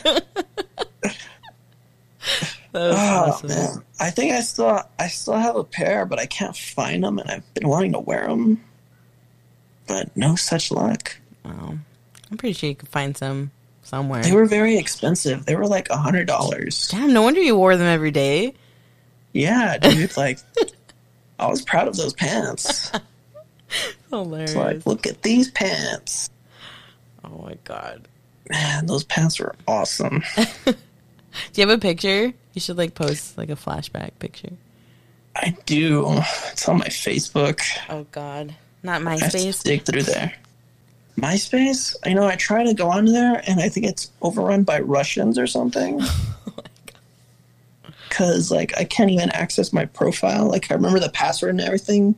Oh 2.78 2.90
awesome. 2.94 3.48
man, 3.48 3.82
I 4.00 4.10
think 4.10 4.32
I 4.34 4.40
still 4.40 4.82
I 4.98 5.08
still 5.08 5.34
have 5.38 5.56
a 5.56 5.64
pair, 5.64 6.04
but 6.04 6.18
I 6.18 6.26
can't 6.26 6.54
find 6.54 7.04
them, 7.04 7.18
and 7.18 7.30
I've 7.30 7.54
been 7.54 7.68
wanting 7.68 7.92
to 7.92 8.00
wear 8.00 8.26
them, 8.28 8.62
but 9.86 10.14
no 10.14 10.34
such 10.36 10.70
luck. 10.70 11.16
Wow. 11.42 11.78
I'm 12.30 12.36
pretty 12.36 12.52
sure 12.52 12.68
you 12.68 12.74
could 12.76 12.90
find 12.90 13.16
some 13.16 13.50
somewhere. 13.82 14.22
They 14.22 14.32
were 14.32 14.44
very 14.44 14.76
expensive. 14.76 15.46
They 15.46 15.56
were 15.56 15.66
like 15.66 15.88
a 15.88 15.96
hundred 15.96 16.26
dollars. 16.26 16.88
Damn, 16.90 17.14
no 17.14 17.22
wonder 17.22 17.40
you 17.40 17.56
wore 17.56 17.76
them 17.78 17.86
every 17.86 18.10
day. 18.10 18.52
Yeah, 19.36 19.76
dude. 19.78 20.16
Like, 20.16 20.38
I 21.38 21.48
was 21.48 21.62
proud 21.62 21.88
of 21.88 21.96
those 21.96 22.14
pants. 22.14 22.90
Hilarious. 24.10 24.50
It's 24.52 24.56
like, 24.56 24.86
look 24.86 25.06
at 25.06 25.22
these 25.22 25.50
pants. 25.50 26.30
oh 27.24 27.42
my 27.44 27.56
god. 27.64 28.08
Man, 28.48 28.86
those 28.86 29.04
pants 29.04 29.38
were 29.38 29.54
awesome. 29.66 30.22
Do 30.66 30.74
you 31.54 31.66
have 31.66 31.76
a 31.76 31.80
picture? 31.80 32.32
You 32.54 32.60
should 32.60 32.78
like 32.78 32.94
post 32.94 33.36
like 33.36 33.50
a 33.50 33.56
flashback 33.56 34.12
picture. 34.20 34.52
I 35.34 35.54
do. 35.66 36.06
It's 36.52 36.66
on 36.66 36.78
my 36.78 36.86
Facebook. 36.86 37.60
Oh 37.90 38.06
God, 38.12 38.54
not 38.82 39.02
I 39.02 39.16
MySpace. 39.18 39.62
dig 39.62 39.82
through 39.82 40.04
there. 40.04 40.32
MySpace? 41.18 41.94
You 42.06 42.14
know, 42.14 42.26
I 42.26 42.36
try 42.36 42.64
to 42.64 42.72
go 42.72 42.88
on 42.88 43.04
there 43.06 43.42
and 43.46 43.60
I 43.60 43.68
think 43.68 43.84
it's 43.84 44.10
overrun 44.22 44.62
by 44.62 44.80
Russians 44.80 45.38
or 45.38 45.46
something. 45.46 46.00
Cause 48.16 48.50
like 48.50 48.72
I 48.78 48.84
can't 48.84 49.10
even 49.10 49.28
access 49.32 49.74
my 49.74 49.84
profile. 49.84 50.46
Like 50.48 50.70
I 50.70 50.74
remember 50.74 50.98
the 50.98 51.10
password 51.10 51.50
and 51.50 51.60
everything. 51.60 52.14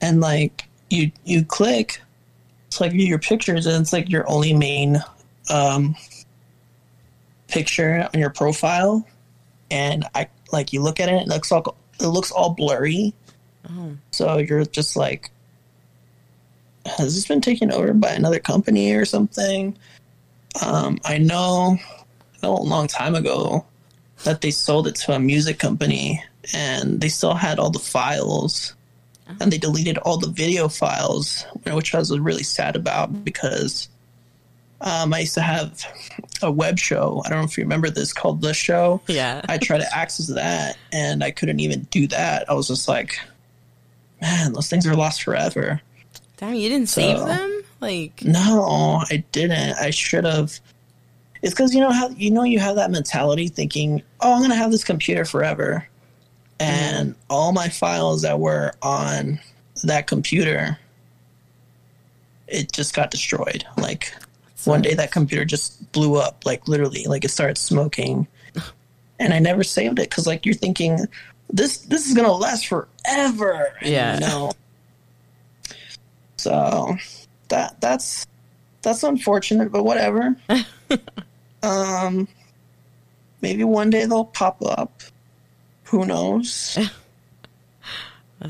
And 0.00 0.20
like 0.20 0.68
you 0.90 1.10
you 1.24 1.44
click, 1.44 2.00
it's 2.68 2.80
like 2.80 2.92
your 2.92 3.18
pictures 3.18 3.66
and 3.66 3.82
it's 3.82 3.92
like 3.92 4.08
your 4.08 4.30
only 4.30 4.54
main 4.54 5.02
um 5.50 5.96
picture 7.48 8.08
on 8.14 8.20
your 8.20 8.30
profile. 8.30 9.04
And 9.72 10.04
I 10.14 10.28
like 10.52 10.72
you 10.72 10.82
look 10.82 11.00
at 11.00 11.08
it, 11.08 11.22
it 11.22 11.26
looks 11.26 11.50
all 11.50 11.76
it 11.98 12.06
looks 12.06 12.30
all 12.30 12.50
blurry. 12.50 13.14
So 14.12 14.38
you're 14.38 14.64
just 14.66 14.94
like, 14.94 15.32
has 16.86 17.16
this 17.16 17.26
been 17.26 17.40
taken 17.40 17.72
over 17.72 17.92
by 17.92 18.10
another 18.10 18.38
company 18.38 18.92
or 18.92 19.04
something? 19.04 19.76
Um, 20.64 21.00
I 21.04 21.18
know, 21.18 21.76
I 21.80 22.46
know 22.46 22.56
a 22.56 22.62
long 22.62 22.86
time 22.86 23.16
ago 23.16 23.66
that 24.24 24.40
they 24.40 24.50
sold 24.50 24.86
it 24.86 24.94
to 24.96 25.12
a 25.12 25.18
music 25.18 25.58
company 25.58 26.22
and 26.54 27.00
they 27.00 27.08
still 27.08 27.34
had 27.34 27.58
all 27.58 27.70
the 27.70 27.78
files 27.78 28.74
and 29.40 29.52
they 29.52 29.58
deleted 29.58 29.98
all 29.98 30.18
the 30.18 30.28
video 30.28 30.68
files, 30.68 31.46
which 31.66 31.94
I 31.94 31.98
was 31.98 32.18
really 32.18 32.42
sad 32.42 32.76
about 32.76 33.24
because 33.24 33.88
um, 34.80 35.14
I 35.14 35.20
used 35.20 35.34
to 35.34 35.40
have 35.40 35.84
a 36.42 36.50
web 36.50 36.78
show. 36.78 37.22
I 37.24 37.28
don't 37.28 37.38
know 37.38 37.44
if 37.44 37.56
you 37.56 37.64
remember 37.64 37.88
this 37.88 38.12
called 38.12 38.42
The 38.42 38.52
Show. 38.52 39.00
Yeah. 39.06 39.40
I 39.48 39.58
tried 39.58 39.80
to 39.80 39.96
access 39.96 40.26
that 40.28 40.76
and 40.92 41.22
I 41.24 41.30
couldn't 41.30 41.60
even 41.60 41.82
do 41.84 42.06
that. 42.08 42.50
I 42.50 42.54
was 42.54 42.68
just 42.68 42.88
like, 42.88 43.18
man, 44.20 44.52
those 44.52 44.68
things 44.68 44.86
are 44.86 44.96
lost 44.96 45.22
forever. 45.22 45.80
Damn, 46.36 46.54
you 46.54 46.68
didn't 46.68 46.88
save 46.88 47.18
them? 47.18 47.62
Like, 47.80 48.22
No, 48.24 49.02
I 49.10 49.24
didn't. 49.32 49.78
I 49.78 49.90
should 49.90 50.24
have. 50.24 50.58
It's 51.42 51.52
because 51.52 51.74
you 51.74 51.80
know 51.80 51.90
how 51.90 52.08
you 52.10 52.30
know 52.30 52.44
you 52.44 52.60
have 52.60 52.76
that 52.76 52.90
mentality, 52.90 53.48
thinking, 53.48 54.02
"Oh, 54.20 54.34
I'm 54.34 54.42
gonna 54.42 54.54
have 54.54 54.70
this 54.70 54.84
computer 54.84 55.24
forever," 55.24 55.86
and 56.60 57.16
all 57.28 57.52
my 57.52 57.68
files 57.68 58.22
that 58.22 58.38
were 58.38 58.72
on 58.80 59.40
that 59.82 60.06
computer, 60.06 60.78
it 62.46 62.70
just 62.70 62.94
got 62.94 63.10
destroyed. 63.10 63.64
Like 63.76 64.14
one 64.64 64.82
day, 64.82 64.94
that 64.94 65.10
computer 65.10 65.44
just 65.44 65.90
blew 65.90 66.16
up. 66.16 66.44
Like 66.46 66.68
literally, 66.68 67.04
like 67.04 67.24
it 67.24 67.30
started 67.30 67.58
smoking, 67.58 68.28
and 69.18 69.34
I 69.34 69.40
never 69.40 69.64
saved 69.64 69.98
it 69.98 70.10
because 70.10 70.28
like 70.28 70.46
you're 70.46 70.54
thinking, 70.54 71.06
this 71.50 71.78
this 71.78 72.06
is 72.06 72.14
gonna 72.14 72.32
last 72.32 72.68
forever. 72.68 73.74
Yeah. 73.82 74.20
No. 74.20 74.52
So 76.36 76.96
that 77.48 77.80
that's 77.80 78.28
that's 78.82 79.02
unfortunate, 79.02 79.72
but 79.72 79.84
whatever. 79.84 80.36
um, 81.62 82.28
maybe 83.40 83.64
one 83.64 83.90
day 83.90 84.04
they'll 84.06 84.24
pop 84.24 84.62
up. 84.64 85.02
Who 85.84 86.06
knows? 86.06 86.78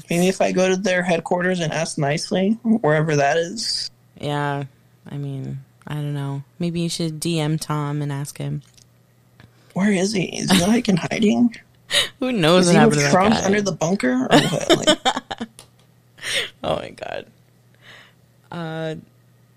Maybe 0.09 0.29
if 0.29 0.41
I 0.41 0.53
go 0.53 0.69
to 0.71 0.77
their 0.77 1.03
headquarters 1.03 1.61
and 1.61 1.71
ask 1.71 1.99
nicely, 1.99 2.53
wherever 2.63 3.17
that 3.17 3.37
is. 3.37 3.91
yeah. 4.19 4.65
I 5.11 5.19
mean, 5.19 5.59
I 5.87 5.95
don't 5.95 6.15
know. 6.15 6.45
Maybe 6.61 6.81
you 6.81 6.89
should 6.89 7.21
DM 7.21 7.61
Tom 7.61 8.01
and 8.01 8.13
ask 8.13 8.39
him. 8.39 8.63
Where 9.75 9.91
is 9.91 10.13
he? 10.13 10.25
Is 10.39 10.51
he 10.51 10.61
like 10.61 10.89
in 10.89 10.97
hiding? 10.97 11.55
Who 12.21 12.31
knows 12.33 12.69
Is 12.69 12.69
what 12.69 12.73
he 12.73 12.79
happened 12.79 13.01
to 13.01 13.11
Trump 13.11 13.35
under 13.45 13.61
the 13.61 13.73
bunker? 13.73 14.13
Or 14.13 14.29
what? 14.29 14.87
Like, 14.87 14.99
oh 16.65 16.77
my 16.77 16.91
god. 16.91 17.27
Uh, 18.51 18.95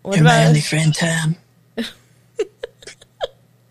what 0.01 0.15
your 0.15 0.25
about 0.25 0.43
manly 0.45 0.61
friend 0.61 0.93
Tam. 0.93 1.35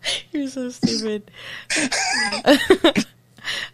You're 0.31 0.47
so 0.47 0.69
stupid. 0.69 1.29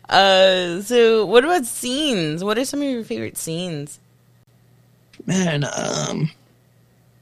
uh, 0.09 0.82
so 0.82 1.25
what 1.25 1.43
about 1.43 1.65
scenes? 1.65 2.43
What 2.43 2.57
are 2.57 2.65
some 2.65 2.82
of 2.82 2.88
your 2.89 3.03
favorite 3.03 3.38
scenes? 3.38 3.99
Man, 5.25 5.63
um, 5.63 6.29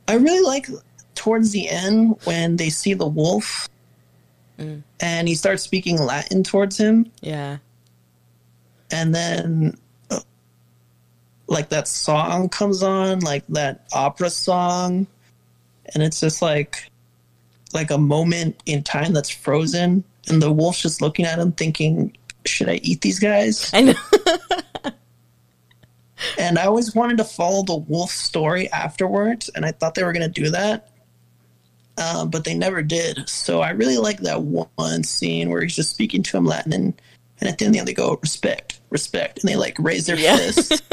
I 0.08 0.16
really 0.16 0.46
like 0.46 0.68
towards 1.16 1.52
the 1.52 1.70
end 1.70 2.18
when 2.24 2.56
they 2.56 2.70
see 2.70 2.94
the 2.94 3.08
wolf 3.08 3.68
Mm. 4.58 4.84
and 5.00 5.26
he 5.26 5.36
starts 5.36 5.64
speaking 5.64 5.98
Latin 5.98 6.44
towards 6.44 6.78
him, 6.78 7.10
Yeah. 7.22 7.60
and 8.92 9.16
then 9.16 9.78
uh, 10.12 10.20
like 11.48 11.70
that 11.70 11.88
song 11.88 12.50
comes 12.50 12.84
on, 12.84 13.20
like 13.22 13.46
that 13.48 13.86
opera 13.94 14.30
song, 14.30 15.08
and 15.94 16.04
it's 16.04 16.20
just 16.20 16.42
like 16.42 16.89
like 17.74 17.92
a 17.92 17.98
moment 17.98 18.62
in 18.66 18.84
time 18.84 19.14
that's 19.14 19.30
frozen, 19.30 20.04
and 20.28 20.42
the 20.42 20.52
wolf's 20.52 20.82
just 20.82 21.02
looking 21.02 21.26
at 21.26 21.40
him, 21.40 21.52
thinking, 21.52 22.16
"Should 22.46 22.70
I 22.70 22.76
eat 22.84 23.02
these 23.02 23.20
guys?" 23.20 23.70
I 23.74 23.82
know. 23.82 23.94
And 26.38 26.60
I 26.60 26.66
always 26.66 26.94
wanted 26.94 27.18
to 27.20 27.24
follow 27.24 27.64
the 27.64 27.78
wolf 27.78 28.12
story 28.12 28.70
afterwards, 28.72 29.50
and 29.56 29.66
I 29.66 29.72
thought 29.72 29.96
they 29.96 30.04
were 30.04 30.12
going 30.12 30.30
to 30.32 30.42
do 30.42 30.50
that. 30.52 30.90
Uh, 31.98 32.26
but 32.26 32.44
they 32.44 32.54
never 32.54 32.82
did. 32.82 33.28
So 33.30 33.62
I 33.62 33.70
really 33.72 33.98
like 33.98 34.20
that 34.22 34.42
one 34.42 35.04
scene 35.04 35.50
where 35.50 35.62
he's 35.62 35.76
just 35.76 35.92
speaking 35.92 36.22
to 36.24 36.38
him 36.38 36.46
Latin, 36.46 36.74
and, 36.74 37.02
and 37.40 37.50
at 37.50 37.58
the 37.58 37.66
end 37.66 37.76
they 37.88 37.94
go, 37.94 38.18
respect, 38.22 38.80
respect. 38.90 39.40
And 39.40 39.50
they 39.50 39.56
like 39.56 39.78
raise 39.80 40.08
their 40.08 40.18
Yeah. 40.18 40.38
fist. 40.38 40.84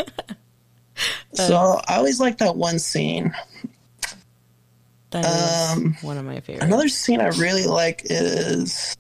so 1.33 1.81
I 1.89 1.97
always 1.97 2.21
like 2.21 2.39
that 2.39 2.57
one 2.57 2.79
scene. 2.79 3.35
That 5.23 5.73
is 5.73 5.77
Um, 5.85 5.97
one 6.03 6.19
of 6.19 6.25
my 6.25 6.41
favorites. 6.41 6.65
Another 6.65 6.89
scene 6.89 7.21
I 7.21 7.29
really 7.29 7.65
like 7.67 8.03
is 8.05 8.97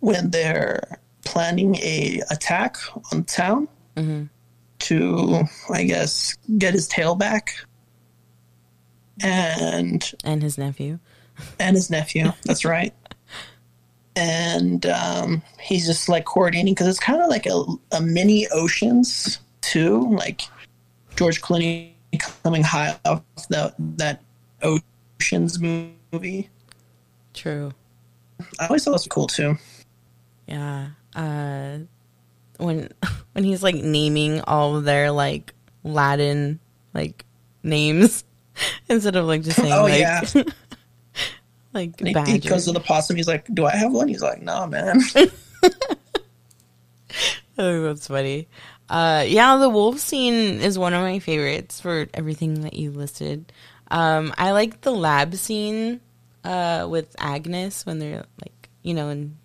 when 0.00 0.30
they're 0.30 0.98
planning 1.24 1.76
a 1.76 2.20
attack 2.30 2.76
on 3.12 3.24
town 3.24 3.68
Mhm. 3.96 4.28
to, 4.80 5.44
I 5.72 5.84
guess, 5.84 6.34
get 6.58 6.74
his 6.74 6.88
tail 6.88 7.14
back, 7.14 7.54
and 9.20 10.12
and 10.24 10.42
his 10.42 10.58
nephew. 10.58 10.98
and 11.58 11.76
his 11.76 11.90
nephew. 11.90 12.32
That's 12.44 12.64
right. 12.64 12.92
And 14.14 14.84
um, 14.84 15.40
he's 15.58 15.86
just 15.86 16.06
like 16.06 16.26
coordinating 16.26 16.74
because 16.74 16.86
it's 16.86 16.98
kind 17.00 17.22
of 17.22 17.30
like 17.30 17.46
a, 17.46 17.64
a 17.92 18.00
mini 18.02 18.46
oceans 18.52 19.38
too, 19.62 20.06
like 20.10 20.42
George 21.16 21.40
Clooney 21.40 21.92
coming 22.42 22.62
high 22.62 22.94
off 23.06 23.22
that 23.48 23.74
that 23.96 24.20
oceans 24.62 25.60
movie. 25.60 26.48
True. 27.34 27.72
I 28.58 28.66
always 28.66 28.84
thought 28.84 28.90
it 28.90 28.94
was 28.94 29.06
cool 29.06 29.26
too. 29.26 29.56
Yeah. 30.46 30.88
Uh, 31.14 31.78
when 32.58 32.88
when 33.32 33.44
he's 33.44 33.62
like 33.62 33.76
naming 33.76 34.40
all 34.42 34.76
of 34.76 34.84
their 34.84 35.10
like 35.10 35.54
Latin 35.84 36.60
like 36.94 37.24
names 37.62 38.24
instead 38.88 39.16
of 39.16 39.26
like 39.26 39.42
just 39.42 39.56
saying 39.56 39.72
Oh, 39.72 39.84
like 39.84 40.00
yeah. 40.00 40.22
like 41.72 42.00
And 42.00 42.28
he, 42.28 42.38
goes 42.38 42.66
to 42.66 42.72
the 42.72 42.80
possum. 42.80 43.16
He's 43.16 43.28
like, 43.28 43.46
"Do 43.54 43.66
I 43.66 43.74
have 43.74 43.92
one?" 43.92 44.08
He's 44.08 44.22
like, 44.22 44.42
"No, 44.42 44.66
man." 44.66 45.00
Oh, 47.58 47.82
that's 47.82 48.08
funny. 48.08 48.48
Uh, 48.88 49.24
yeah, 49.26 49.56
the 49.56 49.68
wolf 49.68 49.98
scene 49.98 50.60
is 50.60 50.78
one 50.78 50.94
of 50.94 51.02
my 51.02 51.18
favorites 51.18 51.80
for 51.80 52.06
everything 52.14 52.62
that 52.62 52.74
you 52.74 52.90
listed. 52.90 53.52
Um, 53.92 54.32
I 54.38 54.52
like 54.52 54.80
the 54.80 54.90
lab 54.90 55.34
scene 55.34 56.00
uh, 56.44 56.86
with 56.88 57.14
Agnes 57.18 57.84
when 57.84 57.98
they're 57.98 58.24
like, 58.40 58.70
you 58.82 58.94
know, 58.94 59.10
in 59.10 59.36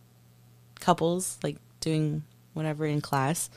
couples, 0.80 1.38
like 1.44 1.58
doing 1.82 2.24
whatever 2.54 2.86
in 2.86 3.02
class, 3.02 3.50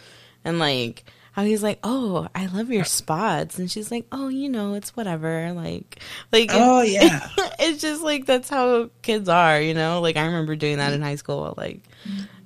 and 0.45 0.59
like 0.59 1.05
how 1.32 1.45
he's 1.45 1.62
like, 1.62 1.78
"Oh, 1.84 2.26
I 2.34 2.47
love 2.47 2.70
your 2.70 2.84
spots," 2.84 3.59
and 3.59 3.70
she's 3.70 3.93
like, 3.93 4.07
"Oh, 4.11 4.26
you 4.26 4.49
know, 4.49 4.74
it's 4.74 4.97
whatever." 4.97 5.53
Like, 5.53 6.01
like 6.32 6.51
oh 6.53 6.82
yeah, 6.82 7.28
it's 7.61 7.80
just 7.80 8.03
like 8.03 8.26
that's 8.26 8.51
how 8.51 8.91
kids 9.03 9.28
are, 9.28 9.61
you 9.61 9.74
know. 9.74 10.01
Like 10.01 10.16
I 10.16 10.26
remember 10.26 10.57
doing 10.57 10.78
that 10.78 10.93
in 10.93 11.03
high 11.03 11.14
school, 11.14 11.55
like, 11.57 11.82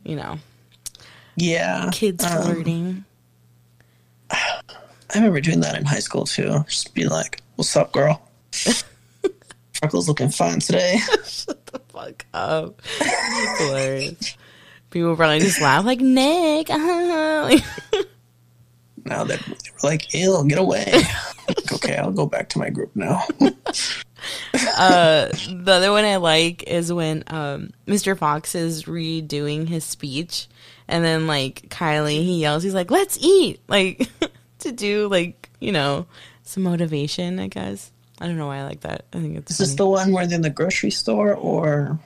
you 0.05 0.16
know, 0.16 0.38
yeah. 1.34 1.88
kids 1.92 2.22
Um, 2.24 2.42
flirting. 2.42 3.05
I 4.30 5.18
remember 5.18 5.40
doing 5.40 5.61
that 5.61 5.78
in 5.78 5.86
high 5.86 6.01
school 6.01 6.26
too. 6.26 6.64
Just 6.68 6.95
be 6.95 7.07
like, 7.07 7.40
"What's 7.57 7.74
up, 7.74 7.90
girl?" 7.92 8.24
Freckles 9.74 10.09
looking 10.09 10.30
fine 10.30 10.61
today. 10.61 10.98
Shut 11.26 11.66
the 11.66 11.80
fuck 11.88 12.24
up. 12.32 12.80
Hilarious. 13.59 14.36
People 14.90 15.16
probably 15.16 15.40
just 15.40 15.61
laugh 15.61 15.84
like 15.84 16.00
Nick. 16.00 16.70
uh-huh." 16.70 17.59
Now 19.07 19.22
they 19.24 19.36
they 19.36 19.70
were 19.82 19.90
like, 19.90 20.14
"Ew, 20.14 20.44
get 20.48 20.59
away." 20.59 20.90
Like, 21.46 21.72
okay, 21.74 21.96
I'll 21.96 22.11
go 22.11 22.24
back 22.24 22.48
to 22.50 22.59
my 22.59 22.70
group 22.70 22.96
now. 22.96 23.22
uh, 24.78 25.28
the 25.28 25.64
other 25.72 25.90
one 25.92 26.07
I 26.07 26.16
like 26.16 26.62
is 26.62 26.90
when 26.90 27.22
um, 27.26 27.72
Mr. 27.86 28.16
Fox 28.16 28.55
is 28.55 28.84
redoing 28.84 29.68
his 29.68 29.84
speech, 29.84 30.48
and 30.88 31.05
then 31.05 31.26
like 31.26 31.68
Kylie, 31.68 32.22
he 32.24 32.40
yells, 32.40 32.62
he's 32.62 32.72
like, 32.72 32.90
"Let's 32.90 33.18
eat!" 33.20 33.61
Like 33.68 34.09
to 34.61 34.72
do 34.72 35.09
like 35.09 35.50
you 35.61 35.72
know 35.72 36.07
some 36.42 36.62
motivation, 36.62 37.38
I 37.38 37.48
guess. 37.48 37.92
I 38.21 38.27
don't 38.27 38.37
know 38.37 38.47
why 38.47 38.59
I 38.59 38.65
like 38.65 38.81
that. 38.83 39.05
I 39.12 39.19
think 39.19 39.37
it's 39.39 39.53
Is 39.53 39.59
this 39.59 39.75
the 39.75 39.87
one 39.87 40.12
where 40.12 40.27
they're 40.27 40.37
in 40.37 40.43
the 40.43 40.51
grocery 40.51 40.91
store 40.91 41.35
or 41.35 41.99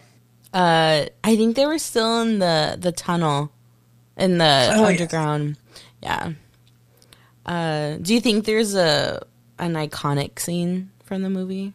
Uh, 0.54 1.06
I 1.22 1.36
think 1.36 1.56
they 1.56 1.66
were 1.66 1.78
still 1.78 2.22
in 2.22 2.38
the 2.38 2.76
the 2.80 2.92
tunnel, 2.92 3.52
in 4.16 4.38
the 4.38 4.72
Oh, 4.74 4.84
underground. 4.86 5.56
Yeah. 6.02 6.32
Uh, 7.44 7.96
do 7.96 8.14
you 8.14 8.20
think 8.20 8.44
there's 8.44 8.74
a 8.74 9.24
an 9.58 9.74
iconic 9.74 10.38
scene 10.38 10.90
from 11.04 11.22
the 11.22 11.30
movie? 11.30 11.72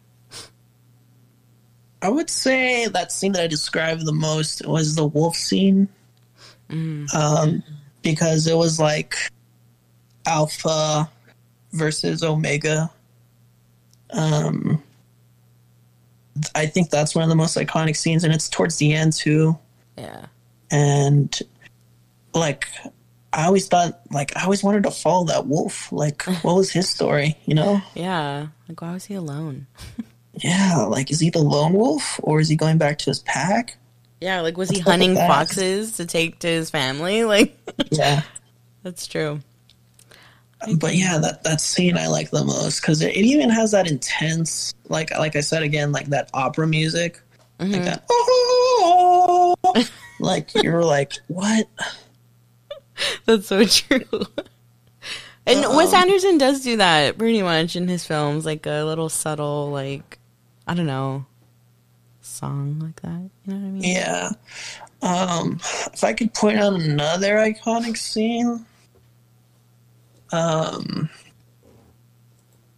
I 2.02 2.08
would 2.10 2.28
say 2.28 2.86
that 2.86 3.12
scene 3.12 3.32
that 3.32 3.44
I 3.44 3.46
described 3.46 4.04
the 4.04 4.12
most 4.12 4.66
was 4.66 4.94
the 4.94 5.06
wolf 5.06 5.36
scene. 5.36 5.88
Um, 6.70 7.62
because 8.02 8.46
it 8.46 8.56
was 8.56 8.80
like 8.80 9.14
Alpha 10.26 11.08
versus 11.72 12.22
Omega. 12.24 12.90
Um, 14.14 14.82
I 16.54 16.66
think 16.66 16.90
that's 16.90 17.14
one 17.14 17.22
of 17.22 17.28
the 17.28 17.36
most 17.36 17.56
iconic 17.56 17.96
scenes, 17.96 18.24
and 18.24 18.32
it's 18.34 18.48
towards 18.48 18.76
the 18.76 18.92
end 18.92 19.12
too. 19.12 19.58
Yeah. 19.96 20.26
And 20.70 21.36
like, 22.34 22.66
I 23.32 23.46
always 23.46 23.68
thought, 23.68 24.00
like, 24.10 24.36
I 24.36 24.44
always 24.44 24.62
wanted 24.62 24.82
to 24.84 24.90
follow 24.90 25.24
that 25.26 25.46
wolf. 25.46 25.92
Like, 25.92 26.22
what 26.42 26.56
was 26.56 26.70
his 26.72 26.88
story? 26.88 27.36
You 27.46 27.54
know? 27.54 27.80
Yeah. 27.94 28.48
Like, 28.68 28.80
why 28.80 28.92
was 28.92 29.04
he 29.04 29.14
alone? 29.14 29.66
Yeah, 30.36 30.86
like, 30.88 31.12
is 31.12 31.20
he 31.20 31.30
the 31.30 31.38
lone 31.38 31.74
wolf 31.74 32.18
or 32.24 32.40
is 32.40 32.48
he 32.48 32.56
going 32.56 32.76
back 32.76 32.98
to 32.98 33.10
his 33.10 33.20
pack? 33.20 33.76
Yeah. 34.20 34.40
Like, 34.40 34.56
was 34.56 34.68
he 34.68 34.78
What's 34.78 34.86
with 34.86 34.90
hunting 34.92 35.14
foxes 35.14 35.92
to 35.98 36.06
take 36.06 36.40
to 36.40 36.48
his 36.48 36.70
family? 36.70 37.22
Like, 37.24 37.56
Yeah. 37.92 38.22
that's 38.82 39.06
true. 39.06 39.38
But 40.76 40.94
yeah, 40.94 41.18
that 41.18 41.44
that 41.44 41.60
scene 41.60 41.96
I 41.96 42.06
like 42.06 42.30
the 42.30 42.44
most 42.44 42.80
because 42.80 43.02
it, 43.02 43.16
it 43.16 43.24
even 43.24 43.50
has 43.50 43.70
that 43.72 43.90
intense, 43.90 44.74
like 44.88 45.10
like 45.12 45.36
I 45.36 45.40
said 45.40 45.62
again, 45.62 45.92
like 45.92 46.06
that 46.06 46.30
opera 46.34 46.66
music, 46.66 47.20
like 47.58 47.84
that. 47.84 48.04
like 50.20 50.54
you're 50.54 50.84
like, 50.84 51.12
what? 51.28 51.68
That's 53.26 53.48
so 53.48 53.64
true. 53.64 54.04
And 55.46 55.60
Wes 55.76 55.92
Anderson 55.92 56.38
does 56.38 56.62
do 56.62 56.78
that 56.78 57.18
pretty 57.18 57.42
much 57.42 57.76
in 57.76 57.86
his 57.86 58.06
films, 58.06 58.46
like 58.46 58.64
a 58.64 58.82
little 58.82 59.10
subtle, 59.10 59.70
like 59.70 60.18
I 60.66 60.72
don't 60.72 60.86
know, 60.86 61.26
song 62.22 62.78
like 62.78 63.02
that. 63.02 63.30
You 63.44 63.52
know 63.52 63.60
what 63.60 63.66
I 63.66 63.70
mean? 63.70 63.82
Yeah. 63.82 64.30
Um, 65.02 65.60
if 65.92 66.02
I 66.02 66.14
could 66.14 66.32
point 66.32 66.58
out 66.58 66.80
another 66.80 67.36
iconic 67.36 67.98
scene, 67.98 68.64
um, 70.34 71.08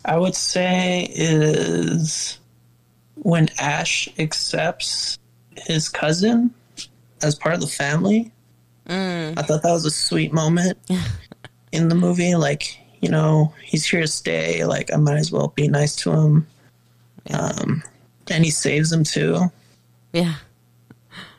I 0.04 0.18
would 0.18 0.34
say 0.34 1.08
is 1.10 2.38
when 3.14 3.48
Ash 3.58 4.08
accepts 4.18 5.18
his 5.56 5.88
cousin 5.88 6.52
as 7.22 7.34
part 7.34 7.54
of 7.54 7.62
the 7.62 7.66
family. 7.66 8.30
Mm. 8.86 9.38
I 9.38 9.42
thought 9.42 9.62
that 9.62 9.72
was 9.72 9.86
a 9.86 9.90
sweet 9.90 10.32
moment 10.32 10.78
in 11.72 11.88
the 11.88 11.94
movie. 11.94 12.34
Like, 12.34 12.78
you 13.00 13.08
know, 13.08 13.54
he's 13.64 13.86
here 13.86 14.02
to 14.02 14.06
stay. 14.06 14.64
Like, 14.66 14.92
I 14.92 14.96
might 14.96 15.16
as 15.16 15.32
well 15.32 15.48
be 15.48 15.66
nice 15.66 15.96
to 15.96 16.12
him. 16.12 16.46
Um, 17.30 17.82
and 18.30 18.44
he 18.44 18.50
saves 18.50 18.92
him 18.92 19.02
too. 19.02 19.50
Yeah. 20.12 20.34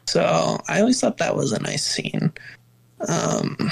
So 0.08 0.60
I 0.68 0.80
always 0.80 1.00
thought 1.00 1.18
that 1.20 1.36
was 1.36 1.52
a 1.52 1.62
nice 1.62 1.86
scene. 1.86 2.34
Um, 3.08 3.72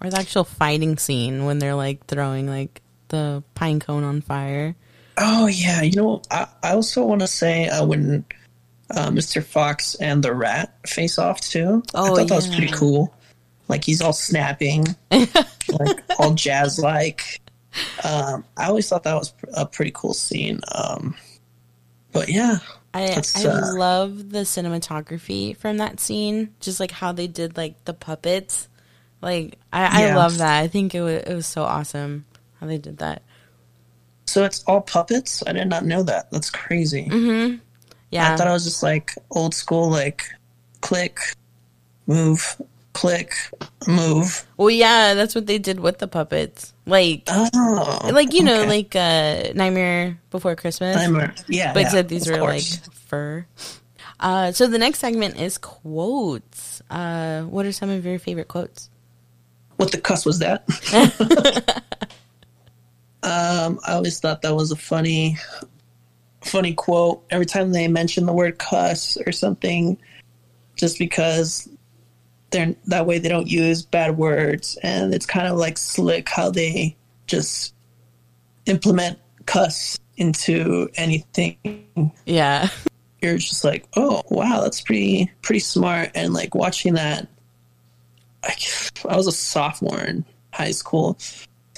Or 0.00 0.10
the 0.10 0.18
actual 0.18 0.44
fighting 0.44 0.96
scene 0.96 1.44
when 1.44 1.58
they're 1.58 1.74
like 1.74 2.06
throwing 2.06 2.48
like 2.48 2.82
the 3.08 3.42
pine 3.54 3.80
cone 3.80 4.04
on 4.04 4.20
fire. 4.20 4.76
oh 5.16 5.46
yeah, 5.46 5.82
you 5.82 5.96
know, 5.96 6.22
I, 6.30 6.46
I 6.62 6.74
also 6.74 7.04
want 7.04 7.20
to 7.22 7.26
say 7.26 7.68
uh, 7.68 7.84
when 7.84 8.24
uh, 8.90 9.10
Mr. 9.10 9.42
Fox 9.42 9.94
and 9.96 10.22
the 10.22 10.34
rat 10.34 10.74
face 10.86 11.18
off 11.18 11.40
too. 11.40 11.82
Oh, 11.94 12.04
I 12.04 12.08
thought 12.08 12.28
that 12.28 12.34
was 12.34 12.48
pretty 12.48 12.72
cool. 12.72 13.14
Like 13.68 13.84
he's 13.84 14.00
all 14.00 14.12
snapping, 14.12 14.86
like 15.10 16.02
all 16.18 16.34
jazz 16.34 16.78
like. 16.78 17.40
Um, 18.02 18.44
I 18.56 18.66
always 18.66 18.88
thought 18.88 19.04
that 19.04 19.14
was 19.14 19.34
a 19.54 19.66
pretty 19.66 19.92
cool 19.94 20.14
scene. 20.14 20.60
Um, 20.74 21.16
but 22.12 22.28
yeah, 22.28 22.58
I 22.94 23.22
I 23.36 23.44
uh, 23.44 23.74
love 23.74 24.30
the 24.30 24.40
cinematography 24.40 25.56
from 25.56 25.76
that 25.78 26.00
scene, 26.00 26.54
just 26.60 26.80
like 26.80 26.90
how 26.90 27.12
they 27.12 27.26
did 27.26 27.56
like 27.56 27.84
the 27.84 27.94
puppets. 27.94 28.68
Like 29.20 29.58
I, 29.72 30.04
I 30.10 30.14
love 30.14 30.38
that. 30.38 30.62
I 30.62 30.68
think 30.68 30.94
it 30.94 31.00
was 31.00 31.22
it 31.22 31.34
was 31.34 31.46
so 31.46 31.62
awesome 31.64 32.24
how 32.60 32.66
they 32.66 32.78
did 32.78 32.98
that. 32.98 33.22
so 34.26 34.44
it's 34.44 34.62
all 34.64 34.80
puppets. 34.80 35.42
I 35.46 35.52
did 35.52 35.68
not 35.68 35.84
know 35.84 36.02
that. 36.04 36.30
That's 36.30 36.50
crazy. 36.50 37.06
Mm-hmm. 37.10 37.56
Yeah, 38.10 38.32
I 38.32 38.36
thought 38.36 38.46
it 38.48 38.52
was 38.52 38.64
just 38.64 38.82
like 38.82 39.12
old 39.30 39.54
school, 39.54 39.90
like 39.90 40.24
click, 40.80 41.18
move, 42.06 42.60
click, 42.94 43.34
move. 43.86 44.46
Well, 44.56 44.70
yeah, 44.70 45.14
that's 45.14 45.34
what 45.34 45.46
they 45.46 45.58
did 45.58 45.78
with 45.80 45.98
the 45.98 46.08
puppets. 46.08 46.72
Like, 46.86 47.24
Oh, 47.28 48.10
like 48.12 48.32
you 48.32 48.42
know, 48.44 48.60
okay. 48.62 48.68
like 48.68 48.96
uh, 48.96 49.52
Nightmare 49.54 50.18
Before 50.30 50.56
Christmas. 50.56 50.96
I'm 50.96 51.16
yeah, 51.48 51.72
but 51.74 51.80
yeah, 51.82 51.86
except 51.86 52.08
these 52.08 52.26
were 52.30 52.36
are 52.36 52.54
like 52.54 52.62
fur. 52.92 53.46
Uh, 54.20 54.52
so 54.52 54.66
the 54.66 54.78
next 54.78 55.00
segment 55.00 55.36
is 55.38 55.58
quotes. 55.58 56.80
Uh, 56.90 57.42
what 57.42 57.66
are 57.66 57.72
some 57.72 57.90
of 57.90 58.04
your 58.06 58.18
favorite 58.18 58.48
quotes? 58.48 58.88
What 59.78 59.92
the 59.92 60.00
cuss 60.00 60.26
was 60.26 60.40
that? 60.40 60.64
um, 63.22 63.80
I 63.86 63.92
always 63.94 64.20
thought 64.20 64.42
that 64.42 64.54
was 64.54 64.70
a 64.70 64.76
funny, 64.76 65.38
funny 66.42 66.74
quote. 66.74 67.24
Every 67.30 67.46
time 67.46 67.72
they 67.72 67.88
mention 67.88 68.26
the 68.26 68.32
word 68.32 68.58
cuss 68.58 69.16
or 69.24 69.32
something, 69.32 69.96
just 70.76 70.98
because 70.98 71.68
they're 72.50 72.74
that 72.86 73.06
way 73.06 73.18
they 73.18 73.28
don't 73.28 73.48
use 73.48 73.82
bad 73.82 74.18
words, 74.18 74.76
and 74.82 75.14
it's 75.14 75.26
kind 75.26 75.46
of 75.46 75.56
like 75.56 75.78
slick 75.78 76.28
how 76.28 76.50
they 76.50 76.96
just 77.26 77.74
implement 78.66 79.18
cuss 79.46 79.98
into 80.16 80.88
anything 80.96 82.12
Yeah, 82.26 82.68
you're 83.22 83.38
just 83.38 83.64
like, 83.64 83.86
oh 83.96 84.22
wow, 84.28 84.60
that's 84.60 84.80
pretty 84.80 85.30
pretty 85.42 85.60
smart. 85.60 86.10
And 86.14 86.32
like 86.32 86.54
watching 86.54 86.94
that, 86.94 87.28
I, 88.48 89.16
was 89.16 89.26
a 89.26 89.32
sophomore 89.32 90.00
in 90.00 90.24
high 90.52 90.70
school. 90.70 91.18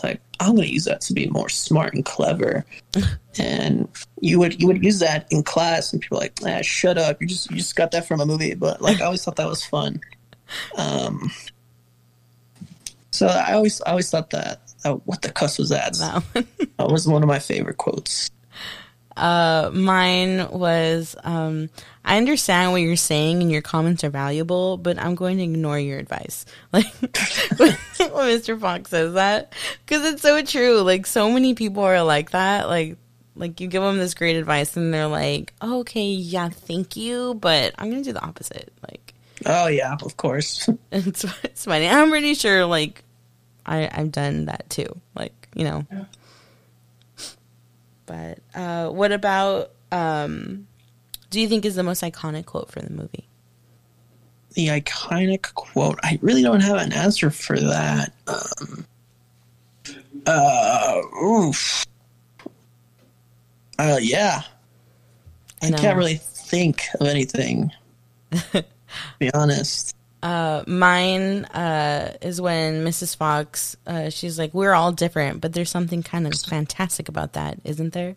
Like 0.03 0.21
I'm 0.39 0.55
gonna 0.55 0.68
use 0.68 0.85
that 0.85 1.03
to 1.03 1.12
be 1.12 1.27
more 1.27 1.49
smart 1.49 1.95
and 1.95 2.05
clever. 2.05 2.64
and 3.39 3.89
you 4.21 4.39
would 4.39 4.61
you 4.61 4.66
would 4.66 4.83
use 4.83 5.01
that 5.01 5.27
in 5.31 5.43
class, 5.43 5.93
and 5.93 6.01
people 6.01 6.18
are 6.18 6.23
like, 6.23 6.39
ah, 6.45 6.62
shut 6.62 6.97
up, 6.97 7.21
you 7.21 7.27
just 7.27 7.51
you 7.51 7.57
just 7.57 7.77
got 7.77 7.91
that 7.91 8.07
from 8.07 8.21
a 8.21 8.27
movie. 8.27 8.55
But 8.55 8.81
like 8.81 9.01
I 9.01 9.07
always 9.07 9.25
thought 9.25 9.37
that 9.37 9.49
was 9.49 9.64
fun. 9.64 10.01
Um, 10.77 11.31
so 13.11 13.27
I 13.27 13.53
always 13.53 13.81
I 13.83 13.91
always 13.91 14.11
thought 14.11 14.31
that. 14.31 14.62
Uh, 14.83 14.95
what 15.05 15.21
the 15.21 15.31
cuss 15.31 15.59
was 15.59 15.68
that? 15.68 15.95
that. 15.95 16.47
That 16.79 16.89
was 16.89 17.07
one 17.07 17.23
of 17.23 17.29
my 17.29 17.39
favorite 17.39 17.77
quotes. 17.77 18.31
Uh, 19.21 19.71
mine 19.73 20.49
was, 20.51 21.14
um, 21.25 21.68
I 22.05 22.16
understand 22.16 22.73
what 22.73 22.81
you're 22.81 22.97
saying 22.97 23.43
and 23.43 23.53
your 23.53 23.61
comments 23.61 24.03
are 24.03 24.11
valuable, 24.11 24.79
but 24.79 24.99
I'm 24.99 25.14
going 25.14 25.37
to 25.37 25.45
ignore 25.45 25.79
your 25.79 25.99
advice. 25.99 26.47
Like 26.73 26.87
when 27.59 27.77
Mr. 27.99 28.59
Fox 28.59 28.91
says 28.91 29.14
that, 29.14 29.53
because 29.85 30.05
it's 30.07 30.23
so 30.23 30.43
true. 30.43 30.81
Like 30.81 31.05
so 31.05 31.31
many 31.31 31.55
people 31.55 31.83
are 31.83 32.03
like 32.03 32.31
that. 32.31 32.68
Like, 32.68 32.97
like 33.37 33.61
you 33.61 33.68
give 33.68 33.83
them 33.83 33.99
this 33.99 34.14
great 34.14 34.37
advice 34.37 34.77
and 34.77 34.95
they're 34.95 35.07
like, 35.07 35.53
oh, 35.61 35.81
okay, 35.81 36.07
yeah, 36.07 36.49
thank 36.49 36.97
you, 36.97 37.35
but 37.35 37.75
I'm 37.77 37.91
going 37.91 38.03
to 38.03 38.09
do 38.09 38.14
the 38.14 38.25
opposite. 38.25 38.73
Like, 38.89 39.14
Oh 39.47 39.68
yeah, 39.68 39.97
of 40.03 40.16
course. 40.16 40.68
it's, 40.93 41.25
it's 41.43 41.64
funny. 41.64 41.89
I'm 41.89 42.11
pretty 42.11 42.35
sure, 42.35 42.66
like, 42.66 43.03
I, 43.64 43.89
I've 43.93 44.12
done 44.12 44.47
that 44.47 44.68
too. 44.71 44.89
Like, 45.14 45.49
you 45.55 45.64
know. 45.64 45.87
But 48.11 48.39
uh, 48.61 48.89
what 48.91 49.13
about, 49.13 49.71
um, 49.93 50.67
do 51.31 51.41
you 51.41 51.47
think 51.47 51.65
is 51.65 51.77
the 51.77 51.85
most 51.85 52.03
iconic 52.03 52.45
quote 52.47 52.69
for 52.73 52.81
the 52.81 52.91
movie? 52.91 53.29
the 54.55 54.67
iconic 54.67 55.55
quote. 55.55 56.01
I 56.03 56.19
really 56.23 56.43
don't 56.43 56.59
have 56.61 56.79
an 56.79 56.93
answer 56.93 57.31
for 57.31 57.57
that. 57.57 58.13
Um, 58.27 58.85
uh, 60.27 61.01
oof. 61.23 61.87
Uh, 63.79 63.99
yeah. 64.03 64.43
I 65.63 65.71
No. 65.71 65.77
can't 65.79 65.97
really 65.97 66.17
think 66.17 66.83
of 66.99 67.07
anything. 67.07 67.71
to 68.53 68.65
be 69.21 69.33
honest. 69.33 69.89
Uh, 70.23 70.62
mine 70.66 71.47
uh, 71.47 72.12
is 72.21 72.41
when 72.41 72.85
Mrs. 72.85 73.16
Fox, 73.16 73.77
uh, 73.87 74.11
she's 74.11 74.39
like, 74.39 74.53
we're 74.53 74.75
all 74.75 74.93
different, 74.93 75.41
but 75.41 75.55
there's 75.55 75.71
something 75.71 76.03
kind 76.03 76.27
of 76.27 76.35
fantastic 76.35 77.09
about 77.09 77.33
that, 77.33 77.59
isn't 77.64 77.95
there? 77.95 78.16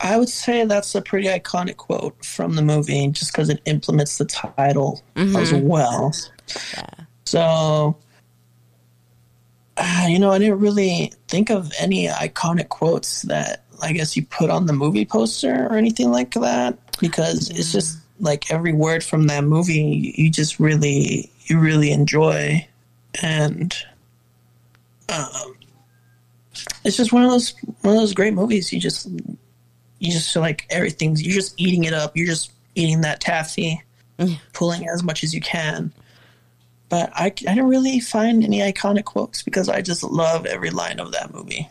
I 0.00 0.16
would 0.16 0.28
say 0.28 0.64
that's 0.64 0.94
a 0.94 1.02
pretty 1.02 1.28
iconic 1.28 1.76
quote 1.76 2.24
from 2.24 2.56
the 2.56 2.62
movie, 2.62 3.06
just 3.08 3.32
because 3.32 3.50
it 3.50 3.60
implements 3.66 4.18
the 4.18 4.24
title 4.24 5.02
as 5.14 5.52
well. 5.52 6.12
Yeah. 6.74 7.04
So, 7.26 7.96
uh, 9.76 10.06
you 10.08 10.18
know, 10.18 10.32
I 10.32 10.38
didn't 10.38 10.58
really 10.58 11.12
think 11.28 11.50
of 11.50 11.70
any 11.78 12.08
iconic 12.08 12.70
quotes 12.70 13.22
that 13.22 13.64
I 13.82 13.92
guess 13.92 14.16
you 14.16 14.24
put 14.24 14.50
on 14.50 14.66
the 14.66 14.72
movie 14.72 15.04
poster 15.04 15.68
or 15.70 15.76
anything 15.76 16.10
like 16.10 16.32
that, 16.32 16.78
because 16.98 17.50
it's 17.50 17.70
just 17.70 17.98
like 18.20 18.50
every 18.50 18.72
word 18.72 19.02
from 19.02 19.26
that 19.26 19.44
movie 19.44 20.14
you 20.16 20.30
just 20.30 20.60
really 20.60 21.30
you 21.46 21.58
really 21.58 21.90
enjoy, 21.90 22.66
and 23.22 23.74
um, 25.08 25.56
it's 26.84 26.96
just 26.96 27.12
one 27.12 27.24
of 27.24 27.30
those 27.30 27.54
one 27.82 27.94
of 27.94 28.00
those 28.00 28.14
great 28.14 28.34
movies. 28.34 28.72
You 28.72 28.80
just 28.80 29.08
you 29.98 30.12
just 30.12 30.32
feel 30.32 30.42
like 30.42 30.66
everything's 30.70 31.22
you're 31.22 31.34
just 31.34 31.60
eating 31.60 31.84
it 31.84 31.92
up. 31.92 32.16
You're 32.16 32.26
just 32.26 32.52
eating 32.74 33.00
that 33.02 33.20
taffy, 33.20 33.82
pulling 34.52 34.88
as 34.88 35.02
much 35.02 35.24
as 35.24 35.34
you 35.34 35.40
can. 35.40 35.92
But 36.88 37.10
I, 37.14 37.26
I 37.26 37.30
didn't 37.30 37.68
really 37.68 38.00
find 38.00 38.42
any 38.42 38.58
iconic 38.58 39.04
quotes 39.04 39.42
because 39.42 39.68
I 39.68 39.80
just 39.80 40.02
love 40.02 40.44
every 40.44 40.70
line 40.70 40.98
of 40.98 41.12
that 41.12 41.32
movie. 41.32 41.68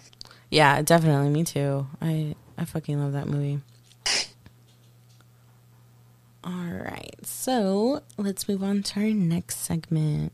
Yeah, 0.49 0.81
definitely. 0.81 1.29
Me 1.29 1.43
too. 1.43 1.87
I 2.01 2.35
I 2.57 2.65
fucking 2.65 2.99
love 2.99 3.13
that 3.13 3.27
movie. 3.27 3.59
All 6.43 6.51
right, 6.51 7.15
so 7.23 8.01
let's 8.17 8.47
move 8.47 8.63
on 8.63 8.83
to 8.83 8.99
our 9.01 9.07
next 9.07 9.57
segment. 9.57 10.31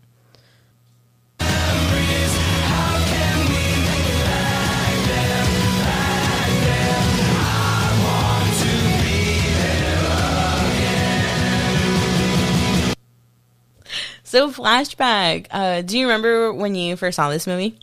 So 14.35 14.51
flashback. 14.51 15.47
Uh, 15.49 15.81
do 15.81 15.97
you 15.97 16.07
remember 16.07 16.51
when 16.51 16.75
you 16.75 16.97
first 16.97 17.15
saw 17.15 17.29
this 17.29 17.47
movie? 17.47 17.79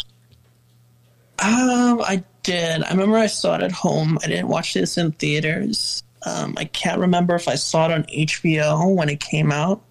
Um, 1.39 2.03
I 2.03 2.23
did. 2.43 2.83
I 2.83 2.91
remember 2.91 3.17
I 3.17 3.29
saw 3.29 3.55
it 3.55 3.63
at 3.63 3.73
home. 3.73 4.19
I 4.23 4.27
didn't 4.27 4.49
watch 4.49 4.75
this 4.75 4.99
in 4.99 5.13
theaters. 5.13 6.03
Um, 6.25 6.55
I 6.57 6.65
can't 6.67 7.01
remember 7.01 7.35
if 7.35 7.49
I 7.49 7.57
saw 7.57 7.87
it 7.87 7.93
on 7.93 8.05
HBO 8.05 8.95
when 8.95 9.09
it 9.09 9.21
came 9.21 9.51
out, 9.51 9.83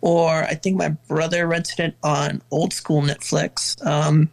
or 0.00 0.30
I 0.30 0.54
think 0.54 0.76
my 0.76 0.88
brother 1.08 1.46
rented 1.46 1.80
it 1.80 1.96
on 2.02 2.42
old 2.50 2.72
school 2.72 3.02
Netflix. 3.02 3.84
Um, 3.86 4.30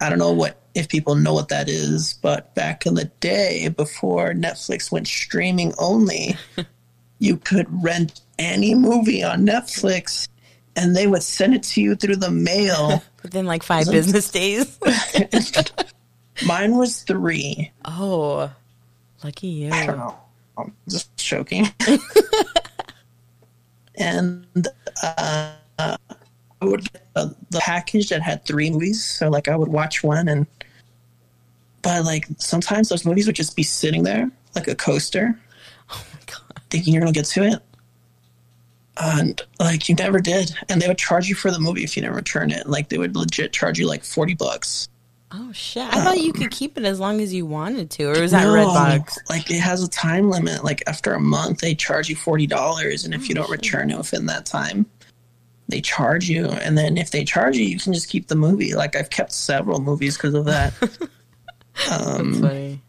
I 0.00 0.08
don't 0.08 0.18
know 0.18 0.32
what 0.32 0.58
if 0.74 0.88
people 0.88 1.16
know 1.16 1.34
what 1.34 1.48
that 1.48 1.68
is, 1.68 2.14
but 2.14 2.54
back 2.54 2.86
in 2.86 2.94
the 2.94 3.06
day, 3.20 3.68
before 3.68 4.32
Netflix 4.32 4.92
went 4.92 5.08
streaming 5.08 5.74
only, 5.78 6.36
you 7.18 7.36
could 7.36 7.66
rent 7.82 8.20
any 8.38 8.74
movie 8.74 9.22
on 9.24 9.44
Netflix, 9.44 10.28
and 10.76 10.94
they 10.94 11.06
would 11.06 11.22
send 11.22 11.54
it 11.54 11.64
to 11.64 11.82
you 11.82 11.96
through 11.96 12.16
the 12.16 12.30
mail. 12.30 13.02
Within 13.22 13.46
like 13.46 13.62
five 13.62 13.90
business 13.90 14.30
days. 14.30 14.78
Mine 16.46 16.76
was 16.76 17.02
three. 17.02 17.72
oh, 17.84 18.50
lucky 19.24 19.48
you. 19.48 19.72
I 19.72 19.86
don't 19.86 19.98
know. 19.98 20.16
I'm 20.56 20.74
just 20.88 21.16
joking. 21.16 21.66
and 23.96 24.68
uh, 25.02 25.52
I 26.60 26.62
would 26.62 26.92
get 26.92 27.06
the, 27.14 27.34
the 27.50 27.60
package 27.60 28.08
that 28.08 28.22
had 28.22 28.44
three 28.44 28.70
movies. 28.70 29.04
So, 29.04 29.28
like, 29.28 29.48
I 29.48 29.56
would 29.56 29.68
watch 29.68 30.02
one, 30.02 30.28
and 30.28 30.46
but 31.82 32.04
like 32.04 32.26
sometimes 32.38 32.88
those 32.88 33.04
movies 33.04 33.26
would 33.26 33.36
just 33.36 33.56
be 33.56 33.62
sitting 33.62 34.02
there 34.02 34.30
like 34.54 34.68
a 34.68 34.74
coaster, 34.74 35.38
Oh 35.90 36.04
my 36.12 36.20
god. 36.26 36.62
thinking 36.70 36.92
you're 36.92 37.00
gonna 37.00 37.12
get 37.12 37.26
to 37.26 37.44
it. 37.44 37.60
And 39.00 39.40
like 39.60 39.88
you 39.88 39.94
never 39.94 40.18
did, 40.18 40.52
and 40.68 40.82
they 40.82 40.88
would 40.88 40.98
charge 40.98 41.28
you 41.28 41.36
for 41.36 41.52
the 41.52 41.60
movie 41.60 41.84
if 41.84 41.96
you 41.96 42.02
didn't 42.02 42.16
return 42.16 42.50
it. 42.50 42.68
Like 42.68 42.88
they 42.88 42.98
would 42.98 43.14
legit 43.14 43.52
charge 43.52 43.78
you 43.78 43.86
like 43.86 44.04
forty 44.04 44.34
bucks. 44.34 44.88
Oh 45.30 45.52
shit! 45.52 45.84
I 45.84 46.02
thought 46.02 46.18
you 46.18 46.32
could 46.32 46.50
keep 46.50 46.78
it 46.78 46.84
as 46.84 46.98
long 46.98 47.20
as 47.20 47.34
you 47.34 47.44
wanted 47.44 47.90
to, 47.92 48.04
or 48.04 48.20
was 48.20 48.30
that 48.30 48.44
No, 48.44 48.54
Redbox? 48.54 49.18
Like 49.28 49.50
it 49.50 49.60
has 49.60 49.82
a 49.82 49.88
time 49.88 50.30
limit. 50.30 50.64
Like 50.64 50.82
after 50.86 51.12
a 51.12 51.20
month, 51.20 51.58
they 51.58 51.74
charge 51.74 52.08
you 52.08 52.16
forty 52.16 52.46
dollars, 52.46 53.04
and 53.04 53.12
if 53.12 53.28
you 53.28 53.34
don't 53.34 53.50
return 53.50 53.90
it 53.90 53.98
within 53.98 54.24
that 54.26 54.46
time, 54.46 54.86
they 55.68 55.82
charge 55.82 56.28
you. 56.30 56.46
And 56.46 56.78
then 56.78 56.96
if 56.96 57.10
they 57.10 57.24
charge 57.24 57.56
you, 57.58 57.64
you 57.64 57.78
can 57.78 57.92
just 57.92 58.08
keep 58.08 58.28
the 58.28 58.36
movie. 58.36 58.74
Like 58.74 58.96
I've 58.96 59.10
kept 59.10 59.32
several 59.32 59.80
movies 59.80 60.16
because 60.16 60.32
of 60.32 60.46
that. 60.46 60.72
um, 61.90 62.32
That's 62.32 62.40
funny. 62.40 62.82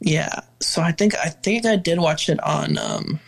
yeah. 0.00 0.40
So 0.60 0.80
I 0.80 0.92
think 0.92 1.14
I 1.16 1.28
think 1.28 1.66
I 1.66 1.76
did 1.76 1.98
watch 1.98 2.30
it 2.30 2.42
on 2.42 2.78
um, 2.78 3.20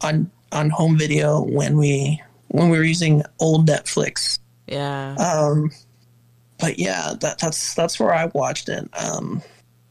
on 0.00 0.28
on 0.50 0.70
home 0.70 0.98
video 0.98 1.40
when 1.40 1.76
we 1.76 2.20
when 2.48 2.68
we 2.68 2.78
were 2.78 2.84
using 2.84 3.22
old 3.38 3.68
Netflix. 3.68 4.40
Yeah. 4.66 5.14
Um, 5.14 5.70
but 6.60 6.78
yeah, 6.78 7.14
that 7.20 7.38
that's 7.38 7.74
that's 7.74 7.98
where 7.98 8.12
I 8.14 8.26
watched 8.26 8.68
it. 8.68 8.88
Um, 8.94 9.42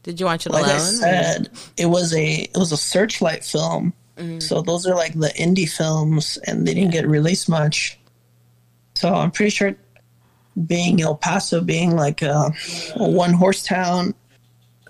Did 0.02 0.20
you 0.20 0.26
watch 0.26 0.46
it 0.46 0.52
like 0.52 0.64
alone? 0.64 0.76
I 0.76 0.78
said, 0.78 1.50
it 1.76 1.86
was 1.86 2.14
a 2.14 2.42
it 2.42 2.56
was 2.56 2.72
a 2.72 2.76
searchlight 2.76 3.44
film. 3.44 3.92
So 4.38 4.60
those 4.60 4.86
are 4.86 4.94
like 4.94 5.14
the 5.14 5.28
indie 5.28 5.68
films, 5.70 6.38
and 6.46 6.66
they 6.66 6.74
didn't 6.74 6.92
get 6.92 7.08
released 7.08 7.48
much. 7.48 7.98
So 8.94 9.14
I'm 9.14 9.30
pretty 9.30 9.48
sure, 9.50 9.74
being 10.66 11.00
El 11.00 11.14
Paso, 11.16 11.62
being 11.62 11.96
like 11.96 12.20
a, 12.20 12.52
a 12.96 13.08
one 13.08 13.32
horse 13.32 13.62
town, 13.62 14.14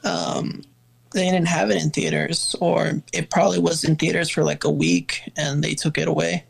um, 0.03 0.62
they 1.12 1.24
didn't 1.31 1.47
have 1.47 1.70
it 1.70 1.81
in 1.81 1.91
theaters, 1.91 2.57
or 2.61 3.03
it 3.12 3.31
probably 3.31 3.61
was 3.61 3.85
in 3.85 3.95
theaters 3.95 4.31
for 4.31 4.43
like 4.43 4.64
a 4.64 4.70
week, 4.70 5.22
and 5.37 5.62
they 5.62 5.74
took 5.74 5.97
it 5.97 6.09
away. 6.09 6.45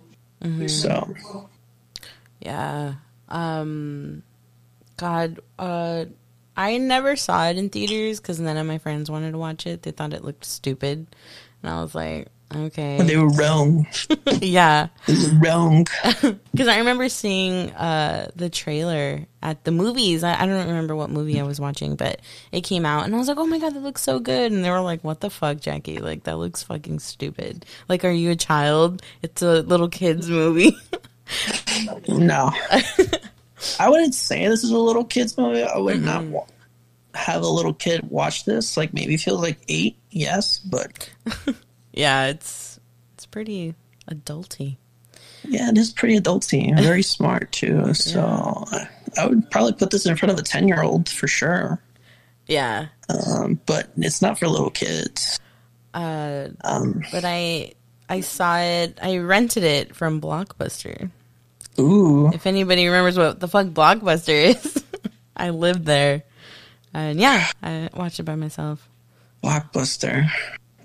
So 0.68 1.14
Yeah. 2.40 2.94
Um 3.28 4.22
God, 5.00 5.40
uh 5.58 6.04
I 6.56 6.76
never 6.76 7.16
saw 7.16 7.48
it 7.48 7.56
in 7.56 7.70
theaters 7.70 8.20
cuz 8.20 8.38
none 8.38 8.58
of 8.58 8.66
my 8.66 8.76
friends 8.76 9.10
wanted 9.10 9.32
to 9.32 9.38
watch 9.38 9.66
it. 9.66 9.82
They 9.82 9.92
thought 9.92 10.12
it 10.12 10.22
looked 10.22 10.44
stupid. 10.44 11.06
And 11.62 11.72
I 11.72 11.80
was 11.80 11.94
like, 11.94 12.28
okay. 12.54 13.00
they 13.00 13.16
were 13.16 13.30
wrong. 13.30 13.86
yeah. 14.42 14.88
They 15.06 15.14
were 15.14 15.38
wrong. 15.40 15.86
Cuz 16.56 16.68
I 16.68 16.76
remember 16.76 17.08
seeing 17.08 17.70
uh 17.70 18.30
the 18.36 18.50
trailer 18.50 19.26
at 19.42 19.64
the 19.64 19.70
movies. 19.70 20.22
I, 20.22 20.42
I 20.42 20.44
don't 20.44 20.66
remember 20.66 20.94
what 20.94 21.08
movie 21.08 21.40
I 21.40 21.44
was 21.44 21.58
watching, 21.58 21.96
but 21.96 22.20
it 22.52 22.60
came 22.60 22.84
out 22.84 23.06
and 23.06 23.14
I 23.14 23.18
was 23.18 23.28
like, 23.28 23.38
"Oh 23.38 23.46
my 23.46 23.58
god, 23.58 23.74
that 23.74 23.82
looks 23.82 24.02
so 24.02 24.18
good." 24.18 24.52
And 24.52 24.62
they 24.62 24.70
were 24.70 24.82
like, 24.82 25.02
"What 25.02 25.20
the 25.20 25.30
fuck, 25.30 25.60
Jackie? 25.60 25.98
Like 25.98 26.24
that 26.24 26.36
looks 26.36 26.62
fucking 26.62 26.98
stupid. 26.98 27.64
Like 27.88 28.04
are 28.04 28.12
you 28.12 28.32
a 28.32 28.36
child? 28.36 29.00
It's 29.22 29.40
a 29.40 29.62
little 29.62 29.88
kids 29.88 30.28
movie." 30.28 30.76
No. 32.08 32.52
I 33.78 33.88
wouldn't 33.88 34.14
say 34.14 34.46
this 34.48 34.64
is 34.64 34.70
a 34.70 34.78
little 34.78 35.04
kid's 35.04 35.36
movie. 35.36 35.62
I 35.62 35.78
would 35.78 36.02
not 36.02 36.24
wa- 36.24 36.46
have 37.14 37.42
a 37.42 37.48
little 37.48 37.74
kid 37.74 38.08
watch 38.10 38.44
this. 38.44 38.76
Like 38.76 38.92
maybe 38.94 39.16
feels 39.16 39.40
like 39.42 39.58
eight, 39.68 39.96
yes, 40.10 40.58
but 40.58 41.10
yeah, 41.92 42.26
it's 42.26 42.78
it's 43.14 43.26
pretty 43.26 43.74
adulty. 44.10 44.76
yeah, 45.44 45.68
it 45.70 45.78
is 45.78 45.90
pretty 45.92 46.18
adulty. 46.18 46.74
Very 46.82 47.02
smart 47.02 47.52
too. 47.52 47.92
So 47.94 48.20
I, 48.72 48.88
I 49.18 49.26
would 49.26 49.50
probably 49.50 49.72
put 49.74 49.90
this 49.90 50.06
in 50.06 50.16
front 50.16 50.32
of 50.32 50.38
a 50.38 50.42
ten 50.42 50.66
year 50.68 50.82
old 50.82 51.08
for 51.08 51.26
sure. 51.28 51.82
Yeah. 52.46 52.86
Um, 53.08 53.60
but 53.66 53.90
it's 53.96 54.22
not 54.22 54.38
for 54.38 54.48
little 54.48 54.70
kids. 54.70 55.38
Uh, 55.94 56.48
Um, 56.62 57.02
but 57.12 57.24
I 57.24 57.72
I 58.08 58.20
saw 58.22 58.58
it. 58.58 58.98
I 59.02 59.18
rented 59.18 59.62
it 59.64 59.94
from 59.94 60.20
Blockbuster. 60.20 61.10
Ooh, 61.80 62.28
If 62.32 62.46
anybody 62.46 62.86
remembers 62.86 63.16
what 63.18 63.40
the 63.40 63.48
fuck 63.48 63.66
Blockbuster 63.68 64.54
is, 64.64 64.84
I 65.36 65.50
lived 65.50 65.84
there, 65.86 66.22
and 66.94 67.18
yeah, 67.20 67.46
I 67.62 67.88
watched 67.94 68.20
it 68.20 68.24
by 68.24 68.34
myself. 68.36 68.86
blockbuster. 69.42 70.28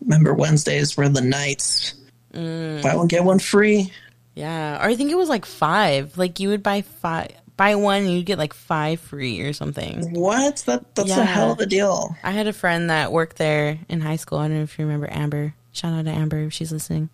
Remember 0.02 0.34
Wednesdays 0.34 0.96
were 0.98 1.10
the 1.10 1.22
nights. 1.22 1.94
Buy 2.34 2.94
one 2.96 3.08
get 3.08 3.24
one 3.24 3.40
free. 3.40 3.92
Yeah, 4.36 4.78
or 4.84 4.90
I 4.90 4.96
think 4.96 5.12
it 5.12 5.16
was 5.16 5.30
like 5.30 5.46
five. 5.46 6.18
Like 6.18 6.40
you 6.40 6.50
would 6.50 6.62
buy 6.64 6.82
five, 6.82 7.32
buy 7.58 7.76
one, 7.76 8.04
and 8.04 8.12
you'd 8.12 8.26
get 8.26 8.38
like 8.38 8.54
five 8.54 9.00
free 9.00 9.40
or 9.42 9.54
something. 9.54 10.14
What? 10.14 10.58
That 10.68 10.94
that's 10.96 11.10
Yeah. 11.10 11.22
a 11.22 11.26
hell 11.26 11.52
of 11.54 11.60
a 11.60 11.66
deal. 11.66 12.16
I 12.24 12.32
had 12.32 12.48
a 12.48 12.54
friend 12.54 12.90
that 12.90 13.12
worked 13.14 13.38
there 13.38 13.80
in 13.88 14.02
high 14.02 14.18
school. 14.18 14.40
I 14.40 14.48
don't 14.48 14.58
know 14.58 14.64
if 14.64 14.78
you 14.78 14.86
remember 14.86 15.08
Amber. 15.10 15.54
Shout 15.72 15.94
out 15.94 16.06
to 16.06 16.12
Amber 16.12 16.40
if 16.40 16.54
she's 16.54 16.72
listening. 16.72 17.10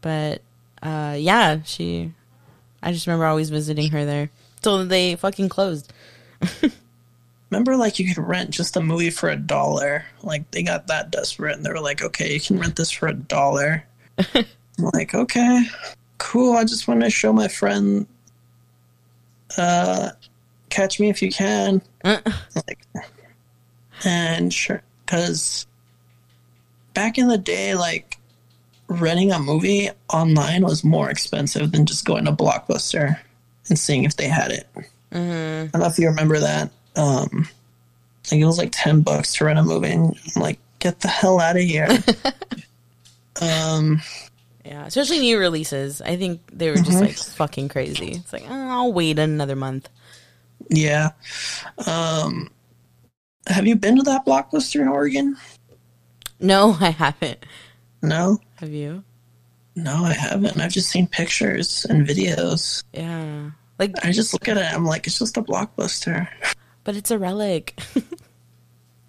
But 0.00 0.42
uh, 0.82 1.16
yeah, 1.18 1.62
she. 1.64 2.12
I 2.86 2.92
just 2.92 3.08
remember 3.08 3.26
always 3.26 3.50
visiting 3.50 3.90
her 3.90 4.04
there 4.04 4.30
till 4.62 4.86
they 4.86 5.16
fucking 5.16 5.48
closed. 5.48 5.92
Remember, 7.50 7.76
like 7.76 7.98
you 7.98 8.14
could 8.14 8.22
rent 8.22 8.50
just 8.50 8.76
a 8.76 8.80
movie 8.80 9.10
for 9.10 9.28
a 9.28 9.34
dollar. 9.34 10.04
Like 10.22 10.48
they 10.52 10.62
got 10.62 10.86
that 10.86 11.10
desperate, 11.10 11.56
and 11.56 11.66
they 11.66 11.70
were 11.70 11.80
like, 11.80 12.00
"Okay, 12.00 12.34
you 12.34 12.40
can 12.40 12.60
rent 12.60 12.76
this 12.76 12.92
for 12.92 13.08
a 13.08 13.12
dollar." 13.12 13.84
I'm 14.34 14.44
like, 14.78 15.16
okay, 15.16 15.64
cool. 16.18 16.54
I 16.54 16.62
just 16.62 16.86
want 16.86 17.00
to 17.00 17.10
show 17.10 17.32
my 17.32 17.48
friend, 17.48 18.06
uh, 19.58 20.10
"Catch 20.68 21.00
Me 21.00 21.08
If 21.08 21.22
You 21.22 21.32
Can." 21.32 21.82
like, 22.04 22.86
and 24.04 24.54
sure, 24.54 24.82
because 25.04 25.66
back 26.94 27.18
in 27.18 27.26
the 27.26 27.38
day, 27.38 27.74
like 27.74 28.15
renting 28.88 29.32
a 29.32 29.38
movie 29.38 29.88
online 30.12 30.62
was 30.62 30.84
more 30.84 31.10
expensive 31.10 31.72
than 31.72 31.86
just 31.86 32.04
going 32.04 32.24
to 32.26 32.32
Blockbuster 32.32 33.18
and 33.68 33.78
seeing 33.78 34.04
if 34.04 34.16
they 34.16 34.28
had 34.28 34.50
it. 34.52 34.68
I 35.12 35.68
don't 35.72 35.80
know 35.80 35.86
if 35.86 35.98
you 35.98 36.08
remember 36.08 36.38
that. 36.40 36.70
Um, 36.94 37.48
like 38.30 38.40
it 38.40 38.44
was 38.44 38.58
like 38.58 38.70
ten 38.72 39.02
bucks 39.02 39.34
to 39.36 39.44
rent 39.44 39.58
a 39.58 39.62
movie, 39.62 39.92
and 39.92 40.14
I'm 40.34 40.42
like, 40.42 40.58
get 40.78 41.00
the 41.00 41.08
hell 41.08 41.40
out 41.40 41.56
of 41.56 41.62
here. 41.62 41.88
um, 43.40 44.02
Yeah, 44.64 44.84
especially 44.86 45.20
new 45.20 45.38
releases. 45.38 46.02
I 46.02 46.16
think 46.16 46.40
they 46.52 46.70
were 46.70 46.76
just 46.76 47.00
like 47.00 47.16
fucking 47.16 47.68
crazy. 47.68 48.12
It's 48.12 48.32
like, 48.32 48.44
oh, 48.48 48.68
I'll 48.68 48.92
wait 48.92 49.18
another 49.18 49.56
month. 49.56 49.88
yeah. 50.70 51.10
Um, 51.86 52.50
have 53.46 53.66
you 53.66 53.76
been 53.76 53.96
to 53.96 54.02
that 54.02 54.26
Blockbuster 54.26 54.80
in 54.80 54.88
Oregon? 54.88 55.36
No, 56.40 56.76
I 56.80 56.90
haven't. 56.90 57.44
No, 58.02 58.38
Have 58.56 58.70
you? 58.70 59.04
no, 59.74 60.04
I 60.04 60.12
haven't. 60.14 60.58
I've 60.58 60.72
just 60.72 60.88
seen 60.90 61.06
pictures 61.06 61.84
and 61.90 62.06
videos. 62.06 62.82
Yeah. 62.94 63.50
Like, 63.78 63.92
I 64.02 64.10
just 64.10 64.32
look 64.32 64.48
at 64.48 64.56
it. 64.56 64.72
I'm 64.72 64.86
like, 64.86 65.06
it's 65.06 65.18
just 65.18 65.36
a 65.36 65.42
Blockbuster. 65.42 66.26
but 66.82 66.96
it's 66.96 67.10
a 67.10 67.18
relic. 67.18 67.78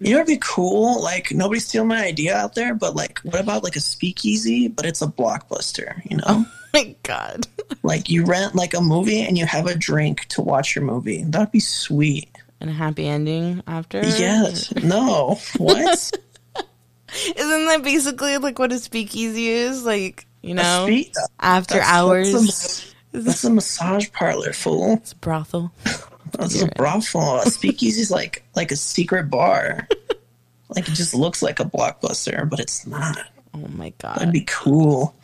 You 0.00 0.12
know, 0.12 0.18
it'd 0.18 0.28
be 0.28 0.38
cool. 0.40 1.02
Like 1.02 1.32
nobody's 1.32 1.66
stealing 1.66 1.88
my 1.88 2.04
idea 2.04 2.36
out 2.36 2.54
there, 2.54 2.72
but 2.74 2.94
like, 2.94 3.18
what 3.20 3.40
about 3.40 3.64
like 3.64 3.74
a 3.74 3.80
speakeasy, 3.80 4.68
but 4.68 4.86
it's 4.86 5.02
a 5.02 5.08
blockbuster? 5.08 6.00
You 6.08 6.18
know, 6.18 6.24
oh 6.28 6.46
my 6.72 6.94
God. 7.02 7.48
like 7.82 8.08
you 8.08 8.24
rent 8.24 8.54
like 8.54 8.74
a 8.74 8.80
movie 8.80 9.22
and 9.22 9.36
you 9.36 9.44
have 9.46 9.66
a 9.66 9.74
drink 9.74 10.26
to 10.26 10.40
watch 10.40 10.76
your 10.76 10.84
movie. 10.84 11.24
That'd 11.24 11.50
be 11.50 11.58
sweet. 11.58 12.30
And 12.60 12.70
a 12.70 12.72
happy 12.72 13.08
ending 13.08 13.62
after? 13.66 14.00
Yes. 14.02 14.72
No. 14.76 15.40
What? 15.58 16.12
Isn't 17.36 17.66
that 17.66 17.82
basically 17.82 18.36
like 18.38 18.58
what 18.58 18.72
a 18.72 18.78
speakeasy 18.78 19.48
is? 19.48 19.84
Like, 19.84 20.26
you 20.42 20.54
know, 20.54 20.88
after 21.40 21.74
that's- 21.74 21.90
hours. 21.90 22.32
That's 22.32 22.84
a, 22.84 22.94
that's 23.24 23.44
a 23.44 23.50
massage 23.50 24.10
parlor, 24.12 24.52
fool. 24.52 24.94
it's 24.94 25.12
a 25.12 25.16
brothel. 25.16 25.72
That's 26.32 26.60
a 26.60 26.66
brothel. 26.66 27.40
A 27.40 27.46
is 27.82 28.10
like 28.10 28.44
like 28.54 28.70
a 28.70 28.76
secret 28.76 29.30
bar. 29.30 29.88
like 30.68 30.86
it 30.86 30.92
just 30.92 31.14
looks 31.14 31.40
like 31.42 31.58
a 31.58 31.64
blockbuster, 31.64 32.46
but 32.48 32.60
it's 32.60 32.86
not. 32.86 33.16
Oh 33.54 33.66
my 33.68 33.94
god, 33.96 34.18
That'd 34.18 34.32
be 34.34 34.44
cool. 34.46 35.14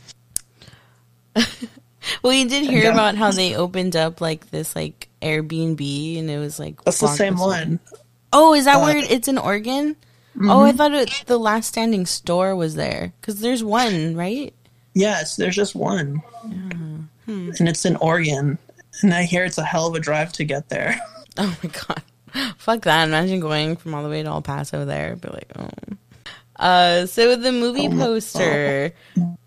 Well, 2.23 2.33
you 2.33 2.49
did 2.49 2.65
hear 2.65 2.91
about 2.91 3.17
how 3.17 3.31
they 3.31 3.55
opened 3.55 3.97
up 3.97 4.21
like 4.21 4.51
this 4.51 4.75
like 4.77 5.09
Airbnb 5.23 6.19
and 6.19 6.31
it 6.31 6.39
was 6.39 6.59
like. 6.59 6.83
That's 6.85 7.01
the 7.01 7.09
same 7.09 7.37
one. 7.39 7.81
Oh, 8.33 8.55
is 8.55 8.65
that 8.65 8.77
Uh, 8.77 8.85
where 8.85 8.97
it's 8.97 9.29
in 9.29 9.39
Oregon? 9.39 9.97
Mm-hmm. 10.37 10.51
Oh, 10.51 10.63
I 10.63 10.73
thought 10.73 10.93
it, 10.93 11.25
the 11.27 11.39
last 11.39 11.69
standing 11.69 12.07
store 12.07 12.57
was 12.57 12.75
there 12.75 13.13
because 13.21 13.41
there's 13.41 13.63
one, 13.63 14.17
right? 14.17 14.53
Yes, 14.95 15.37
there's 15.37 15.55
just 15.55 15.75
one. 15.75 16.17
Hmm. 16.45 17.51
And 17.59 17.69
it's 17.69 17.85
in 17.85 17.97
Oregon. 17.97 18.59
And 19.03 19.15
I 19.15 19.25
hear 19.25 19.45
it's 19.45 19.59
a 19.59 19.65
hell 19.65 19.89
of 19.89 19.95
a 19.95 20.01
drive 20.01 20.33
to 20.35 20.45
get 20.45 20.69
there. 20.69 21.01
Oh 21.37 21.59
my 21.65 21.69
god, 21.69 22.55
fuck 22.59 22.83
that! 22.83 23.09
Imagine 23.09 23.41
going 23.41 23.75
from 23.75 23.93
all 23.93 24.05
the 24.05 24.09
way 24.09 24.23
to 24.23 24.29
El 24.29 24.41
Paso 24.41 24.85
there. 24.85 25.17
Be 25.17 25.31
like, 25.31 25.51
oh. 25.59 25.69
Uh, 26.55 27.07
so 27.07 27.35
the 27.35 27.51
movie 27.51 27.89
poster 27.89 28.93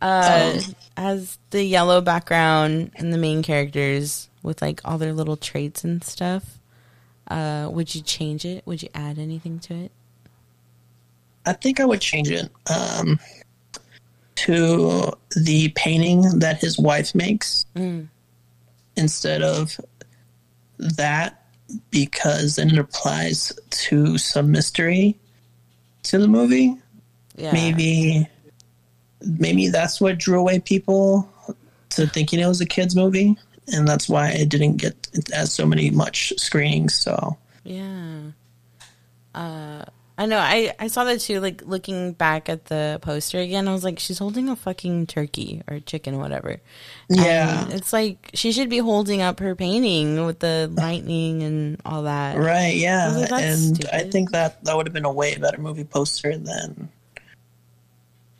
uh, 0.02 0.60
has 0.98 1.40
the 1.52 1.64
yellow 1.64 2.02
background 2.02 2.92
and 2.96 3.14
the 3.14 3.18
main 3.18 3.42
characters 3.42 4.28
with 4.44 4.62
like 4.62 4.82
all 4.84 4.98
their 4.98 5.14
little 5.14 5.38
traits 5.38 5.86
and 5.86 6.04
stuff. 6.04 6.60
Uh, 7.30 7.70
would 7.72 7.96
you 7.96 8.02
change 8.02 8.44
it? 8.44 8.68
Would 8.68 8.84
you 8.84 8.90
add 8.94 9.18
anything 9.18 9.60
to 9.60 9.74
it? 9.74 9.92
I 11.48 11.54
think 11.54 11.80
I 11.80 11.86
would 11.86 12.02
change 12.02 12.30
it 12.30 12.52
um, 12.70 13.20
to 14.36 15.12
the 15.36 15.70
painting 15.70 16.22
that 16.40 16.60
his 16.62 16.78
wife 16.78 17.16
makes 17.16 17.66
Mm. 17.76 18.08
instead 18.96 19.42
of 19.42 19.80
that 20.80 21.46
because 21.90 22.56
then 22.58 22.70
it 22.70 22.78
applies 22.78 23.52
to 23.70 24.18
some 24.18 24.52
mystery 24.52 25.18
to 26.04 26.18
the 26.20 26.28
movie. 26.28 26.76
Yeah, 27.36 27.52
Maybe 27.54 28.28
maybe 29.22 29.70
that's 29.70 30.00
what 30.00 30.18
drew 30.20 30.40
away 30.40 30.60
people 30.60 31.28
to 31.90 32.06
thinking 32.08 32.40
it 32.40 32.48
was 32.48 32.62
a 32.62 32.66
kids 32.66 32.96
movie 32.96 33.36
and 33.74 33.88
that's 33.88 34.08
why 34.08 34.30
it 34.30 34.48
didn't 34.50 34.78
get 34.78 34.96
as 35.34 35.52
so 35.52 35.66
many 35.66 35.90
much 35.90 36.32
screenings 36.38 36.94
so 36.96 37.36
Yeah. 37.64 38.32
Uh, 39.36 39.86
I 40.20 40.26
know. 40.26 40.40
I, 40.40 40.74
I 40.80 40.88
saw 40.88 41.04
that 41.04 41.20
too. 41.20 41.40
Like 41.40 41.62
looking 41.66 42.14
back 42.14 42.50
at 42.50 42.66
the 42.66 42.98
poster 43.04 43.38
again, 43.40 43.68
I 43.68 43.72
was 43.74 43.84
like, 43.84 44.00
she's 44.00 44.18
holding 44.18 44.50
a 44.50 44.56
fucking 44.56 45.06
turkey 45.08 45.62
or 45.70 45.80
chicken, 45.80 46.18
whatever. 46.18 46.58
yeah 47.08 47.66
And 47.66 47.74
it's 47.74 47.94
like 47.94 48.32
she 48.34 48.52
should 48.52 48.70
be 48.70 48.80
holding 48.80 49.22
up 49.22 49.40
her 49.40 49.56
painting 49.56 50.26
with 50.26 50.40
the 50.40 50.72
lightning 50.74 51.44
and 51.44 51.80
all 51.86 52.04
that. 52.04 52.36
right 52.38 52.76
yeah 52.76 53.14
was 53.16 53.30
like, 53.32 53.44
and 53.44 53.86
i 53.94 54.04
think 54.04 54.32
that 54.32 54.64
that 54.64 54.76
would 54.76 54.88
have 54.88 54.94
been 54.94 55.06
a 55.06 55.12
way 55.14 55.38
better 55.38 55.62
movie 55.62 55.84
poster 55.84 56.36
than 56.38 56.90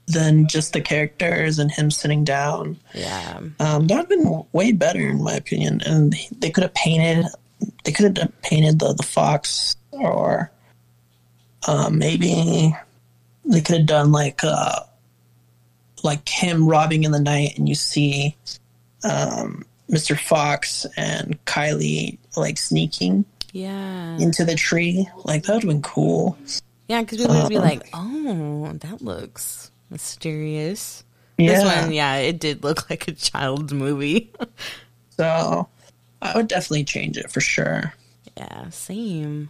than 0.08 0.48
just 0.48 0.74
the 0.74 0.82
characters 0.82 1.60
and 1.60 1.70
him 1.72 1.92
sitting 1.92 2.24
down 2.24 2.78
Yeah. 2.94 3.40
um, 3.60 3.88
that 3.88 3.96
would 3.96 3.98
have 3.98 4.10
been 4.10 4.44
way 4.54 4.72
better 4.72 5.00
in 5.02 5.22
my 5.22 5.34
opinion 5.34 5.82
and 5.86 6.16
they 6.40 6.50
could 6.50 6.64
have 6.64 6.74
painted 6.74 7.26
they 7.84 7.92
could 7.92 8.18
have 8.18 8.42
painted 8.42 8.80
the, 8.80 8.94
the 8.94 9.04
fox 9.04 9.76
or 9.92 10.52
um, 11.68 11.98
maybe 12.00 12.74
they 13.46 13.62
could 13.62 13.78
have 13.78 13.86
done 13.86 14.12
like 14.12 14.44
uh, 14.44 14.80
like 16.04 16.28
him 16.28 16.68
robbing 16.68 17.04
in 17.04 17.12
the 17.12 17.20
night 17.20 17.58
and 17.58 17.68
you 17.70 17.76
see 17.76 18.36
um, 19.04 19.64
mr 19.90 20.20
fox 20.20 20.86
and 20.98 21.44
kylie 21.46 22.18
like 22.36 22.58
sneaking 22.58 23.26
Yeah. 23.54 24.18
into 24.18 24.44
the 24.46 24.56
tree 24.56 25.08
like 25.26 25.44
that 25.44 25.54
would 25.56 25.64
have 25.64 25.70
been 25.70 25.82
cool 25.82 26.38
Yeah, 26.88 27.02
because 27.02 27.18
people 27.20 27.36
would 27.40 27.50
be 27.50 27.58
Uh, 27.58 27.62
like, 27.62 27.88
oh, 27.94 28.72
that 28.82 29.02
looks 29.02 29.72
mysterious. 29.90 31.04
yeah 31.38 31.48
This 31.48 31.64
one, 31.64 31.92
yeah, 31.94 32.16
it 32.16 32.40
did 32.40 32.64
look 32.64 32.90
like 32.90 33.08
a 33.08 33.12
child's 33.14 33.74
movie. 33.74 34.32
so 35.18 35.68
i 36.22 36.36
would 36.36 36.48
definitely 36.48 36.84
change 36.84 37.18
it 37.18 37.32
for 37.32 37.42
sure 37.42 37.94
yeah, 38.36 38.70
same. 38.70 39.50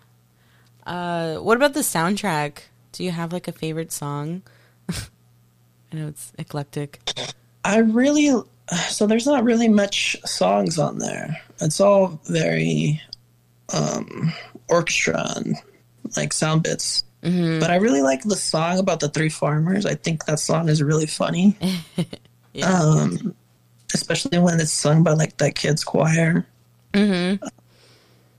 Uh, 0.88 1.36
what 1.36 1.58
about 1.58 1.74
the 1.74 1.82
soundtrack? 1.82 2.60
Do 2.94 3.04
you 3.04 3.12
have 3.12 3.34
like 3.34 3.50
a 3.50 3.52
favorite 3.52 3.92
song? 3.92 4.42
I 4.90 4.96
know 5.92 6.08
it's 6.08 6.32
eclectic. 6.40 7.02
I 7.66 7.80
really 7.80 8.34
so 8.90 9.06
there's 9.06 9.26
not 9.26 9.44
really 9.44 9.68
much 9.68 10.16
songs 10.26 10.80
on 10.80 11.00
there. 11.00 11.38
It's 11.60 11.82
all 11.82 12.22
very 12.28 13.02
um 13.74 14.34
orchestra 14.70 15.34
and 15.36 15.58
like 16.16 16.32
sound 16.32 16.64
bits. 16.64 17.04
But 17.22 17.70
I 17.70 17.76
really 17.76 18.02
like 18.02 18.24
the 18.24 18.38
song 18.38 18.80
about 18.80 19.02
the 19.02 19.10
three 19.10 19.28
farmers. 19.28 19.86
I 19.86 19.96
think 19.96 20.24
that 20.26 20.40
song 20.40 20.70
is 20.70 20.82
really 20.82 21.08
funny. 21.08 21.58
Yeah. 22.54 22.72
Um 22.72 23.36
especially 23.94 24.40
when 24.40 24.60
it's 24.60 24.72
sung 24.72 25.04
by 25.04 25.14
like 25.14 25.38
that 25.38 25.54
kids 25.54 25.84
choir. 25.84 26.48
Mm-hmm. 26.94 27.46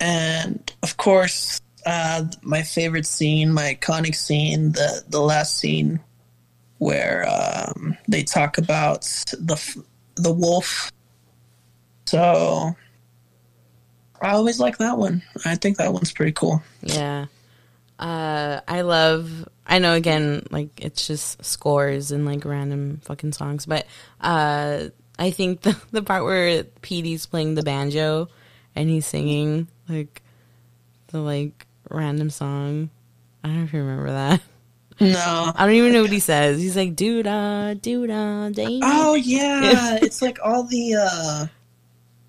And 0.00 0.72
of 0.82 0.96
course, 0.96 1.60
uh 1.88 2.24
my 2.42 2.62
favorite 2.62 3.06
scene, 3.06 3.52
my 3.52 3.74
iconic 3.74 4.14
scene, 4.14 4.72
the 4.72 5.02
the 5.08 5.20
last 5.20 5.56
scene 5.56 6.00
where 6.78 7.28
um, 7.28 7.96
they 8.08 8.22
talk 8.22 8.58
about 8.58 9.02
the 9.32 9.84
the 10.16 10.32
wolf. 10.32 10.90
So 12.06 12.74
I 14.20 14.30
always 14.30 14.58
like 14.58 14.78
that 14.78 14.98
one. 14.98 15.22
I 15.44 15.56
think 15.56 15.76
that 15.78 15.92
one's 15.92 16.12
pretty 16.12 16.32
cool. 16.32 16.62
Yeah. 16.82 17.26
Uh, 17.98 18.60
I 18.66 18.82
love. 18.82 19.48
I 19.66 19.80
know 19.80 19.92
again, 19.94 20.46
like 20.50 20.70
it's 20.80 21.06
just 21.06 21.44
scores 21.44 22.10
and 22.10 22.24
like 22.24 22.44
random 22.44 23.00
fucking 23.04 23.32
songs, 23.32 23.66
but 23.66 23.86
uh, 24.20 24.84
I 25.18 25.30
think 25.30 25.60
the 25.62 25.76
the 25.90 26.02
part 26.02 26.24
where 26.24 26.64
Petey's 26.64 27.26
playing 27.26 27.54
the 27.54 27.62
banjo 27.62 28.28
and 28.74 28.88
he's 28.88 29.06
singing 29.06 29.68
like 29.88 30.22
the 31.08 31.20
like 31.20 31.66
random 31.90 32.30
song. 32.30 32.90
I 33.44 33.48
don't 33.48 33.58
know 33.58 33.64
if 33.64 33.72
you 33.72 33.80
remember 33.80 34.10
that. 34.12 34.40
No. 35.00 35.52
I 35.54 35.64
don't 35.64 35.76
even 35.76 35.92
know 35.92 36.02
what 36.02 36.10
he 36.10 36.18
says. 36.18 36.60
He's 36.60 36.74
like 36.76 36.96
doo 36.96 37.22
da 37.22 37.74
doo 37.74 38.04
da 38.08 38.48
day. 38.48 38.80
Oh 38.82 39.14
yeah, 39.14 39.96
it's 40.02 40.20
like 40.20 40.38
all 40.44 40.64
the 40.64 40.96
uh 40.96 41.46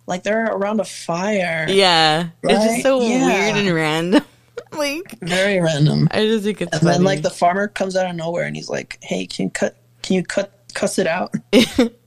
like 0.06 0.22
they're 0.22 0.46
around 0.46 0.80
a 0.80 0.86
fire. 0.86 1.66
yeah, 1.68 2.30
it's 2.44 2.64
just 2.64 2.84
so 2.84 3.02
Yeah. 3.02 3.26
weird 3.26 3.58
and 3.66 3.76
random. 3.76 4.24
like 4.74 5.18
Very 5.20 5.60
random. 5.60 6.10
I 6.12 6.26
just 6.28 6.44
think 6.46 6.62
it's 6.62 6.72
And 6.74 6.82
funny. 6.82 6.94
then 6.94 7.04
like 7.06 7.24
the 7.24 7.32
farmer 7.32 7.68
comes 7.70 7.96
out 7.96 8.08
of 8.08 8.16
nowhere 8.16 8.44
and 8.46 8.56
he's 8.56 8.70
like, 8.70 9.00
"Hey, 9.02 9.26
can 9.26 9.46
you 9.46 9.50
cut 9.50 9.76
can 10.04 10.18
you 10.18 10.24
cut 10.24 10.54
cuss 10.76 11.00
it 11.00 11.08
out?" 11.08 11.34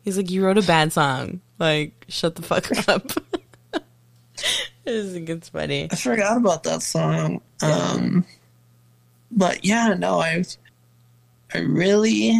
He's 0.04 0.16
like, 0.16 0.30
you 0.30 0.44
wrote 0.44 0.58
a 0.58 0.62
bad 0.62 0.92
song. 0.92 1.40
Like, 1.58 2.04
shut 2.08 2.36
the 2.36 2.42
fuck 2.42 2.70
up. 2.88 3.10
I 4.86 4.90
just 4.90 5.12
think 5.12 5.28
it's 5.28 5.48
funny. 5.48 5.88
I 5.90 5.96
forgot 5.96 6.36
about 6.36 6.64
that 6.64 6.82
song. 6.82 7.40
Um, 7.62 8.24
but 9.30 9.64
yeah, 9.64 9.94
no, 9.94 10.20
I 10.20 10.44
I 11.54 11.58
really, 11.58 12.32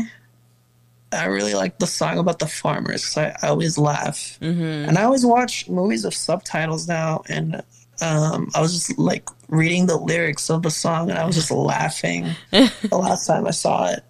I 1.12 1.26
really 1.26 1.54
like 1.54 1.78
the 1.78 1.86
song 1.86 2.18
about 2.18 2.38
the 2.38 2.46
farmers 2.46 3.06
'cause 3.06 3.18
I, 3.18 3.46
I 3.46 3.50
always 3.50 3.78
laugh, 3.78 4.38
mm-hmm. 4.40 4.88
and 4.88 4.98
I 4.98 5.04
always 5.04 5.24
watch 5.24 5.68
movies 5.68 6.04
with 6.04 6.14
subtitles 6.14 6.88
now, 6.88 7.22
and 7.28 7.62
um, 8.00 8.50
I 8.54 8.60
was 8.60 8.72
just 8.74 8.98
like 8.98 9.28
reading 9.48 9.86
the 9.86 9.96
lyrics 9.96 10.50
of 10.50 10.62
the 10.62 10.70
song, 10.70 11.10
and 11.10 11.18
I 11.18 11.24
was 11.24 11.36
just 11.36 11.50
laughing 11.50 12.28
the 12.50 12.70
last 12.98 13.26
time 13.26 13.46
I 13.46 13.50
saw 13.52 13.86
it. 13.92 14.04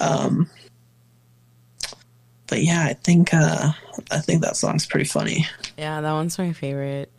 Um, 0.00 0.50
but 2.48 2.62
yeah, 2.62 2.84
I 2.84 2.94
think 2.94 3.32
uh, 3.32 3.72
I 4.10 4.18
think 4.18 4.42
that 4.42 4.56
song's 4.56 4.86
pretty 4.86 5.06
funny. 5.06 5.46
Yeah, 5.78 6.00
that 6.00 6.12
one's 6.12 6.38
my 6.38 6.52
favorite. 6.52 7.10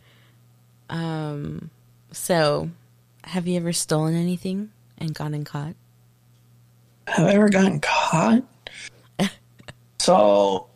Um, 0.90 1.70
so 2.12 2.70
have 3.24 3.46
you 3.46 3.56
ever 3.56 3.72
stolen 3.72 4.14
anything 4.14 4.70
and 4.98 5.14
gotten 5.14 5.44
caught? 5.44 5.74
Have 7.08 7.26
I 7.26 7.32
ever 7.32 7.48
gotten 7.48 7.80
caught? 7.80 8.42
so, 9.98 10.66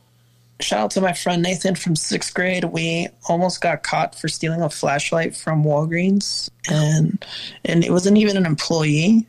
shout 0.61 0.81
out 0.81 0.91
to 0.93 1.01
my 1.01 1.13
friend 1.13 1.43
Nathan 1.43 1.75
from 1.75 1.97
sixth 1.97 2.35
grade. 2.35 2.65
We 2.65 3.09
almost 3.29 3.61
got 3.61 3.83
caught 3.83 4.15
for 4.15 4.29
stealing 4.29 4.63
a 4.63 4.71
flashlight 4.71 5.37
from 5.37 5.65
Walgreens, 5.65 6.51
and 6.71 7.25
and 7.65 7.85
it 7.85 7.91
wasn't 7.91 8.19
even 8.19 8.37
an 8.37 8.47
employee 8.47 9.27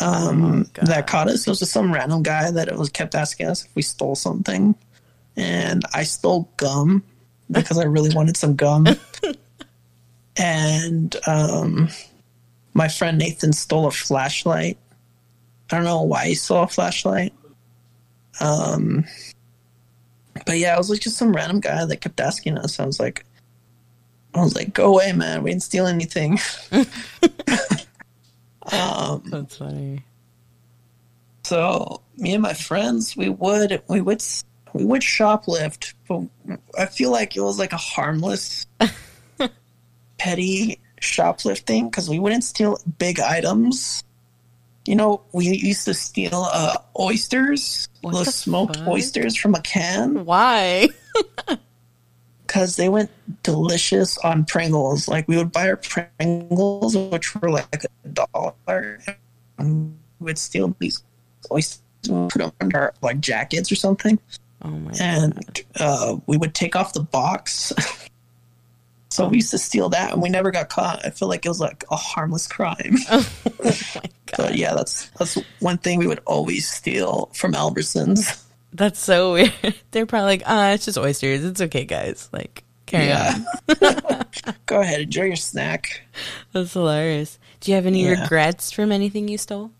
um, 0.00 0.66
oh 0.80 0.86
that 0.86 1.06
caught 1.06 1.28
us. 1.28 1.46
It 1.46 1.50
was 1.50 1.60
just 1.60 1.72
some 1.72 1.92
random 1.92 2.22
guy 2.22 2.50
that 2.50 2.76
was 2.76 2.90
kept 2.90 3.14
asking 3.14 3.46
us 3.46 3.64
if 3.64 3.74
we 3.74 3.82
stole 3.82 4.16
something, 4.16 4.74
and 5.36 5.84
I 5.94 6.04
stole 6.04 6.48
gum 6.56 7.02
because 7.50 7.78
I 7.78 7.84
really 7.84 8.14
wanted 8.14 8.36
some 8.36 8.56
gum. 8.56 8.86
and 10.40 11.16
um, 11.26 11.88
my 12.74 12.88
friend 12.88 13.18
Nathan 13.18 13.52
stole 13.52 13.86
a 13.86 13.90
flashlight. 13.90 14.78
I 15.70 15.76
don't 15.76 15.84
know 15.84 16.02
why 16.02 16.26
he 16.28 16.34
stole 16.34 16.64
a 16.64 16.68
flashlight. 16.68 17.32
Um, 18.40 19.04
but 20.46 20.58
yeah, 20.58 20.74
I 20.74 20.78
was 20.78 20.88
like 20.90 21.00
just 21.00 21.18
some 21.18 21.36
random 21.36 21.60
guy 21.60 21.84
that 21.84 22.00
kept 22.00 22.20
asking 22.20 22.56
us. 22.58 22.80
I 22.80 22.86
was 22.86 22.98
like, 22.98 23.24
I 24.34 24.40
was 24.40 24.54
like, 24.54 24.72
go 24.72 24.94
away, 24.94 25.12
man. 25.12 25.42
We 25.42 25.50
didn't 25.50 25.62
steal 25.62 25.86
anything. 25.86 26.38
um, 28.72 29.22
That's 29.26 29.56
funny. 29.56 30.04
So 31.44 32.00
me 32.16 32.34
and 32.34 32.42
my 32.42 32.54
friends, 32.54 33.16
we 33.16 33.28
would 33.28 33.82
we 33.88 34.00
would 34.00 34.22
we 34.72 34.84
would 34.84 35.02
shoplift, 35.02 35.94
but 36.06 36.22
I 36.78 36.86
feel 36.86 37.10
like 37.10 37.36
it 37.36 37.40
was 37.40 37.58
like 37.58 37.72
a 37.72 37.76
harmless, 37.76 38.66
petty 40.20 40.78
shoplifting 41.00 41.88
because 41.88 42.08
we 42.08 42.18
wouldn't 42.18 42.44
steal 42.44 42.78
big 42.98 43.18
items. 43.20 44.04
You 44.86 44.96
know, 44.96 45.22
we 45.32 45.46
used 45.46 45.86
to 45.86 45.94
steal 45.94 46.46
uh, 46.52 46.76
oysters, 46.98 47.88
what 48.02 48.12
those 48.12 48.34
smoked 48.34 48.76
fuck? 48.76 48.88
oysters 48.88 49.34
from 49.36 49.54
a 49.54 49.62
can. 49.62 50.24
Why? 50.24 50.88
Because 52.46 52.74
they 52.74 52.88
went 52.88 53.12
delicious 53.44 54.18
on 54.18 54.44
Pringles. 54.44 55.06
Like 55.06 55.28
we 55.28 55.36
would 55.36 55.52
buy 55.52 55.68
our 55.68 55.76
Pringles, 55.76 56.96
which 56.96 57.36
were 57.36 57.48
like 57.48 57.84
a 57.84 58.08
dollar, 58.08 59.00
and 59.56 59.96
we 60.18 60.24
would 60.24 60.36
steal 60.36 60.74
these 60.80 61.00
oysters 61.52 61.80
and 62.08 62.28
put 62.28 62.40
them 62.40 62.50
under 62.60 62.76
our, 62.76 62.94
like 63.02 63.20
jackets 63.20 63.70
or 63.70 63.76
something. 63.76 64.18
Oh 64.62 64.68
my! 64.68 64.90
And 65.00 65.62
uh, 65.78 66.16
we 66.26 66.38
would 66.38 66.52
take 66.52 66.74
off 66.74 66.92
the 66.92 67.04
box 67.04 67.72
So 69.10 69.26
we 69.26 69.38
used 69.38 69.50
to 69.50 69.58
steal 69.58 69.88
that, 69.88 70.12
and 70.12 70.22
we 70.22 70.28
never 70.28 70.52
got 70.52 70.68
caught. 70.68 71.04
I 71.04 71.10
feel 71.10 71.28
like 71.28 71.44
it 71.44 71.48
was 71.48 71.60
like 71.60 71.84
a 71.90 71.96
harmless 71.96 72.46
crime. 72.46 72.96
oh 73.10 73.28
my 73.64 74.02
god! 74.26 74.36
But 74.36 74.56
yeah, 74.56 74.74
that's 74.74 75.08
that's 75.10 75.36
one 75.58 75.78
thing 75.78 75.98
we 75.98 76.06
would 76.06 76.20
always 76.26 76.68
steal 76.68 77.30
from 77.34 77.52
Albertsons. 77.52 78.46
That's 78.72 79.00
so 79.00 79.32
weird. 79.32 79.52
They're 79.90 80.06
probably 80.06 80.26
like, 80.26 80.42
ah, 80.46 80.70
it's 80.70 80.84
just 80.84 80.96
oysters. 80.96 81.44
It's 81.44 81.60
okay, 81.60 81.84
guys. 81.84 82.28
Like, 82.32 82.62
carry 82.86 83.08
yeah. 83.08 83.34
on. 83.68 84.24
Go 84.66 84.80
ahead, 84.80 85.00
enjoy 85.00 85.24
your 85.24 85.34
snack. 85.34 86.02
That's 86.52 86.74
hilarious. 86.74 87.40
Do 87.58 87.72
you 87.72 87.74
have 87.74 87.86
any 87.86 88.04
yeah. 88.04 88.22
regrets 88.22 88.70
from 88.70 88.92
anything 88.92 89.26
you 89.26 89.38
stole? 89.38 89.72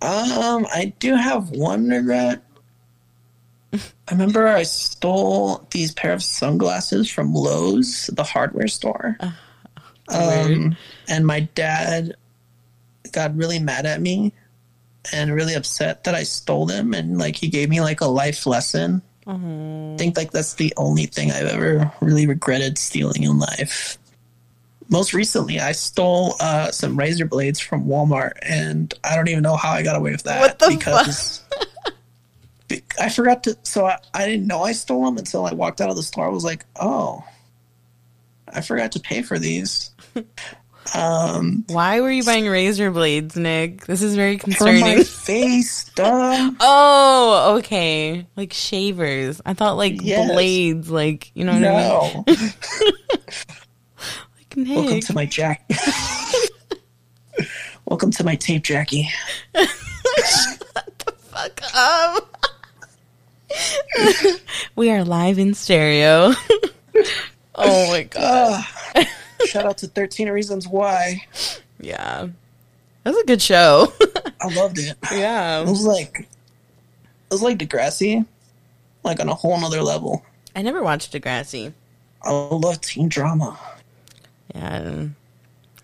Um, 0.00 0.64
I 0.72 0.92
do 1.00 1.16
have 1.16 1.50
one 1.50 1.88
regret. 1.88 2.40
I 3.72 4.12
remember 4.12 4.48
I 4.48 4.64
stole 4.64 5.66
these 5.70 5.92
pair 5.92 6.12
of 6.12 6.22
sunglasses 6.22 7.08
from 7.10 7.34
Lowe's, 7.34 8.08
the 8.08 8.24
hardware 8.24 8.68
store. 8.68 9.16
Uh, 9.20 9.30
um, 10.12 10.76
and 11.08 11.26
my 11.26 11.40
dad 11.54 12.14
got 13.12 13.36
really 13.36 13.58
mad 13.58 13.86
at 13.86 14.00
me 14.00 14.32
and 15.12 15.32
really 15.32 15.54
upset 15.54 16.04
that 16.04 16.14
I 16.14 16.24
stole 16.24 16.66
them. 16.66 16.94
And 16.94 17.18
like 17.18 17.36
he 17.36 17.48
gave 17.48 17.68
me 17.68 17.80
like 17.80 18.00
a 18.00 18.06
life 18.06 18.46
lesson. 18.46 19.02
Uh-huh. 19.26 19.94
I 19.94 19.96
think 19.96 20.16
like 20.16 20.32
that's 20.32 20.54
the 20.54 20.74
only 20.76 21.06
thing 21.06 21.30
I've 21.30 21.46
ever 21.46 21.92
really 22.00 22.26
regretted 22.26 22.78
stealing 22.78 23.22
in 23.22 23.38
life. 23.38 23.98
Most 24.88 25.14
recently, 25.14 25.60
I 25.60 25.70
stole 25.70 26.34
uh, 26.40 26.72
some 26.72 26.96
razor 26.96 27.24
blades 27.24 27.60
from 27.60 27.86
Walmart, 27.86 28.32
and 28.42 28.92
I 29.04 29.14
don't 29.14 29.28
even 29.28 29.44
know 29.44 29.54
how 29.54 29.70
I 29.70 29.84
got 29.84 29.94
away 29.94 30.10
with 30.10 30.24
that 30.24 30.58
because 30.58 31.44
I 33.00 33.08
forgot 33.08 33.44
to. 33.44 33.56
So 33.62 33.86
I, 33.86 33.98
I 34.14 34.26
didn't 34.26 34.46
know 34.46 34.62
I 34.62 34.72
stole 34.72 35.04
them 35.04 35.18
until 35.18 35.46
I 35.46 35.52
walked 35.52 35.80
out 35.80 35.90
of 35.90 35.96
the 35.96 36.02
store. 36.02 36.26
I 36.26 36.30
was 36.30 36.44
like, 36.44 36.64
oh, 36.80 37.24
I 38.48 38.60
forgot 38.60 38.92
to 38.92 39.00
pay 39.00 39.22
for 39.22 39.38
these. 39.38 39.90
Um, 40.94 41.64
Why 41.68 42.00
were 42.00 42.10
you 42.10 42.24
buying 42.24 42.48
razor 42.48 42.90
blades, 42.90 43.36
Nick? 43.36 43.86
This 43.86 44.02
is 44.02 44.16
very 44.16 44.38
concerning. 44.38 44.80
For 44.80 44.96
my 44.98 45.02
face, 45.04 45.84
duh. 45.94 46.50
oh, 46.58 47.56
okay. 47.58 48.26
Like 48.36 48.52
shavers. 48.52 49.40
I 49.44 49.54
thought 49.54 49.76
like 49.76 50.02
yes. 50.02 50.32
blades, 50.32 50.90
like 50.90 51.30
you 51.34 51.44
know 51.44 51.52
what 51.52 51.60
no. 51.60 52.24
I 52.26 52.30
mean. 52.30 52.36
like 54.36 54.56
Nick. 54.56 54.76
Welcome 54.76 55.00
to 55.00 55.12
my 55.12 55.26
Jack. 55.26 55.70
Welcome 57.86 58.10
to 58.12 58.24
my 58.24 58.36
tape, 58.36 58.62
Jackie. 58.62 59.08
Shut 59.54 60.98
the 60.98 61.12
fuck 61.12 61.60
up. 61.74 62.39
we 64.76 64.90
are 64.90 65.04
live 65.04 65.38
in 65.38 65.54
stereo. 65.54 66.32
oh 67.54 67.90
my 67.90 68.04
god. 68.04 68.64
Uh, 68.94 69.04
shout 69.46 69.66
out 69.66 69.78
to 69.78 69.86
13 69.86 70.28
Reasons 70.28 70.68
Why. 70.68 71.24
Yeah. 71.80 72.28
That 73.04 73.10
was 73.14 73.22
a 73.22 73.26
good 73.26 73.42
show. 73.42 73.92
I 74.40 74.54
loved 74.54 74.78
it. 74.78 74.96
Yeah. 75.12 75.60
It 75.60 75.68
was 75.68 75.84
like 75.84 76.20
it 76.20 77.30
was 77.30 77.42
like 77.42 77.58
Degrassi. 77.58 78.26
Like 79.02 79.20
on 79.20 79.28
a 79.28 79.34
whole 79.34 79.58
nother 79.58 79.82
level. 79.82 80.24
I 80.54 80.62
never 80.62 80.82
watched 80.82 81.12
Degrassi. 81.12 81.72
I 82.22 82.30
love 82.30 82.80
teen 82.80 83.08
drama. 83.08 83.58
Yeah. 84.54 85.06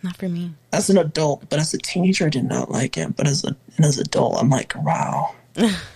Not 0.02 0.16
for 0.16 0.28
me. 0.28 0.52
As 0.72 0.90
an 0.90 0.98
adult, 0.98 1.48
but 1.48 1.58
as 1.58 1.72
a 1.72 1.78
teenager 1.78 2.26
I 2.26 2.30
did 2.30 2.44
not 2.44 2.70
like 2.70 2.96
it. 2.98 3.16
But 3.16 3.26
as 3.26 3.44
a 3.44 3.56
as 3.78 3.98
an 3.98 4.02
adult 4.02 4.36
I'm 4.38 4.50
like, 4.50 4.74
wow. 4.76 5.34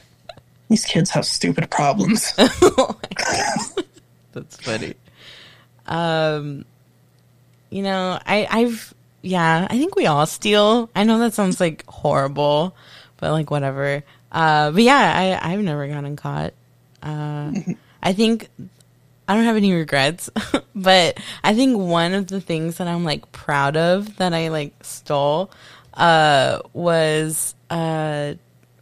These 0.70 0.84
kids 0.84 1.10
have 1.10 1.26
stupid 1.26 1.68
problems. 1.68 2.32
oh 2.38 2.96
That's 4.32 4.56
funny. 4.56 4.94
Um, 5.84 6.64
you 7.70 7.82
know, 7.82 8.20
I, 8.24 8.46
I've, 8.48 8.94
yeah, 9.20 9.66
I 9.68 9.76
think 9.76 9.96
we 9.96 10.06
all 10.06 10.24
steal. 10.26 10.88
I 10.94 11.02
know 11.02 11.18
that 11.18 11.34
sounds 11.34 11.58
like 11.58 11.84
horrible, 11.86 12.76
but 13.16 13.32
like 13.32 13.50
whatever. 13.50 14.04
Uh, 14.30 14.70
but 14.70 14.84
yeah, 14.84 15.40
I, 15.42 15.52
I've 15.52 15.60
never 15.60 15.88
gotten 15.88 16.14
caught. 16.14 16.54
Uh, 17.02 17.50
I 18.00 18.12
think 18.12 18.48
I 19.26 19.34
don't 19.34 19.46
have 19.46 19.56
any 19.56 19.72
regrets, 19.72 20.30
but 20.76 21.18
I 21.42 21.52
think 21.52 21.78
one 21.78 22.14
of 22.14 22.28
the 22.28 22.40
things 22.40 22.76
that 22.76 22.86
I'm 22.86 23.02
like 23.02 23.32
proud 23.32 23.76
of 23.76 24.18
that 24.18 24.32
I 24.32 24.50
like 24.50 24.72
stole, 24.84 25.50
uh, 25.94 26.60
was, 26.72 27.56
uh, 27.70 28.34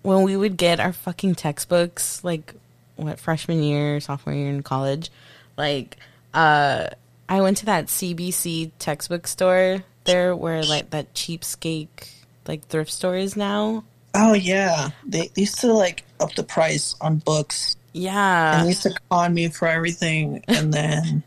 when 0.03 0.23
we 0.23 0.37
would 0.37 0.57
get 0.57 0.81
our 0.81 0.93
fucking 0.93 1.35
textbooks, 1.35 2.23
like 2.25 2.55
what 2.97 3.19
freshman 3.21 3.63
year, 3.63 4.01
sophomore 4.01 4.35
year 4.35 4.49
in 4.49 4.63
college, 4.63 5.11
like 5.57 5.97
uh, 6.35 6.89
I 7.29 7.41
went 7.41 7.59
to 7.59 7.67
that 7.67 7.87
CBC 7.87 8.73
textbook 8.79 9.27
store 9.27 9.85
there, 10.05 10.35
where 10.35 10.63
like 10.65 10.91
that 10.91 11.15
cheapskate 11.15 12.11
like 12.47 12.67
thrift 12.67 12.91
store 12.91 13.17
is 13.17 13.37
now. 13.37 13.85
Oh 14.15 14.33
yeah, 14.33 14.91
they 15.07 15.31
used 15.37 15.61
to 15.61 15.73
like 15.73 16.05
up 16.21 16.35
the 16.35 16.43
price 16.43 16.95
on 17.01 17.19
books. 17.19 17.77
Yeah, 17.93 18.57
and 18.59 18.65
they 18.65 18.71
used 18.71 18.83
to 18.83 18.95
con 19.11 19.35
me 19.35 19.49
for 19.49 19.69
everything, 19.69 20.43
and 20.49 20.73
then 20.73 21.23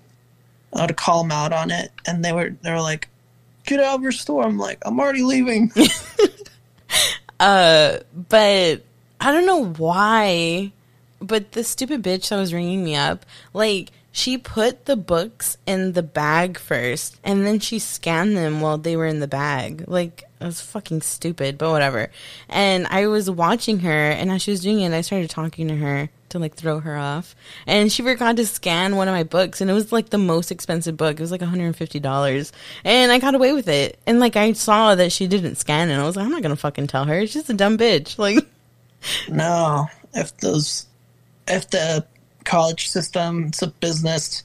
I 0.73 0.85
would 0.85 0.97
call 0.97 1.23
them 1.23 1.31
out 1.31 1.53
on 1.53 1.71
it, 1.71 1.91
and 2.05 2.23
they 2.25 2.31
were 2.33 2.55
they 2.61 2.71
were 2.71 2.81
like, 2.81 3.07
"Get 3.65 3.79
out 3.79 3.95
of 3.95 4.01
your 4.01 4.11
store!" 4.11 4.43
I'm 4.43 4.57
like, 4.57 4.79
"I'm 4.83 4.99
already 4.99 5.23
leaving." 5.23 5.71
Uh, 7.41 7.97
but 8.29 8.83
I 9.19 9.31
don't 9.31 9.47
know 9.47 9.65
why, 9.65 10.71
but 11.19 11.53
the 11.53 11.63
stupid 11.63 12.03
bitch 12.03 12.29
that 12.29 12.37
was 12.37 12.53
ringing 12.53 12.83
me 12.83 12.95
up, 12.95 13.25
like, 13.51 13.89
she 14.11 14.37
put 14.37 14.85
the 14.85 14.95
books 14.95 15.57
in 15.65 15.93
the 15.93 16.03
bag 16.03 16.59
first 16.59 17.19
and 17.23 17.45
then 17.45 17.59
she 17.59 17.79
scanned 17.79 18.37
them 18.37 18.61
while 18.61 18.77
they 18.77 18.95
were 18.95 19.07
in 19.07 19.21
the 19.21 19.27
bag. 19.27 19.85
Like, 19.87 20.23
it 20.39 20.45
was 20.45 20.61
fucking 20.61 21.01
stupid, 21.01 21.57
but 21.57 21.71
whatever. 21.71 22.11
And 22.47 22.85
I 22.87 23.07
was 23.07 23.31
watching 23.31 23.79
her 23.79 24.11
and 24.11 24.29
as 24.29 24.43
she 24.43 24.51
was 24.51 24.61
doing 24.61 24.81
it, 24.81 24.93
I 24.93 25.01
started 25.01 25.29
talking 25.29 25.67
to 25.69 25.75
her 25.77 26.09
to 26.31 26.39
like 26.39 26.55
throw 26.55 26.79
her 26.79 26.97
off. 26.97 27.35
And 27.65 27.91
she 27.91 28.03
forgot 28.03 28.35
to 28.37 28.45
scan 28.45 28.95
one 28.95 29.07
of 29.07 29.13
my 29.13 29.23
books 29.23 29.61
and 29.61 29.69
it 29.69 29.73
was 29.73 29.91
like 29.91 30.09
the 30.09 30.17
most 30.17 30.51
expensive 30.51 30.97
book. 30.97 31.19
It 31.19 31.21
was 31.21 31.31
like 31.31 31.41
$150. 31.41 32.51
And 32.83 33.11
I 33.11 33.19
got 33.19 33.35
away 33.35 33.53
with 33.53 33.67
it. 33.67 33.99
And 34.05 34.19
like 34.19 34.35
I 34.35 34.53
saw 34.53 34.95
that 34.95 35.11
she 35.11 35.27
didn't 35.27 35.55
scan 35.55 35.89
it. 35.89 35.93
And 35.93 36.01
I 36.01 36.05
was 36.05 36.15
like, 36.15 36.25
I'm 36.25 36.31
not 36.31 36.41
going 36.41 36.55
to 36.55 36.59
fucking 36.59 36.87
tell 36.87 37.05
her. 37.05 37.25
She's 37.27 37.49
a 37.49 37.53
dumb 37.53 37.77
bitch. 37.77 38.17
Like, 38.17 38.45
No, 39.29 39.87
if 40.13 40.35
those, 40.37 40.85
if 41.47 41.69
the 41.71 42.05
college 42.43 42.87
system, 42.89 43.45
it's 43.45 43.61
a 43.61 43.67
business. 43.67 44.43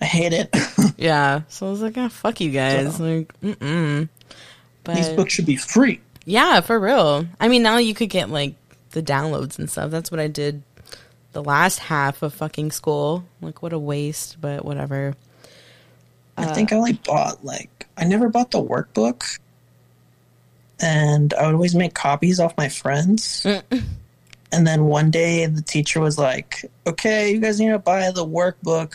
I 0.00 0.04
hate 0.06 0.32
it. 0.32 0.48
yeah. 0.96 1.42
So 1.48 1.68
I 1.68 1.70
was 1.70 1.80
like, 1.80 1.96
oh, 1.96 2.08
fuck 2.08 2.40
you 2.40 2.50
guys. 2.50 2.96
So- 2.96 3.04
Like, 3.04 3.40
mm-mm. 3.40 4.08
But 4.84 4.96
These 4.96 5.10
books 5.10 5.32
should 5.32 5.46
be 5.46 5.56
free. 5.56 6.00
Yeah, 6.24 6.60
for 6.60 6.78
real. 6.80 7.26
I 7.40 7.46
mean, 7.48 7.62
now 7.62 7.78
you 7.78 7.94
could 7.94 8.10
get 8.10 8.30
like 8.30 8.54
the 8.90 9.02
downloads 9.02 9.58
and 9.60 9.70
stuff. 9.70 9.90
That's 9.92 10.10
what 10.10 10.18
I 10.20 10.26
did 10.26 10.62
the 11.32 11.42
last 11.42 11.78
half 11.78 12.22
of 12.22 12.34
fucking 12.34 12.70
school. 12.72 13.24
Like, 13.40 13.62
what 13.62 13.72
a 13.72 13.78
waste, 13.78 14.40
but 14.40 14.64
whatever. 14.64 15.14
I 16.36 16.46
think 16.46 16.72
I 16.72 16.76
only 16.76 16.94
bought 16.94 17.44
like 17.44 17.86
I 17.96 18.04
never 18.04 18.28
bought 18.28 18.50
the 18.50 18.62
workbook, 18.62 19.38
and 20.80 21.32
I 21.34 21.46
would 21.46 21.54
always 21.54 21.74
make 21.74 21.94
copies 21.94 22.40
off 22.40 22.56
my 22.56 22.68
friends. 22.68 23.42
Mm. 23.44 23.82
and 24.50 24.66
then 24.66 24.84
one 24.84 25.10
day 25.10 25.46
the 25.46 25.62
teacher 25.62 26.00
was 26.00 26.18
like, 26.18 26.64
"Okay, 26.86 27.32
you 27.32 27.38
guys 27.40 27.60
need 27.60 27.70
to 27.70 27.78
buy 27.78 28.10
the 28.10 28.24
workbook," 28.26 28.94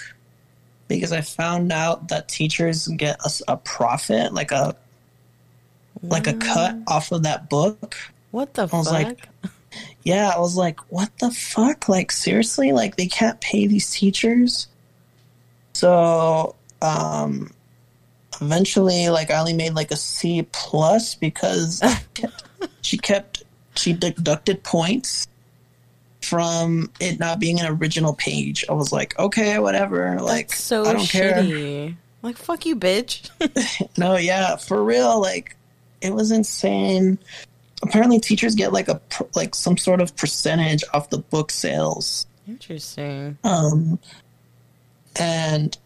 because 0.87 1.11
I 1.11 1.21
found 1.21 1.71
out 1.71 2.09
that 2.09 2.27
teachers 2.27 2.87
get 2.87 3.19
a 3.47 3.57
profit, 3.57 4.33
like 4.33 4.51
a 4.51 4.75
like 6.01 6.27
a 6.27 6.33
cut 6.33 6.75
off 6.87 7.11
of 7.11 7.23
that 7.23 7.49
book. 7.49 7.95
What 8.31 8.55
the 8.55 8.63
I 8.63 8.77
was 8.77 8.87
fuck? 8.87 8.93
like- 8.93 9.29
Yeah, 10.03 10.31
I 10.35 10.39
was 10.39 10.55
like, 10.55 10.79
"What 10.91 11.11
the 11.19 11.31
fuck? 11.31 11.89
Like 11.89 12.11
seriously? 12.11 12.71
Like 12.71 12.95
they 12.95 13.07
can't 13.07 13.39
pay 13.41 13.67
these 13.67 13.89
teachers?" 13.91 14.67
So, 15.73 16.55
um 16.81 17.51
eventually 18.39 19.09
like 19.09 19.31
I 19.31 19.39
only 19.39 19.53
made 19.53 19.73
like 19.73 19.91
a 19.91 19.95
C 19.95 20.47
plus 20.51 21.15
because 21.15 21.81
kept- 22.13 22.43
she 22.81 22.97
kept 22.97 23.43
she 23.75 23.93
deducted 23.93 24.63
points 24.63 25.27
from 26.21 26.91
it 26.99 27.19
not 27.19 27.39
being 27.39 27.59
an 27.59 27.67
original 27.67 28.13
page. 28.13 28.65
I 28.69 28.73
was 28.73 28.91
like, 28.91 29.17
"Okay, 29.19 29.59
whatever." 29.59 30.19
Like 30.19 30.49
That's 30.49 30.61
so 30.61 30.85
I 30.85 30.93
don't 30.93 31.07
care. 31.09 31.33
shitty. 31.33 31.95
Like, 32.23 32.37
fuck 32.37 32.65
you, 32.65 32.75
bitch. 32.75 33.29
No, 33.97 34.17
yeah, 34.17 34.55
for 34.57 34.83
real. 34.83 35.21
Like, 35.21 35.55
it 36.01 36.13
was 36.13 36.31
insane. 36.31 37.19
Apparently, 37.83 38.19
teachers 38.19 38.55
get 38.55 38.73
like 38.73 38.87
a 38.87 38.99
like 39.35 39.53
some 39.53 39.77
sort 39.77 40.01
of 40.01 40.15
percentage 40.15 40.83
off 40.93 41.09
the 41.09 41.19
book 41.19 41.51
sales. 41.51 42.25
Interesting. 42.47 43.37
Um, 43.43 43.99
and 45.19 45.77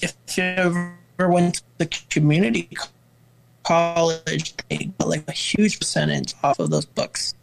if 0.00 0.14
you 0.36 0.44
ever 0.44 0.96
went 1.18 1.56
to 1.56 1.62
the 1.78 1.86
community 2.10 2.68
college, 3.64 4.54
they 4.68 4.90
got 4.98 5.08
like 5.08 5.28
a 5.28 5.32
huge 5.32 5.78
percentage 5.78 6.34
off 6.42 6.58
of 6.58 6.70
those 6.70 6.86
books. 6.86 7.34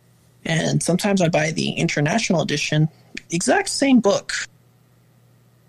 And 0.45 0.81
sometimes 0.81 1.21
I 1.21 1.29
buy 1.29 1.51
the 1.51 1.71
international 1.71 2.41
edition, 2.41 2.87
exact 3.31 3.69
same 3.69 3.99
book. 3.99 4.31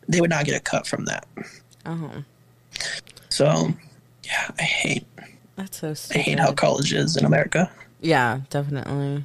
They 0.09 0.21
would 0.21 0.31
not 0.31 0.45
get 0.45 0.57
a 0.57 0.61
cut 0.61 0.87
from 0.87 1.07
that. 1.07 1.27
Oh, 1.85 2.25
So, 3.31 3.73
yeah, 4.25 4.51
I 4.59 4.63
hate 4.63 5.07
that's 5.57 5.79
so 5.79 5.95
I 6.15 6.19
hate 6.19 6.39
how 6.39 6.53
college 6.53 6.93
is 6.93 7.17
in 7.17 7.25
America. 7.25 7.71
Yeah, 8.01 8.41
definitely. 8.51 9.25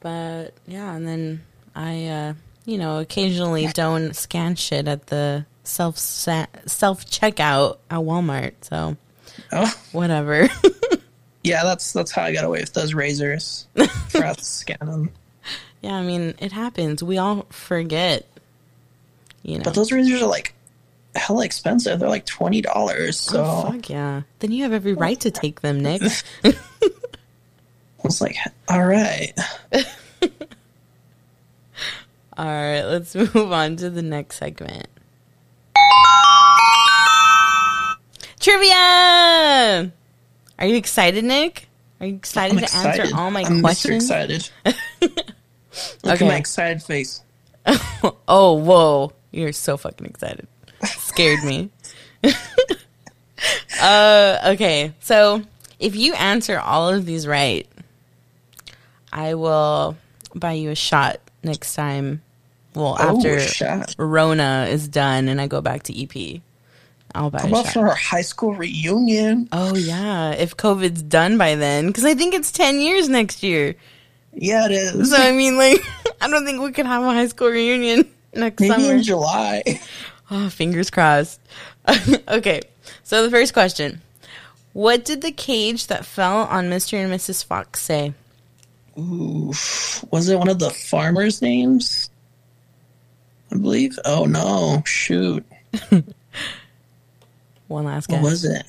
But 0.00 0.54
yeah, 0.66 0.94
and 0.94 1.06
then 1.06 1.42
I, 1.74 2.06
uh, 2.06 2.34
you 2.64 2.78
know, 2.78 2.98
occasionally 2.98 3.66
don't 3.68 4.14
scan 4.14 4.54
shit 4.56 4.86
at 4.88 5.06
the 5.06 5.46
self 5.64 5.96
self 5.98 6.46
checkout 6.66 7.78
at 7.90 7.98
Walmart. 7.98 8.54
So 8.62 8.96
Oh, 9.52 9.72
whatever. 9.92 10.48
yeah, 11.44 11.62
that's 11.64 11.92
that's 11.92 12.10
how 12.10 12.22
I 12.22 12.32
got 12.32 12.44
away 12.44 12.60
with 12.60 12.74
those 12.74 12.94
razors. 12.94 13.66
Forgot 14.08 14.38
to 14.38 14.44
scan 14.44 14.78
them. 14.80 15.10
yeah, 15.80 15.94
I 15.94 16.02
mean, 16.02 16.34
it 16.38 16.52
happens. 16.52 17.02
We 17.02 17.18
all 17.18 17.46
forget. 17.50 18.26
You 19.42 19.58
know. 19.58 19.64
But 19.64 19.74
those 19.74 19.92
razors 19.92 20.20
are 20.20 20.26
like 20.26 20.54
hella 21.18 21.44
expensive. 21.44 21.98
They're 22.00 22.08
like 22.08 22.26
twenty 22.26 22.60
dollars. 22.60 23.28
Oh, 23.30 23.32
so 23.32 23.44
Oh, 23.44 23.72
fuck 23.72 23.88
yeah. 23.90 24.22
Then 24.38 24.52
you 24.52 24.62
have 24.64 24.72
every 24.72 24.94
right 24.94 25.18
to 25.20 25.30
take 25.30 25.60
them, 25.60 25.80
Nick. 25.80 26.02
I 26.44 26.54
was 28.02 28.20
like, 28.20 28.36
all 28.68 28.84
right. 28.84 29.32
All 32.36 32.44
right, 32.46 32.82
let's 32.84 33.14
move 33.34 33.50
on 33.50 33.74
to 33.76 33.90
the 33.90 34.00
next 34.00 34.36
segment. 34.36 34.86
Trivia! 38.38 39.92
Are 40.58 40.66
you 40.66 40.76
excited, 40.76 41.24
Nick? 41.24 41.68
Are 42.00 42.06
you 42.06 42.14
excited 42.14 42.56
I'm 42.58 42.64
to 42.64 42.74
answer 42.76 43.16
all 43.16 43.30
my 43.32 43.42
I'm 43.42 43.60
questions? 43.60 44.04
excited. 44.04 44.48
Look 44.64 45.12
Okay. 46.04 46.24
at 46.24 46.28
my 46.28 46.36
excited 46.36 46.82
face. 46.82 47.22
Oh, 48.28 48.52
whoa. 48.54 49.12
You're 49.32 49.52
so 49.52 49.76
fucking 49.76 50.06
excited. 50.06 50.46
Scared 50.84 51.42
me. 51.44 51.70
uh, 53.80 54.38
okay, 54.54 54.92
so 55.00 55.42
if 55.78 55.96
you 55.96 56.14
answer 56.14 56.58
all 56.58 56.88
of 56.92 57.06
these 57.06 57.26
right, 57.26 57.66
I 59.12 59.34
will 59.34 59.96
buy 60.34 60.52
you 60.52 60.70
a 60.70 60.74
shot 60.74 61.18
next 61.42 61.74
time. 61.74 62.22
Well, 62.74 62.96
Oh, 62.98 63.16
after. 63.18 63.94
Rona 64.02 64.66
is 64.70 64.88
done 64.88 65.28
and 65.28 65.40
I 65.40 65.46
go 65.46 65.60
back 65.60 65.84
to 65.84 66.02
EP, 66.02 66.40
I'll 67.14 67.30
buy 67.30 67.40
How 67.40 67.48
about 67.48 67.64
shot. 67.66 67.72
for 67.74 67.88
our 67.88 67.94
high 67.94 68.20
school 68.22 68.54
reunion? 68.54 69.48
oh 69.52 69.74
yeah, 69.74 70.32
if 70.32 70.56
COVID's 70.56 71.02
done 71.02 71.38
by 71.38 71.54
then, 71.54 71.86
because 71.88 72.04
I 72.04 72.14
think 72.14 72.34
it's 72.34 72.52
ten 72.52 72.80
years 72.80 73.08
next 73.08 73.42
year. 73.42 73.74
Yeah, 74.34 74.66
it 74.66 74.72
is. 74.72 75.10
So 75.10 75.16
I 75.16 75.32
mean, 75.32 75.56
like, 75.56 75.80
I 76.20 76.28
don't 76.28 76.44
think 76.44 76.60
we 76.60 76.70
could 76.72 76.86
have 76.86 77.02
a 77.02 77.06
high 77.10 77.26
school 77.26 77.48
reunion 77.48 78.08
next 78.34 78.60
Maybe 78.60 78.74
summer. 78.74 78.94
in 78.94 79.02
July. 79.02 79.62
Oh, 80.30 80.48
fingers 80.48 80.90
crossed. 80.90 81.40
okay, 82.28 82.60
so 83.02 83.22
the 83.22 83.30
first 83.30 83.52
question: 83.52 84.02
What 84.72 85.04
did 85.04 85.22
the 85.22 85.32
cage 85.32 85.86
that 85.86 86.04
fell 86.04 86.38
on 86.38 86.68
Mister 86.68 86.96
and 86.96 87.12
Mrs. 87.12 87.44
Fox 87.44 87.80
say? 87.80 88.12
Ooh, 88.98 89.52
was 90.10 90.28
it 90.28 90.38
one 90.38 90.48
of 90.48 90.58
the 90.58 90.70
farmers' 90.70 91.40
names? 91.40 92.10
I 93.52 93.56
believe. 93.56 93.98
Oh 94.04 94.24
no! 94.26 94.82
Shoot, 94.84 95.44
One 97.68 97.84
last 97.84 98.08
guess. 98.08 98.22
what 98.22 98.30
was 98.30 98.44
it? 98.44 98.66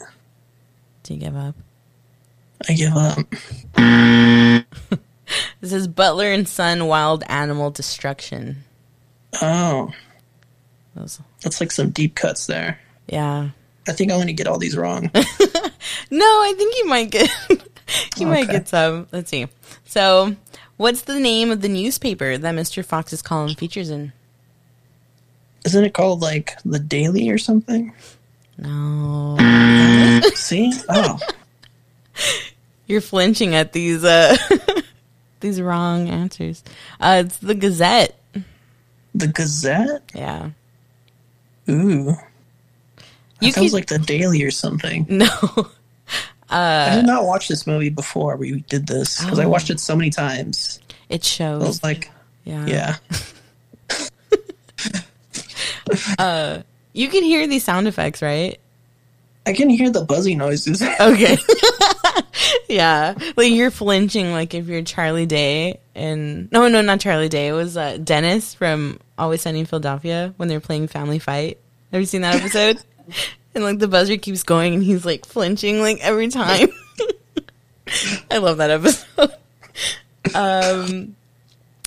Do 1.03 1.13
you 1.13 1.19
give 1.19 1.35
up? 1.35 1.55
I 2.67 2.73
give 2.73 2.95
up. 2.95 3.19
This 5.61 5.73
is 5.73 5.87
Butler 5.87 6.31
and 6.31 6.47
Son 6.47 6.87
Wild 6.87 7.23
Animal 7.27 7.69
Destruction. 7.69 8.63
Oh, 9.41 9.91
Those- 10.95 11.19
that's 11.41 11.59
like 11.61 11.71
some 11.71 11.89
deep 11.91 12.15
cuts 12.15 12.47
there. 12.47 12.79
yeah. 13.07 13.49
I 13.87 13.91
think 13.93 14.11
I'm 14.11 14.19
gonna 14.19 14.33
get 14.33 14.47
all 14.47 14.59
these 14.59 14.77
wrong. 14.77 15.09
No, 16.11 16.25
I 16.25 16.53
think 16.57 16.75
you 16.77 16.87
might 16.87 17.09
get 17.09 17.29
you 18.17 18.27
might 18.27 18.49
get 18.49 18.67
some. 18.67 19.07
Let's 19.11 19.29
see. 19.31 19.47
So, 19.85 20.35
what's 20.77 21.01
the 21.03 21.19
name 21.19 21.49
of 21.51 21.61
the 21.61 21.69
newspaper 21.69 22.37
that 22.37 22.53
Mr. 22.55 22.83
Fox's 22.85 23.21
column 23.21 23.55
features 23.55 23.89
in? 23.89 24.11
Isn't 25.65 25.83
it 25.85 25.93
called 25.93 26.21
like 26.21 26.53
the 26.65 26.79
Daily 26.79 27.29
or 27.29 27.37
something? 27.37 27.93
No. 28.57 29.37
See? 30.35 30.73
Oh, 30.89 31.17
You're 32.87 33.01
flinching 33.01 33.55
at 33.55 33.71
these 33.73 34.03
uh 34.03 34.35
these 35.39 35.61
wrong 35.61 36.09
answers. 36.09 36.63
Uh 36.99 37.23
it's 37.25 37.37
the 37.37 37.55
Gazette. 37.55 38.19
the 39.15 39.27
Gazette. 39.27 40.03
Yeah. 40.13 40.49
Ooh, 41.69 42.15
You 43.41 43.51
that 43.51 43.61
was 43.61 43.71
could 43.71 43.73
like 43.73 43.85
the 43.87 43.99
Daily 43.99 44.43
or 44.43 44.51
something. 44.51 45.05
No. 45.09 45.27
Uh, 46.51 46.87
I 46.91 46.95
did 46.95 47.05
not 47.05 47.25
watch 47.25 47.47
this 47.47 47.67
movie 47.67 47.89
before 47.89 48.35
we 48.35 48.61
did 48.61 48.87
this 48.87 49.23
because 49.23 49.37
I 49.37 49.43
Oh. 49.45 49.49
watched 49.49 49.69
it 49.69 49.79
so 49.79 49.95
many 49.95 50.09
times. 50.09 50.79
It 51.07 51.23
shows. 51.23 51.61
I 51.61 51.65
shows. 51.65 51.67
was 51.67 51.83
like, 51.83 52.09
yeah. 52.43 52.65
yeah, 52.65 52.95
uh, 56.19 56.61
You 56.93 57.07
can 57.09 57.23
hear 57.23 57.45
these 57.47 57.63
sound 57.63 57.87
effects, 57.87 58.21
right? 58.23 58.59
I 59.45 59.53
can 59.53 59.69
hear 59.69 59.89
the 59.91 60.03
buzzy 60.05 60.33
noises. 60.35 60.81
Okay. 60.81 61.37
Yeah, 62.69 63.15
like 63.35 63.51
you're 63.51 63.71
flinching, 63.71 64.31
like 64.31 64.53
if 64.53 64.67
you're 64.67 64.83
Charlie 64.83 65.25
Day 65.25 65.79
and 65.95 66.51
no, 66.51 66.67
no, 66.67 66.81
not 66.81 66.99
Charlie 66.99 67.29
Day. 67.29 67.47
It 67.47 67.53
was 67.53 67.75
uh, 67.75 67.97
Dennis 67.97 68.53
from 68.53 68.99
Always 69.17 69.41
Sunny 69.41 69.61
in 69.61 69.65
Philadelphia 69.65 70.33
when 70.37 70.47
they're 70.47 70.59
playing 70.59 70.87
Family 70.87 71.19
Fight. 71.19 71.57
Have 71.91 71.99
you 71.99 72.05
seen 72.05 72.21
that 72.21 72.35
episode? 72.35 72.77
and 73.55 73.63
like 73.63 73.79
the 73.79 73.87
buzzer 73.87 74.17
keeps 74.17 74.43
going, 74.43 74.75
and 74.75 74.83
he's 74.83 75.03
like 75.03 75.25
flinching 75.25 75.81
like 75.81 75.99
every 76.01 76.27
time. 76.27 76.69
I 78.31 78.37
love 78.37 78.57
that 78.57 78.69
episode. 78.69 79.33
um, 80.35 81.15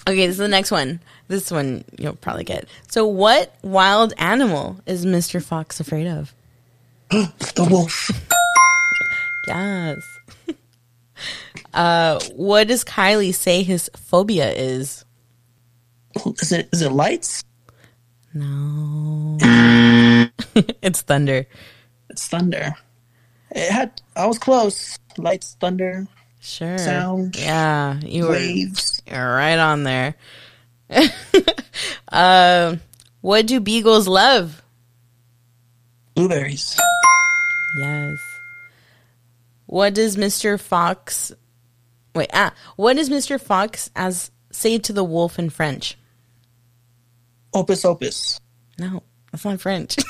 okay, 0.09 0.27
this 0.27 0.35
is 0.35 0.39
the 0.39 0.49
next 0.49 0.73
one. 0.73 1.01
This 1.29 1.51
one 1.51 1.85
you'll 1.97 2.17
probably 2.17 2.45
get. 2.45 2.67
So, 2.89 3.07
what 3.07 3.55
wild 3.63 4.15
animal 4.19 4.81
is 4.85 5.07
Mister 5.07 5.41
Fox 5.41 5.79
afraid 5.81 6.09
of? 6.09 6.35
The 7.55 7.69
wolf. 7.71 8.11
Yes. 9.47 10.12
Uh, 11.75 12.21
what 12.35 12.69
does 12.69 12.85
Kylie 12.85 13.35
say 13.35 13.63
his 13.63 13.91
phobia 13.97 14.51
is? 14.51 15.05
Is 16.41 16.53
it 16.53 16.69
is 16.73 16.83
it 16.83 16.93
lights? 16.93 17.45
No. 18.35 19.37
it's 20.83 21.03
thunder. 21.03 21.47
It's 22.11 22.27
thunder. 22.29 22.75
It 23.51 23.71
had 23.71 24.01
I 24.17 24.27
was 24.27 24.39
close. 24.39 24.99
Lights, 25.19 25.57
thunder, 25.61 26.07
Sure. 26.43 26.77
Sound. 26.77 27.37
Yeah, 27.37 28.01
you 28.01 28.25
were 28.25 28.31
waves. 28.31 29.01
you're 29.07 29.35
right 29.35 29.59
on 29.59 29.85
there. 29.85 30.17
um, 32.09 32.81
what 33.21 33.47
do 33.47 33.61
beagles 33.61 34.09
love? 34.09 34.61
Blueberries. 36.17 36.77
Yes. 37.79 38.19
What 39.73 39.95
does 39.95 40.19
Mr. 40.19 40.61
Fox 40.61 41.33
Wait, 42.15 42.29
ah, 42.35 42.53
what 42.77 42.97
does 42.97 43.09
Mr. 43.09 43.41
Fox 43.41 43.89
as 43.97 44.31
say 44.51 44.77
to 44.77 44.93
the 44.93 45.03
wolf 45.03 45.39
in 45.39 45.49
French? 45.49 45.97
Opus 47.55 47.87
opus. 47.87 48.39
No, 48.79 49.03
that's 49.31 49.47
not 49.47 49.63
French. 49.63 49.97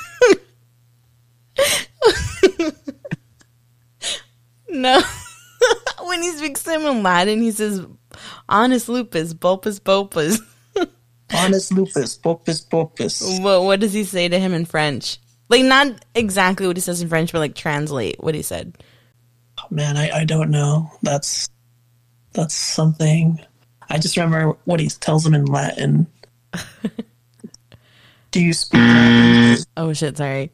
no. 4.67 5.01
when 6.03 6.21
he 6.21 6.31
speaks 6.31 6.63
to 6.63 6.71
him 6.71 6.81
in 6.81 7.01
Latin, 7.01 7.41
he 7.41 7.51
says, 7.51 7.85
Canis 8.49 8.89
lupus, 8.89 9.31
Vulpes 9.31 9.79
vulpes. 9.79 10.41
Canis 11.29 11.71
lupus. 11.71 12.17
Popus 12.17 12.67
popus. 12.67 13.41
what, 13.41 13.63
what 13.63 13.79
does 13.79 13.93
he 13.93 14.03
say 14.03 14.27
to 14.27 14.37
him 14.37 14.53
in 14.53 14.65
French? 14.65 15.19
Like, 15.47 15.63
not 15.63 16.03
exactly 16.15 16.67
what 16.67 16.75
he 16.75 16.81
says 16.81 17.01
in 17.01 17.07
French, 17.07 17.31
but 17.31 17.39
like 17.39 17.55
translate 17.55 18.21
what 18.21 18.35
he 18.35 18.41
said. 18.41 18.77
Oh, 19.63 19.67
man, 19.73 19.97
I, 19.97 20.09
I 20.09 20.25
don't 20.25 20.51
know. 20.51 20.91
That's 21.01 21.49
that's 22.33 22.53
something. 22.53 23.39
I 23.89 23.97
just 23.97 24.17
remember 24.17 24.57
what 24.65 24.79
he 24.79 24.89
tells 24.89 25.25
him 25.25 25.33
in 25.33 25.45
Latin. 25.45 26.07
Do 28.31 28.41
you 28.41 28.53
speak 28.53 28.79
Latin? 28.79 29.63
Oh 29.77 29.93
shit, 29.93 30.17
sorry. 30.17 30.51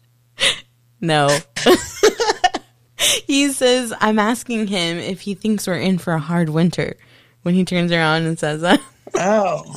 no. 1.00 1.36
he 3.26 3.52
says, 3.52 3.92
I'm 4.00 4.18
asking 4.18 4.66
him 4.66 4.98
if 4.98 5.20
he 5.20 5.34
thinks 5.34 5.66
we're 5.66 5.74
in 5.74 5.98
for 5.98 6.12
a 6.12 6.18
hard 6.18 6.48
winter 6.48 6.96
when 7.42 7.54
he 7.54 7.64
turns 7.64 7.92
around 7.92 8.24
and 8.24 8.38
says 8.38 8.62
that. 8.62 8.80
Oh, 9.14 9.74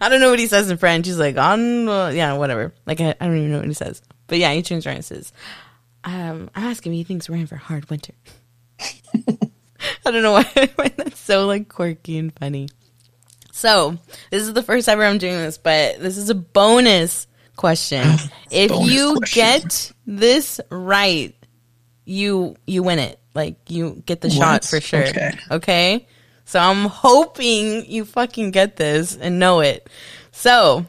I 0.00 0.08
don't 0.08 0.20
know 0.20 0.30
what 0.30 0.38
he 0.38 0.46
says 0.46 0.70
in 0.70 0.76
French. 0.76 1.06
He's 1.06 1.18
like, 1.18 1.36
on, 1.36 1.88
uh, 1.88 2.08
yeah, 2.08 2.34
whatever. 2.34 2.72
Like, 2.86 3.00
I, 3.00 3.14
I 3.20 3.26
don't 3.26 3.38
even 3.38 3.52
know 3.52 3.58
what 3.58 3.68
he 3.68 3.74
says. 3.74 4.02
But 4.26 4.38
yeah, 4.38 4.52
he 4.52 4.62
turns 4.62 4.86
around 4.86 4.96
and 4.96 5.04
says, 5.04 5.32
um, 6.06 6.48
I'm 6.54 6.64
asking 6.64 6.92
if 6.92 6.96
he 6.98 7.04
thinks 7.04 7.28
we're 7.28 7.36
in 7.36 7.48
for 7.48 7.56
a 7.56 7.58
hard 7.58 7.90
winter. 7.90 8.14
I 8.80 10.10
don't 10.10 10.22
know 10.22 10.32
why 10.32 10.48
I 10.56 10.66
find 10.66 10.94
that 10.98 11.16
so 11.16 11.46
like 11.46 11.68
quirky 11.68 12.16
and 12.16 12.32
funny. 12.32 12.68
So, 13.50 13.98
this 14.30 14.42
is 14.42 14.52
the 14.52 14.62
first 14.62 14.88
ever 14.88 15.04
I'm 15.04 15.18
doing 15.18 15.34
this, 15.34 15.58
but 15.58 15.98
this 15.98 16.16
is 16.16 16.30
a 16.30 16.34
bonus 16.34 17.26
question. 17.56 18.06
if 18.50 18.70
Bonus 18.70 18.92
you 18.92 19.14
question. 19.16 19.40
get 19.42 19.92
this 20.06 20.60
right, 20.70 21.34
you 22.04 22.56
you 22.66 22.82
win 22.84 23.00
it. 23.00 23.18
Like 23.34 23.56
you 23.68 24.02
get 24.06 24.20
the 24.20 24.30
shot 24.30 24.64
for 24.64 24.80
sure. 24.80 25.06
Okay. 25.06 25.32
okay? 25.50 26.08
So 26.44 26.60
I'm 26.60 26.84
hoping 26.84 27.90
you 27.90 28.04
fucking 28.04 28.52
get 28.52 28.76
this 28.76 29.16
and 29.16 29.40
know 29.40 29.60
it. 29.60 29.90
So, 30.30 30.86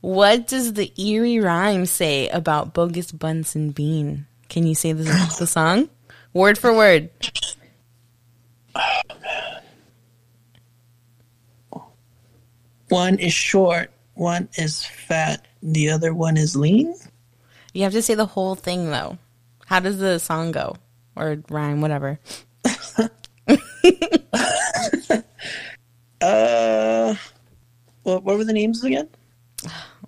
what 0.00 0.46
does 0.46 0.72
the 0.72 0.90
eerie 0.98 1.40
rhyme 1.40 1.84
say 1.84 2.28
about 2.28 2.72
Boggis 2.72 3.16
Bunsen 3.16 3.72
Bean? 3.72 4.26
Can 4.48 4.66
you 4.66 4.74
say 4.74 4.92
the, 4.92 5.04
the 5.38 5.46
song? 5.46 5.88
Word 6.32 6.58
for 6.58 6.74
word. 6.74 7.10
one 12.88 13.18
is 13.18 13.32
short, 13.32 13.90
one 14.14 14.48
is 14.56 14.84
fat, 14.84 15.46
the 15.62 15.90
other 15.90 16.14
one 16.14 16.36
is 16.36 16.56
lean. 16.56 16.94
You 17.72 17.82
have 17.82 17.92
to 17.92 18.02
say 18.02 18.14
the 18.14 18.26
whole 18.26 18.54
thing 18.54 18.90
though. 18.90 19.18
How 19.66 19.80
does 19.80 19.98
the 19.98 20.18
song 20.18 20.52
go? 20.52 20.76
Or 21.16 21.42
rhyme, 21.50 21.80
whatever. 21.80 22.18
Uh, 26.20 27.14
what, 28.02 28.24
what 28.24 28.36
were 28.36 28.44
the 28.44 28.52
names 28.52 28.82
again? 28.82 29.08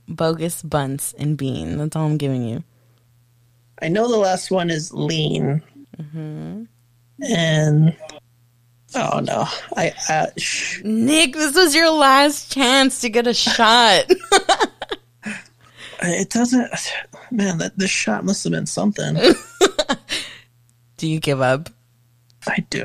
Boggis 0.09 0.69
Bunce 0.69 1.15
and 1.19 1.37
Bean. 1.37 1.79
That's 1.79 1.95
all 1.95 2.07
I'm 2.07 2.17
giving 2.17 2.43
you. 2.43 2.65
I 3.83 3.89
know 3.89 4.09
the 4.09 4.17
last 4.17 4.51
one 4.51 4.71
is 4.71 4.93
lean, 4.93 5.63
Mm-hmm. 6.01 6.63
and 7.23 7.97
oh 8.95 9.21
no, 9.21 9.47
I 9.77 9.93
uh, 10.09 10.27
sh- 10.39 10.81
Nick, 10.85 11.35
this 11.35 11.55
was 11.55 11.75
your 11.75 11.91
last 11.91 12.51
chance 12.53 13.01
to 13.03 13.11
get 13.11 13.27
a 13.27 13.35
shot. 13.35 14.05
it 16.03 16.31
doesn't. 16.31 16.71
Man, 17.31 17.59
that 17.59 17.77
this 17.79 17.91
shot 17.91 18.25
must 18.25 18.45
have 18.45 18.53
been 18.53 18.67
something. 18.67 19.17
Do 20.97 21.07
you 21.09 21.21
give 21.21 21.41
up? 21.41 21.69
I 22.47 22.65
do. 22.71 22.83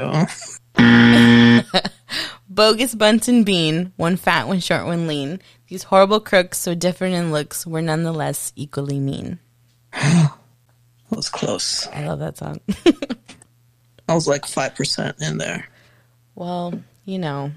Boggis 2.54 2.98
Bunsen 2.98 3.43
Bean, 3.43 3.91
one 3.96 4.18
fat, 4.18 4.48
one 4.48 4.60
short, 4.60 4.86
one 4.86 5.08
lean. 5.08 5.41
These 5.68 5.84
horrible 5.84 6.20
crooks, 6.20 6.58
so 6.58 6.76
different 6.76 7.16
in 7.16 7.32
looks, 7.32 7.66
were 7.66 7.82
nonetheless 7.82 8.52
equally 8.56 9.00
mean. 9.00 9.39
That 11.16 11.20
was 11.20 11.30
close. 11.30 11.88
I 11.94 12.06
love 12.08 12.20
that 12.20 12.36
song. 12.38 12.60
I 14.10 14.14
was 14.14 14.28
like 14.28 14.46
five 14.46 14.76
percent 14.76 15.16
in 15.22 15.38
there. 15.38 15.66
well, 16.36 16.74
you 17.06 17.20
know. 17.20 17.52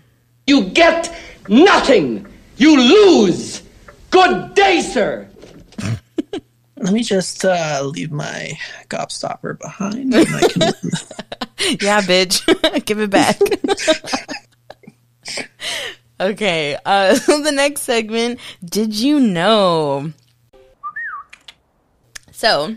You 0.47 0.67
get 0.67 1.13
nothing. 1.49 2.25
You 2.57 2.77
lose. 2.79 3.65
Good 4.11 4.55
day, 4.55 4.81
sir. 4.81 5.29
Let 6.77 6.93
me 6.93 7.03
just 7.03 7.45
uh, 7.45 7.83
leave 7.83 8.13
my 8.13 8.53
gobstopper 8.91 9.59
behind. 9.59 10.15
And 10.15 10.29
I 10.29 10.41
can, 10.47 10.63
Yeah, 11.81 12.01
bitch. 12.03 12.85
Give 12.85 13.01
it 13.01 13.11
back. 13.11 13.41
okay, 16.21 16.79
uh, 16.85 17.17
so 17.17 17.43
the 17.43 17.51
next 17.51 17.81
segment, 17.81 18.39
did 18.65 18.95
you 18.95 19.19
know? 19.19 20.13
So, 22.31 22.77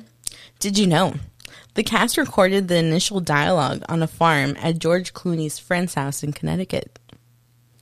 did 0.62 0.78
you 0.78 0.88
know? 0.88 1.16
The 1.74 1.84
cast 1.84 2.18
recorded 2.18 2.68
the 2.68 2.78
initial 2.78 3.20
dialogue 3.20 3.84
on 3.90 4.02
a 4.04 4.08
farm 4.08 4.56
at 4.60 4.80
George 4.80 5.14
Clooney's 5.14 5.60
friend's 5.60 5.94
house 5.94 6.24
in 6.24 6.32
Connecticut. 6.34 7.00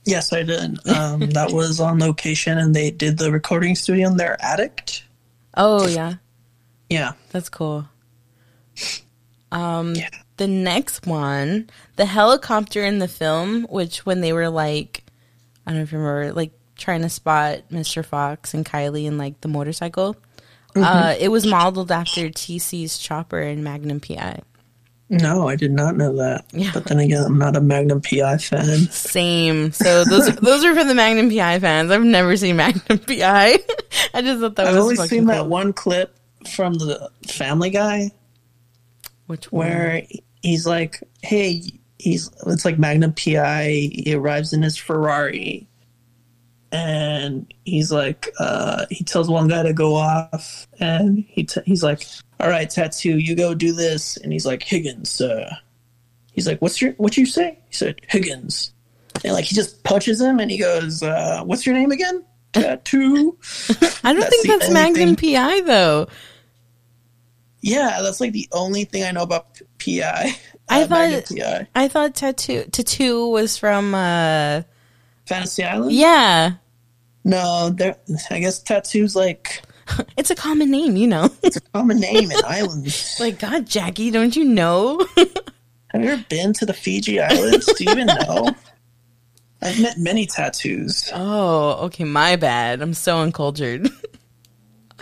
yes, 0.04 0.32
I 0.32 0.42
did. 0.42 0.78
Um, 0.88 1.20
that 1.30 1.52
was 1.52 1.78
on 1.78 1.98
location, 1.98 2.58
and 2.58 2.74
they 2.74 2.90
did 2.90 3.18
the 3.18 3.30
recording 3.30 3.74
studio 3.74 4.08
in 4.08 4.16
their 4.16 4.36
attic. 4.42 5.02
Oh, 5.56 5.86
yeah. 5.86 6.14
Yeah. 6.88 7.12
That's 7.30 7.48
cool. 7.48 7.86
Um, 9.52 9.94
the 10.36 10.46
next 10.46 11.06
one, 11.06 11.68
the 11.96 12.06
helicopter 12.06 12.84
in 12.84 12.98
the 12.98 13.08
film, 13.08 13.64
which 13.68 14.06
when 14.06 14.20
they 14.20 14.32
were 14.32 14.48
like, 14.48 15.04
I 15.66 15.70
don't 15.70 15.78
know 15.78 15.82
if 15.82 15.92
you 15.92 15.98
remember, 15.98 16.32
like 16.32 16.52
trying 16.76 17.02
to 17.02 17.10
spot 17.10 17.68
Mr. 17.70 18.04
Fox 18.04 18.54
and 18.54 18.64
Kylie 18.64 19.06
and 19.06 19.18
like 19.18 19.40
the 19.42 19.48
motorcycle. 19.48 20.16
Uh, 20.76 21.14
it 21.18 21.28
was 21.28 21.46
modeled 21.46 21.90
after 21.90 22.28
TC's 22.28 22.98
chopper 22.98 23.40
in 23.40 23.62
Magnum 23.62 24.00
PI. 24.00 24.40
No, 25.12 25.48
I 25.48 25.56
did 25.56 25.72
not 25.72 25.96
know 25.96 26.16
that. 26.18 26.44
Yeah. 26.52 26.70
But 26.72 26.84
then 26.84 27.00
again, 27.00 27.24
I'm 27.24 27.36
not 27.36 27.56
a 27.56 27.60
Magnum 27.60 28.00
PI 28.00 28.38
fan. 28.38 28.78
Same. 28.90 29.72
So 29.72 30.04
those 30.04 30.34
those 30.36 30.64
are 30.64 30.72
for 30.74 30.84
the 30.84 30.94
Magnum 30.94 31.30
PI 31.30 31.58
fans. 31.58 31.90
I've 31.90 32.04
never 32.04 32.36
seen 32.36 32.56
Magnum 32.56 32.98
PI. 33.00 33.58
I 34.14 34.22
just 34.22 34.40
thought 34.40 34.54
that 34.54 34.68
I've 34.68 34.76
was 34.76 34.84
only 34.84 34.96
fucking 34.96 35.08
seen 35.08 35.26
that 35.26 35.46
one 35.46 35.72
clip 35.72 36.16
from 36.54 36.74
the 36.74 37.10
Family 37.26 37.70
Guy 37.70 38.12
Which 39.26 39.50
one? 39.50 39.66
where 39.66 40.02
he's 40.42 40.64
like, 40.64 41.02
"Hey, 41.22 41.62
he's 41.98 42.30
it's 42.46 42.64
like 42.64 42.78
Magnum 42.78 43.12
PI. 43.12 43.90
He 43.92 44.14
arrives 44.14 44.52
in 44.52 44.62
his 44.62 44.76
Ferrari, 44.76 45.66
and 46.72 47.52
he's 47.64 47.90
like, 47.92 48.28
uh, 48.38 48.86
he 48.90 49.04
tells 49.04 49.28
one 49.28 49.48
guy 49.48 49.62
to 49.62 49.72
go 49.72 49.94
off, 49.94 50.66
and 50.78 51.24
he 51.28 51.44
t- 51.44 51.60
he's 51.66 51.82
like, 51.82 52.06
"All 52.38 52.48
right, 52.48 52.68
tattoo, 52.70 53.18
you 53.18 53.34
go 53.34 53.54
do 53.54 53.72
this," 53.72 54.16
and 54.16 54.32
he's 54.32 54.46
like, 54.46 54.62
"Higgins, 54.62 55.10
sir," 55.10 55.48
he's 56.32 56.46
like, 56.46 56.60
"What's 56.62 56.80
your 56.80 56.92
what 56.92 57.16
you 57.16 57.26
say?" 57.26 57.58
He 57.68 57.74
said, 57.74 58.00
"Higgins," 58.08 58.72
and 59.24 59.32
like 59.32 59.44
he 59.46 59.54
just 59.54 59.82
punches 59.84 60.20
him, 60.20 60.38
and 60.38 60.50
he 60.50 60.58
goes, 60.58 61.02
uh, 61.02 61.42
"What's 61.44 61.66
your 61.66 61.74
name 61.74 61.90
again?" 61.90 62.24
Tattoo. 62.52 63.38
I 64.02 64.12
don't 64.12 64.20
That's 64.20 64.28
think 64.42 64.46
that's 64.48 64.70
Magnum 64.70 65.14
PI 65.16 65.60
though. 65.62 66.08
Yeah, 67.62 68.00
that's 68.02 68.20
like 68.20 68.32
the 68.32 68.48
only 68.52 68.84
thing 68.84 69.04
I 69.04 69.10
know 69.12 69.22
about 69.22 69.60
PI. 69.78 70.32
I 70.68 70.82
uh, 70.82 70.88
Magnum 70.88 71.20
thought- 71.22 71.36
PI. 71.38 71.68
I 71.74 71.88
thought 71.88 72.14
tattoo 72.14 72.64
tattoo 72.72 73.28
was 73.28 73.56
from 73.58 73.94
uh 73.94 74.62
Fantasy 75.30 75.62
Island. 75.64 75.92
yeah. 75.92 76.54
No, 77.24 77.70
there. 77.70 77.96
I 78.30 78.40
guess 78.40 78.58
tattoo's 78.62 79.14
like 79.14 79.62
It's 80.16 80.30
a 80.30 80.34
common 80.34 80.70
name, 80.70 80.96
you 80.96 81.06
know. 81.06 81.28
it's 81.42 81.56
a 81.56 81.60
common 81.60 82.00
name 82.00 82.30
in 82.30 82.38
islands. 82.46 83.16
like 83.20 83.38
God, 83.38 83.66
Jackie, 83.66 84.10
don't 84.10 84.34
you 84.34 84.44
know? 84.44 84.98
Have 85.92 86.02
you 86.02 86.08
ever 86.10 86.24
been 86.28 86.52
to 86.54 86.66
the 86.66 86.72
Fiji 86.74 87.20
Islands? 87.20 87.66
Do 87.74 87.84
you 87.84 87.90
even 87.90 88.06
know? 88.06 88.50
I've 89.62 89.80
met 89.80 89.98
many 89.98 90.26
tattoos. 90.26 91.10
oh, 91.14 91.86
okay, 91.86 92.04
my 92.04 92.36
bad. 92.36 92.80
I'm 92.82 92.94
so 92.94 93.18
uncultured. 93.20 93.88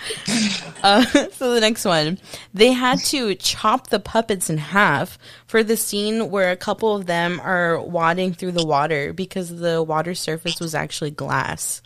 uh, 0.83 1.05
so 1.33 1.55
the 1.55 1.61
next 1.61 1.85
one, 1.85 2.19
they 2.55 2.73
had 2.73 2.99
to 3.01 3.35
chop 3.35 3.89
the 3.89 3.99
puppets 4.01 4.49
in 4.51 4.59
half 4.59 5.19
for 5.47 5.62
the 5.62 5.77
scene 5.77 6.31
where 6.31 6.51
a 6.51 6.57
couple 6.57 6.95
of 6.95 7.07
them 7.07 7.41
are 7.41 7.81
wading 7.81 8.35
through 8.35 8.53
the 8.53 8.66
water 8.66 9.12
because 9.12 9.57
the 9.59 9.83
water 9.83 10.15
surface 10.15 10.61
was 10.61 10.75
actually 10.75 11.11
glass. 11.11 11.83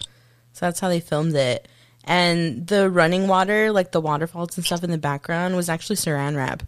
So 0.52 0.66
that's 0.66 0.80
how 0.80 0.88
they 0.88 1.00
filmed 1.00 1.34
it. 1.34 1.68
And 2.04 2.66
the 2.66 2.90
running 2.90 3.28
water, 3.28 3.70
like 3.72 3.92
the 3.92 4.00
waterfalls 4.00 4.56
and 4.56 4.66
stuff 4.66 4.82
in 4.84 4.90
the 4.90 4.98
background, 4.98 5.54
was 5.56 5.68
actually 5.68 5.96
saran 5.96 6.36
wrap. 6.36 6.62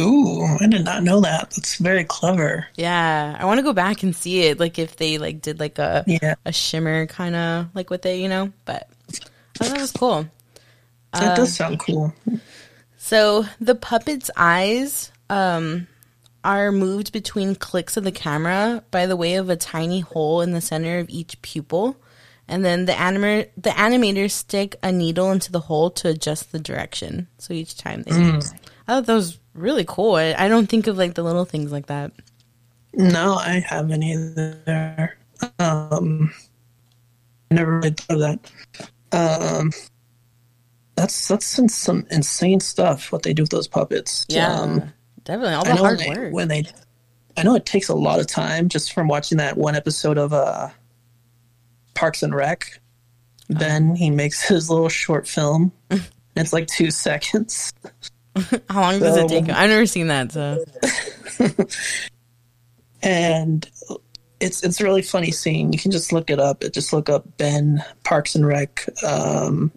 Ooh, 0.00 0.44
I 0.60 0.68
did 0.68 0.84
not 0.84 1.02
know 1.02 1.20
that. 1.22 1.50
That's 1.50 1.74
very 1.76 2.04
clever. 2.04 2.68
Yeah, 2.76 3.36
I 3.36 3.44
want 3.46 3.58
to 3.58 3.64
go 3.64 3.72
back 3.72 4.04
and 4.04 4.14
see 4.14 4.42
it, 4.44 4.60
like 4.60 4.78
if 4.78 4.96
they 4.96 5.18
like 5.18 5.42
did 5.42 5.58
like 5.58 5.78
a 5.80 6.04
Yeah. 6.06 6.36
a 6.44 6.52
shimmer 6.52 7.06
kind 7.06 7.34
of 7.34 7.66
like 7.74 7.90
with 7.90 8.06
it, 8.06 8.20
you 8.20 8.28
know. 8.28 8.52
But 8.64 8.88
I 9.10 9.64
thought 9.64 9.68
that 9.74 9.80
was 9.80 9.90
cool. 9.90 10.26
That 11.12 11.36
does 11.36 11.54
sound 11.54 11.80
cool. 11.80 12.14
So 12.96 13.46
the 13.60 13.74
puppet's 13.74 14.30
eyes 14.36 15.10
um, 15.30 15.86
are 16.44 16.70
moved 16.70 17.12
between 17.12 17.54
clicks 17.54 17.96
of 17.96 18.04
the 18.04 18.12
camera 18.12 18.84
by 18.90 19.06
the 19.06 19.16
way 19.16 19.36
of 19.36 19.48
a 19.48 19.56
tiny 19.56 20.00
hole 20.00 20.40
in 20.40 20.52
the 20.52 20.60
center 20.60 20.98
of 20.98 21.08
each 21.08 21.40
pupil, 21.42 21.96
and 22.46 22.64
then 22.64 22.84
the 22.84 22.92
animator 22.92 23.48
the 23.56 23.70
animators 23.70 24.32
stick 24.32 24.76
a 24.82 24.92
needle 24.92 25.30
into 25.32 25.50
the 25.52 25.60
hole 25.60 25.90
to 25.92 26.08
adjust 26.08 26.52
the 26.52 26.58
direction. 26.58 27.28
So 27.38 27.54
each 27.54 27.76
time 27.76 28.02
they, 28.02 28.12
I 28.12 28.40
thought 28.86 29.06
that 29.06 29.14
was 29.14 29.38
really 29.54 29.84
cool. 29.86 30.16
I, 30.16 30.34
I 30.36 30.48
don't 30.48 30.68
think 30.68 30.86
of 30.86 30.98
like 30.98 31.14
the 31.14 31.22
little 31.22 31.44
things 31.44 31.72
like 31.72 31.86
that. 31.86 32.12
No, 32.94 33.34
I 33.34 33.60
haven't 33.60 34.02
either. 34.02 35.16
Um, 35.58 36.32
never 37.50 37.76
really 37.78 37.90
thought 37.90 38.20
of 38.20 38.20
that. 38.20 38.50
Um, 39.12 39.70
that's 40.98 41.28
that's 41.28 41.46
some, 41.46 41.68
some 41.68 42.06
insane 42.10 42.60
stuff. 42.60 43.12
What 43.12 43.22
they 43.22 43.32
do 43.32 43.44
with 43.44 43.50
those 43.50 43.68
puppets. 43.68 44.26
Um, 44.36 44.92
definitely 45.24 45.54
all 45.54 45.64
the 45.64 45.76
hard 45.76 45.98
when 45.98 46.14
they, 46.14 46.20
work. 46.20 46.32
when 46.32 46.48
they, 46.48 46.64
I 47.36 47.44
know 47.44 47.54
it 47.54 47.64
takes 47.64 47.88
a 47.88 47.94
lot 47.94 48.18
of 48.18 48.26
time 48.26 48.68
just 48.68 48.92
from 48.92 49.06
watching 49.06 49.38
that 49.38 49.56
one 49.56 49.76
episode 49.76 50.18
of 50.18 50.32
uh, 50.32 50.70
Parks 51.94 52.22
and 52.22 52.34
Rec. 52.34 52.80
Ben 53.48 53.94
he 53.94 54.10
makes 54.10 54.42
his 54.48 54.68
little 54.68 54.88
short 54.88 55.28
film. 55.28 55.72
it's 56.36 56.52
like 56.52 56.66
two 56.66 56.90
seconds. 56.90 57.72
How 58.68 58.80
long 58.80 58.98
does 58.98 59.16
it 59.16 59.28
take? 59.28 59.48
I've 59.48 59.70
never 59.70 59.86
seen 59.86 60.08
that. 60.08 60.32
So 60.32 60.64
and 63.02 63.70
it's 64.40 64.64
it's 64.64 64.80
a 64.80 64.84
really 64.84 65.02
funny 65.02 65.30
scene. 65.30 65.72
You 65.72 65.78
can 65.78 65.92
just 65.92 66.12
look 66.12 66.28
it 66.28 66.40
up. 66.40 66.64
Just 66.72 66.92
look 66.92 67.08
up 67.08 67.36
Ben 67.36 67.84
Parks 68.04 68.34
and 68.34 68.46
Rec 68.46 68.84
um, 69.04 69.72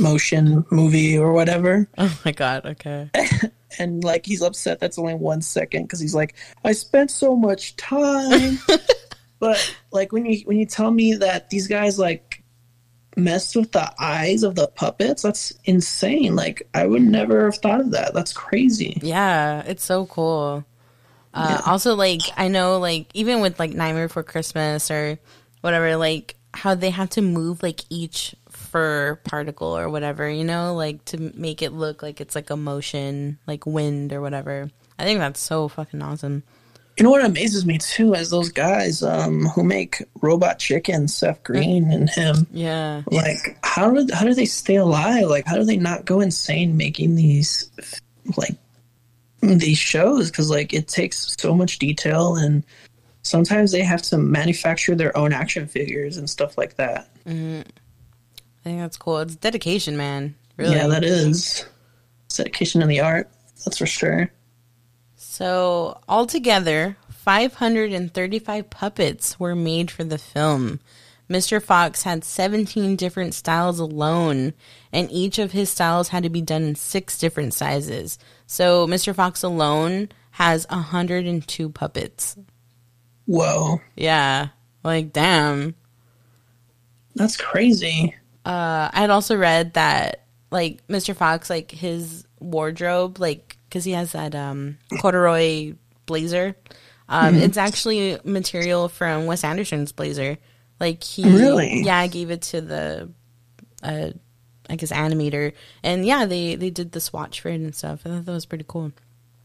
motion 0.00 0.64
movie 0.70 1.18
or 1.18 1.32
whatever, 1.32 1.88
oh 1.98 2.20
my 2.24 2.32
god. 2.32 2.66
Okay. 2.66 3.10
and 3.78 4.04
like 4.04 4.26
he's 4.26 4.42
upset 4.42 4.80
that's 4.80 4.98
only 4.98 5.14
one 5.14 5.42
second 5.42 5.84
because 5.84 6.00
he's 6.00 6.14
like, 6.14 6.34
I 6.64 6.72
spent 6.72 7.10
so 7.10 7.36
much 7.36 7.76
time. 7.76 8.58
but 9.38 9.76
like 9.90 10.12
when 10.12 10.26
you 10.26 10.42
when 10.44 10.58
you 10.58 10.66
tell 10.66 10.90
me 10.90 11.14
that 11.14 11.50
these 11.50 11.66
guys 11.66 11.98
like 11.98 12.42
messed 13.16 13.56
with 13.56 13.72
the 13.72 13.92
eyes 13.98 14.42
of 14.42 14.54
the 14.54 14.68
puppets, 14.68 15.22
that's 15.22 15.52
insane. 15.64 16.34
Like 16.36 16.68
I 16.74 16.86
would 16.86 17.02
never 17.02 17.44
have 17.46 17.56
thought 17.56 17.80
of 17.80 17.90
that. 17.92 18.14
That's 18.14 18.32
crazy. 18.32 18.98
Yeah, 19.02 19.62
it's 19.66 19.84
so 19.84 20.06
cool. 20.06 20.64
Uh, 21.34 21.62
Also, 21.66 21.94
like 21.94 22.20
I 22.36 22.48
know, 22.48 22.78
like 22.78 23.06
even 23.14 23.40
with 23.40 23.58
like 23.58 23.72
Nightmare 23.72 24.08
Before 24.08 24.22
Christmas 24.22 24.90
or 24.90 25.18
whatever, 25.60 25.96
like 25.96 26.36
how 26.54 26.74
they 26.74 26.90
have 26.90 27.10
to 27.10 27.22
move 27.22 27.62
like 27.62 27.80
each 27.88 28.34
fur 28.72 29.20
particle 29.22 29.76
or 29.76 29.88
whatever, 29.90 30.28
you 30.28 30.44
know, 30.44 30.74
like 30.74 31.04
to 31.04 31.18
make 31.36 31.60
it 31.62 31.72
look 31.72 32.02
like 32.02 32.20
it's 32.20 32.34
like 32.34 32.48
a 32.50 32.56
motion, 32.56 33.38
like 33.46 33.66
wind 33.66 34.12
or 34.12 34.20
whatever. 34.20 34.70
I 34.98 35.04
think 35.04 35.20
that's 35.20 35.40
so 35.40 35.68
fucking 35.68 36.02
awesome. 36.02 36.42
You 36.96 37.04
know 37.04 37.10
what 37.10 37.24
amazes 37.24 37.64
me 37.64 37.78
too 37.78 38.14
is 38.14 38.30
those 38.30 38.50
guys 38.50 39.02
um, 39.02 39.46
who 39.46 39.62
make 39.62 40.02
Robot 40.20 40.58
Chicken, 40.58 41.08
Seth 41.08 41.42
Green 41.42 41.90
and 41.90 42.08
him. 42.08 42.46
Yeah, 42.50 43.02
Like, 43.06 43.58
how 43.62 43.90
do 43.90 44.06
how 44.12 44.24
do 44.24 44.34
they 44.34 44.44
stay 44.44 44.76
alive? 44.76 45.26
Like, 45.28 45.46
how 45.46 45.56
do 45.56 45.64
they 45.64 45.78
not 45.78 46.04
go 46.04 46.20
insane 46.20 46.76
making 46.76 47.14
these 47.14 47.70
like 48.36 48.56
these 49.40 49.78
shows? 49.78 50.30
Because 50.30 50.50
like 50.50 50.74
it 50.74 50.88
takes 50.88 51.34
so 51.38 51.54
much 51.54 51.78
detail, 51.78 52.36
and 52.36 52.62
sometimes 53.22 53.72
they 53.72 53.82
have 53.82 54.02
to 54.02 54.18
manufacture 54.18 54.94
their 54.94 55.16
own 55.16 55.32
action 55.32 55.66
figures 55.66 56.18
and 56.18 56.28
stuff 56.28 56.58
like 56.58 56.76
that. 56.76 57.08
I 58.62 58.68
think 58.68 58.80
that's 58.80 58.96
cool. 58.96 59.18
It's 59.18 59.34
dedication, 59.36 59.96
man. 59.96 60.36
Really. 60.56 60.76
Yeah, 60.76 60.86
that 60.86 61.02
is 61.04 61.66
it's 62.26 62.36
dedication 62.36 62.80
in 62.82 62.88
the 62.88 63.00
art. 63.00 63.28
That's 63.64 63.78
for 63.78 63.86
sure. 63.86 64.30
So, 65.16 65.98
altogether, 66.08 66.96
535 67.10 68.70
puppets 68.70 69.40
were 69.40 69.54
made 69.56 69.90
for 69.90 70.04
the 70.04 70.18
film. 70.18 70.80
Mr. 71.30 71.62
Fox 71.62 72.02
had 72.02 72.24
17 72.24 72.94
different 72.96 73.32
styles 73.34 73.78
alone, 73.78 74.52
and 74.92 75.10
each 75.10 75.38
of 75.38 75.52
his 75.52 75.70
styles 75.70 76.08
had 76.08 76.22
to 76.24 76.28
be 76.28 76.42
done 76.42 76.62
in 76.62 76.74
six 76.74 77.16
different 77.18 77.54
sizes. 77.54 78.18
So, 78.46 78.86
Mr. 78.86 79.14
Fox 79.14 79.42
alone 79.42 80.10
has 80.32 80.66
102 80.68 81.70
puppets. 81.70 82.36
Whoa, 83.26 83.80
Yeah, 83.96 84.48
like, 84.84 85.12
damn. 85.12 85.74
that's 87.14 87.36
crazy. 87.36 88.14
Uh, 88.44 88.90
I 88.92 89.00
had 89.00 89.10
also 89.10 89.36
read 89.36 89.74
that, 89.74 90.24
like, 90.50 90.86
Mr. 90.88 91.14
Fox, 91.14 91.48
like, 91.48 91.70
his 91.70 92.26
wardrobe, 92.40 93.18
like, 93.20 93.56
because 93.68 93.84
he 93.84 93.92
has 93.92 94.12
that 94.12 94.34
um, 94.34 94.78
corduroy 95.00 95.74
blazer. 96.06 96.56
Um, 97.08 97.36
It's 97.36 97.56
actually 97.56 98.18
material 98.24 98.88
from 98.88 99.26
Wes 99.26 99.44
Anderson's 99.44 99.92
blazer. 99.92 100.38
Like 100.80 101.04
he, 101.04 101.24
Really? 101.24 101.82
yeah, 101.84 101.98
I 101.98 102.06
gave 102.08 102.30
it 102.30 102.42
to 102.42 102.60
the, 102.60 103.08
uh, 103.82 104.10
I 104.68 104.76
guess 104.76 104.90
animator, 104.90 105.52
and 105.82 106.04
yeah, 106.04 106.24
they 106.26 106.54
they 106.56 106.70
did 106.70 106.92
the 106.92 107.00
swatch 107.00 107.40
for 107.40 107.50
it 107.50 107.56
and 107.60 107.74
stuff. 107.74 108.00
I 108.04 108.08
thought 108.08 108.24
that 108.24 108.32
was 108.32 108.46
pretty 108.46 108.64
cool. 108.66 108.90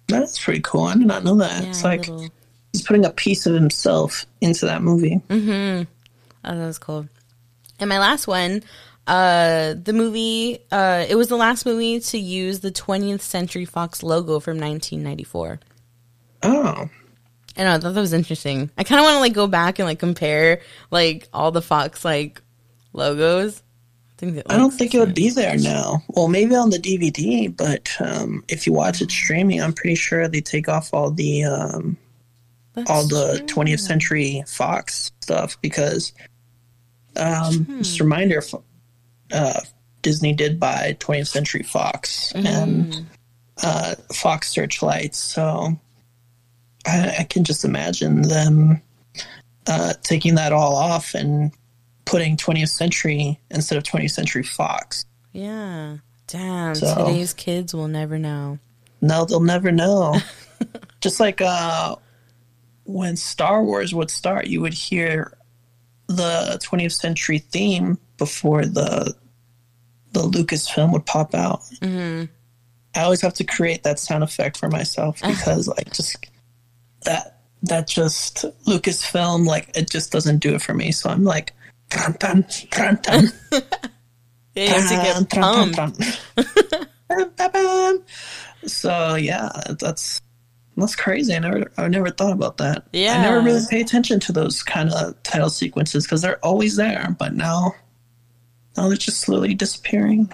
That's 0.08 0.40
pretty 0.44 0.62
cool. 0.62 0.86
I 0.86 0.94
did 0.96 1.06
not 1.06 1.24
know 1.24 1.36
that. 1.36 1.62
Yeah, 1.64 1.70
it's 1.70 1.84
like 1.84 2.08
little, 2.08 2.30
he's 2.72 2.82
putting 2.82 3.06
a 3.06 3.12
piece 3.12 3.46
of 3.46 3.54
himself 3.54 4.26
into 4.42 4.66
that 4.66 4.82
movie. 4.82 5.22
Mm-hmm. 5.30 5.84
Oh, 6.46 6.58
that 6.58 6.66
was 6.66 6.80
cool. 6.80 7.08
And 7.80 7.90
my 7.90 8.00
last 8.00 8.28
one, 8.28 8.64
uh, 9.06 9.76
the 9.82 9.94
movie, 9.94 10.60
uh, 10.72 11.06
it 11.08 11.16
was 11.16 11.28
the 11.28 11.38
last 11.38 11.66
movie 11.66 12.00
to 12.00 12.18
use 12.18 12.60
the 12.60 12.72
20th 12.72 13.22
Century 13.22 13.66
Fox 13.66 14.04
logo 14.04 14.40
from 14.40 14.60
1994. 14.60 15.60
Oh, 16.44 16.90
I 17.58 17.64
know, 17.64 17.74
I 17.74 17.80
thought 17.80 17.94
that 17.94 18.02
was 18.02 18.14
interesting. 18.14 18.70
I 18.78 18.84
kind 18.84 19.00
of 19.00 19.06
want 19.06 19.16
to 19.16 19.20
like 19.20 19.34
go 19.34 19.48
back 19.48 19.80
and 19.80 19.88
like 19.88 20.00
compare 20.00 20.62
like 20.92 21.28
all 21.34 21.52
the 21.52 21.62
Fox 21.62 22.06
like 22.06 22.42
logos. 22.94 23.64
I 24.12 24.20
think 24.20 24.44
I 24.50 24.58
don't 24.58 24.72
think 24.72 24.94
it 24.94 25.00
would 25.00 25.16
be 25.16 25.30
there 25.30 25.58
now. 25.58 26.04
Well, 26.10 26.28
maybe 26.28 26.56
on 26.56 26.70
the 26.70 26.78
DVD, 26.78 27.56
but 27.56 27.96
um, 28.00 28.44
if 28.48 28.68
you 28.68 28.74
watch 28.74 29.02
it 29.02 29.12
streaming, 29.12 29.62
I'm 29.62 29.74
pretty 29.74 29.96
sure 29.96 30.28
they 30.28 30.42
take 30.42 30.68
off 30.68 30.94
all 30.94 31.12
the 31.12 31.46
um, 31.46 31.98
all 32.88 33.08
the 33.08 33.44
true. 33.48 33.64
20th 33.64 33.80
Century 33.80 34.44
Fox 34.48 35.12
stuff 35.22 35.60
because 35.62 36.14
um, 37.18 37.66
Hmm. 37.66 37.78
just 37.80 38.00
a 38.00 38.04
reminder, 38.04 38.42
uh, 39.32 39.60
Disney 40.02 40.34
did 40.34 40.60
buy 40.60 40.96
20th 41.00 41.28
Century 41.28 41.64
Fox 41.64 42.32
Mm-hmm. 42.34 42.46
and 42.48 43.06
uh, 43.64 43.96
Fox 44.14 44.50
Searchlights, 44.50 45.18
so 45.18 45.78
I, 46.86 47.16
I 47.20 47.24
can 47.24 47.44
just 47.44 47.66
imagine 47.66 48.22
them 48.22 48.82
uh, 49.66 49.94
taking 50.04 50.36
that 50.36 50.54
all 50.54 50.76
off 50.76 51.14
and 51.14 51.52
putting 52.06 52.38
20th 52.38 52.70
Century 52.70 53.40
instead 53.52 53.78
of 53.78 53.84
20th 53.84 54.12
Century 54.12 54.44
Fox. 54.44 55.06
Yeah. 55.34 55.98
Damn. 56.28 56.76
So- 56.76 56.96
Today's 57.08 57.34
kids 57.34 57.74
will 57.74 57.88
never 57.90 58.18
know. 58.18 58.60
No, 59.02 59.26
they'll 59.26 59.40
never 59.42 59.72
know. 59.72 60.16
just 61.02 61.20
like 61.20 61.42
uh, 61.42 61.96
when 62.86 63.16
Star 63.18 63.64
Wars 63.64 63.94
would 63.94 64.10
start, 64.10 64.48
you 64.48 64.62
would 64.62 64.74
hear 64.74 65.37
the 66.08 66.60
20th 66.64 66.94
century 66.94 67.40
theme 67.40 67.98
before 68.18 68.66
the 68.66 69.16
the 70.14 70.22
Lucasfilm 70.22 70.94
would 70.94 71.06
pop 71.06 71.36
out. 71.36 71.62
Mm-hmm. 71.82 72.26
I 72.96 73.04
always 73.04 73.22
have 73.22 73.34
to 73.36 73.44
create 73.44 73.84
that 73.84 74.00
sound 74.00 74.24
effect 74.24 74.58
for 74.58 74.70
myself 74.70 75.22
because 75.22 75.68
like 75.68 75.94
just 75.94 76.26
that 77.04 77.42
that 77.64 77.88
just 77.88 78.46
Lucasfilm 78.66 79.46
like 79.46 79.70
it 79.76 79.90
just 79.90 80.12
doesn't 80.12 80.40
do 80.40 80.56
it 80.56 80.62
for 80.62 80.74
me. 80.74 80.92
So 80.92 81.10
I'm 81.10 81.24
like 81.24 81.54
dun, 81.90 82.16
dun, 82.20 82.46
dun, 82.72 83.00
dun. 83.02 83.32
You 84.58 84.70
have 84.70 84.90
to 84.90 84.96
get 84.96 85.30
pumped. 85.30 86.02
so 88.66 89.14
yeah, 89.16 89.52
that's 89.80 90.20
that's 90.78 90.96
crazy. 90.96 91.34
I 91.36 91.40
never 91.40 91.72
I 91.78 91.88
never 91.88 92.10
thought 92.12 92.34
about 92.34 92.58
that. 92.58 92.86
Yeah, 92.94 93.18
I 93.18 93.22
never 93.24 93.42
really 93.42 93.62
pay 93.70 93.82
attention 93.82 94.20
to 94.22 94.32
those 94.32 94.64
kind 94.64 94.92
of 94.92 95.22
title 95.24 95.50
sequences 95.50 96.06
because 96.06 96.22
they're 96.22 96.40
always 96.46 96.76
there, 96.76 97.16
but 97.20 97.34
now 97.34 97.74
now 98.78 98.88
they're 98.88 98.98
just 98.98 99.20
slowly 99.22 99.54
disappearing. 99.54 100.32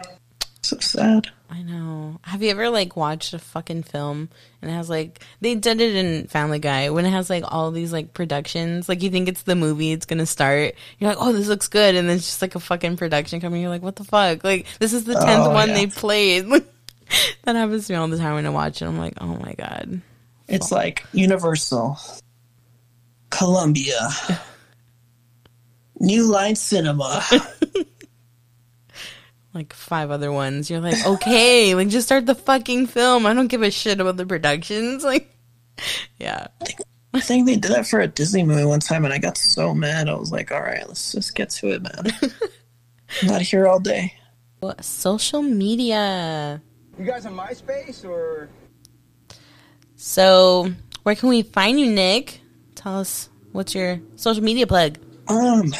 So 0.61 0.78
sad. 0.80 1.28
I 1.49 1.61
know. 1.61 2.20
Have 2.24 2.41
you 2.41 2.49
ever 2.49 2.70
like 2.70 2.95
watched 2.95 3.34
a 3.34 3.40
fucking 3.40 3.84
film 3.84 4.30
and 4.61 4.72
it 4.72 4.74
has 4.74 4.90
like 4.90 5.22
they 5.40 5.56
did 5.56 5.82
it 5.82 5.95
in 5.95 6.28
Family 6.28 6.57
Guy 6.60 6.90
when 6.90 7.06
it 7.06 7.11
has 7.11 7.30
like 7.30 7.44
all 7.48 7.70
these 7.72 7.94
like 7.94 8.14
productions. 8.14 8.90
Like 8.90 9.03
you 9.03 9.10
think 9.11 9.28
it's 9.30 9.44
the 9.44 9.56
movie 9.56 9.91
it's 9.91 10.06
gonna 10.06 10.26
start. 10.26 10.74
You're 10.99 11.10
like, 11.11 11.20
oh, 11.22 11.32
this 11.32 11.48
looks 11.48 11.68
good, 11.68 11.95
and 11.95 12.10
then 12.10 12.15
it's 12.18 12.26
just 12.26 12.41
like 12.41 12.56
a 12.56 12.60
fucking 12.60 12.98
production 12.98 13.40
coming. 13.40 13.61
You're 13.61 13.70
like, 13.70 13.84
what 13.84 13.95
the 13.98 14.03
fuck? 14.03 14.44
Like 14.44 14.65
this 14.80 14.94
is 14.94 15.03
the 15.03 15.14
tenth 15.14 15.45
Oh, 15.45 15.53
one 15.53 15.70
yeah. 15.70 15.76
they 15.76 15.88
played. 15.88 16.48
that 17.44 17.56
happens 17.56 17.88
to 17.88 17.94
me 17.94 17.98
all 17.98 18.07
the 18.07 18.18
time 18.18 18.34
when 18.36 18.45
I 18.45 18.49
watch 18.49 18.82
it. 18.82 18.86
I'm 18.86 18.98
like, 18.98 19.14
oh 19.22 19.28
my 19.38 19.53
god. 19.53 20.02
It's 20.54 20.72
like 20.72 21.06
Universal, 21.14 22.00
Columbia, 23.30 24.10
New 26.00 26.32
Line 26.32 26.56
Cinema. 26.56 27.24
Like 29.54 29.72
five 29.74 30.10
other 30.10 30.32
ones. 30.32 30.70
You're 30.70 30.80
like, 30.80 31.06
okay, 31.06 31.76
like 31.76 31.90
just 31.90 32.08
start 32.08 32.26
the 32.26 32.36
fucking 32.36 32.88
film. 32.88 33.26
I 33.26 33.34
don't 33.34 33.48
give 33.48 33.62
a 33.62 33.70
shit 33.70 34.00
about 34.00 34.18
the 34.18 34.26
productions. 34.26 35.04
Like, 35.14 35.30
yeah. 36.18 36.48
I 37.14 37.20
think 37.20 37.46
they 37.46 37.56
did 37.56 37.72
that 37.72 37.86
for 37.86 38.00
a 38.00 38.08
Disney 38.08 38.44
movie 38.44 38.66
one 38.66 38.80
time, 38.80 39.06
and 39.06 39.14
I 39.14 39.20
got 39.20 39.38
so 39.38 39.74
mad. 39.76 40.10
I 40.10 40.16
was 40.16 40.32
like, 40.32 40.52
"All 40.52 40.62
right, 40.62 40.88
let's 40.88 41.12
just 41.12 41.36
get 41.36 41.52
to 41.52 41.70
it, 41.70 41.84
man. 41.84 42.32
I'm 43.22 43.28
not 43.28 43.42
here 43.42 43.68
all 43.68 43.80
day." 43.80 44.14
Social 44.82 45.44
media. 45.44 46.62
You 46.98 47.06
guys 47.06 47.26
on 47.26 47.36
MySpace 47.36 48.06
or? 48.06 48.50
So, 50.06 50.70
where 51.04 51.16
can 51.16 51.30
we 51.30 51.44
find 51.44 51.80
you, 51.80 51.90
Nick? 51.90 52.42
Tell 52.76 53.00
us 53.00 53.30
what's 53.54 53.74
your 53.74 54.02
social 54.18 54.44
media 54.44 54.68
plug. 54.68 55.00
Um, 55.30 55.74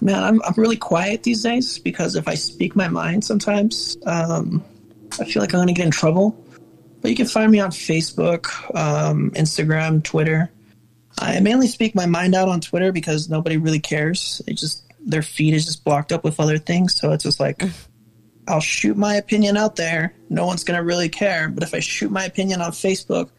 man, 0.00 0.24
I'm 0.24 0.42
I'm 0.42 0.54
really 0.56 0.78
quiet 0.78 1.24
these 1.24 1.42
days 1.42 1.78
because 1.78 2.16
if 2.16 2.26
I 2.26 2.34
speak 2.34 2.74
my 2.74 2.88
mind, 2.88 3.22
sometimes 3.22 3.98
um, 4.06 4.64
I 5.20 5.26
feel 5.26 5.42
like 5.42 5.52
I'm 5.52 5.60
gonna 5.60 5.74
get 5.74 5.84
in 5.84 5.90
trouble. 5.90 6.34
But 7.02 7.10
you 7.10 7.18
can 7.18 7.26
find 7.26 7.52
me 7.52 7.60
on 7.60 7.70
Facebook, 7.70 8.48
um, 8.74 9.30
Instagram, 9.32 10.02
Twitter. 10.02 10.50
I 11.18 11.38
mainly 11.40 11.66
speak 11.66 11.94
my 11.94 12.06
mind 12.06 12.34
out 12.34 12.48
on 12.48 12.62
Twitter 12.62 12.92
because 12.92 13.28
nobody 13.28 13.58
really 13.58 13.78
cares. 13.78 14.40
They 14.46 14.54
just 14.54 14.90
their 15.04 15.20
feed 15.20 15.52
is 15.52 15.66
just 15.66 15.84
blocked 15.84 16.12
up 16.12 16.24
with 16.24 16.40
other 16.40 16.56
things, 16.56 16.94
so 16.94 17.12
it's 17.12 17.24
just 17.24 17.40
like 17.40 17.62
I'll 18.48 18.60
shoot 18.60 18.96
my 18.96 19.14
opinion 19.14 19.56
out 19.56 19.76
there. 19.76 20.14
No 20.28 20.46
one's 20.46 20.64
gonna 20.64 20.82
really 20.82 21.08
care. 21.08 21.48
But 21.48 21.62
if 21.62 21.74
I 21.74 21.80
shoot 21.80 22.10
my 22.10 22.24
opinion 22.24 22.60
on 22.60 22.72
Facebook, 22.72 23.30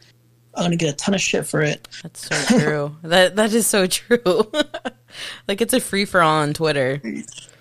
I'm 0.55 0.63
gonna 0.63 0.75
get 0.75 0.93
a 0.93 0.97
ton 0.97 1.13
of 1.15 1.21
shit 1.21 1.45
for 1.45 1.61
it. 1.61 1.87
That's 2.01 2.27
so 2.27 2.59
true. 2.59 2.95
that 3.03 3.35
that 3.35 3.53
is 3.53 3.67
so 3.67 3.87
true. 3.87 4.21
like 5.47 5.61
it's 5.61 5.73
a 5.73 5.79
free 5.79 6.05
for 6.05 6.21
all 6.21 6.41
on 6.41 6.53
Twitter. 6.53 7.01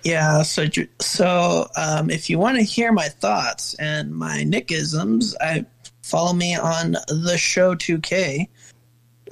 Yeah, 0.03 0.43
so 0.43 0.65
so 0.99 1.67
um, 1.77 2.09
if 2.09 2.29
you 2.29 2.37
want 2.39 2.57
to 2.57 2.63
hear 2.63 2.91
my 2.91 3.07
thoughts 3.07 3.73
and 3.75 4.13
my 4.13 4.43
Nickisms, 4.45 5.33
I 5.41 5.65
follow 6.01 6.33
me 6.33 6.55
on 6.55 6.97
the 7.07 7.37
show 7.37 7.73
2K 7.75 8.47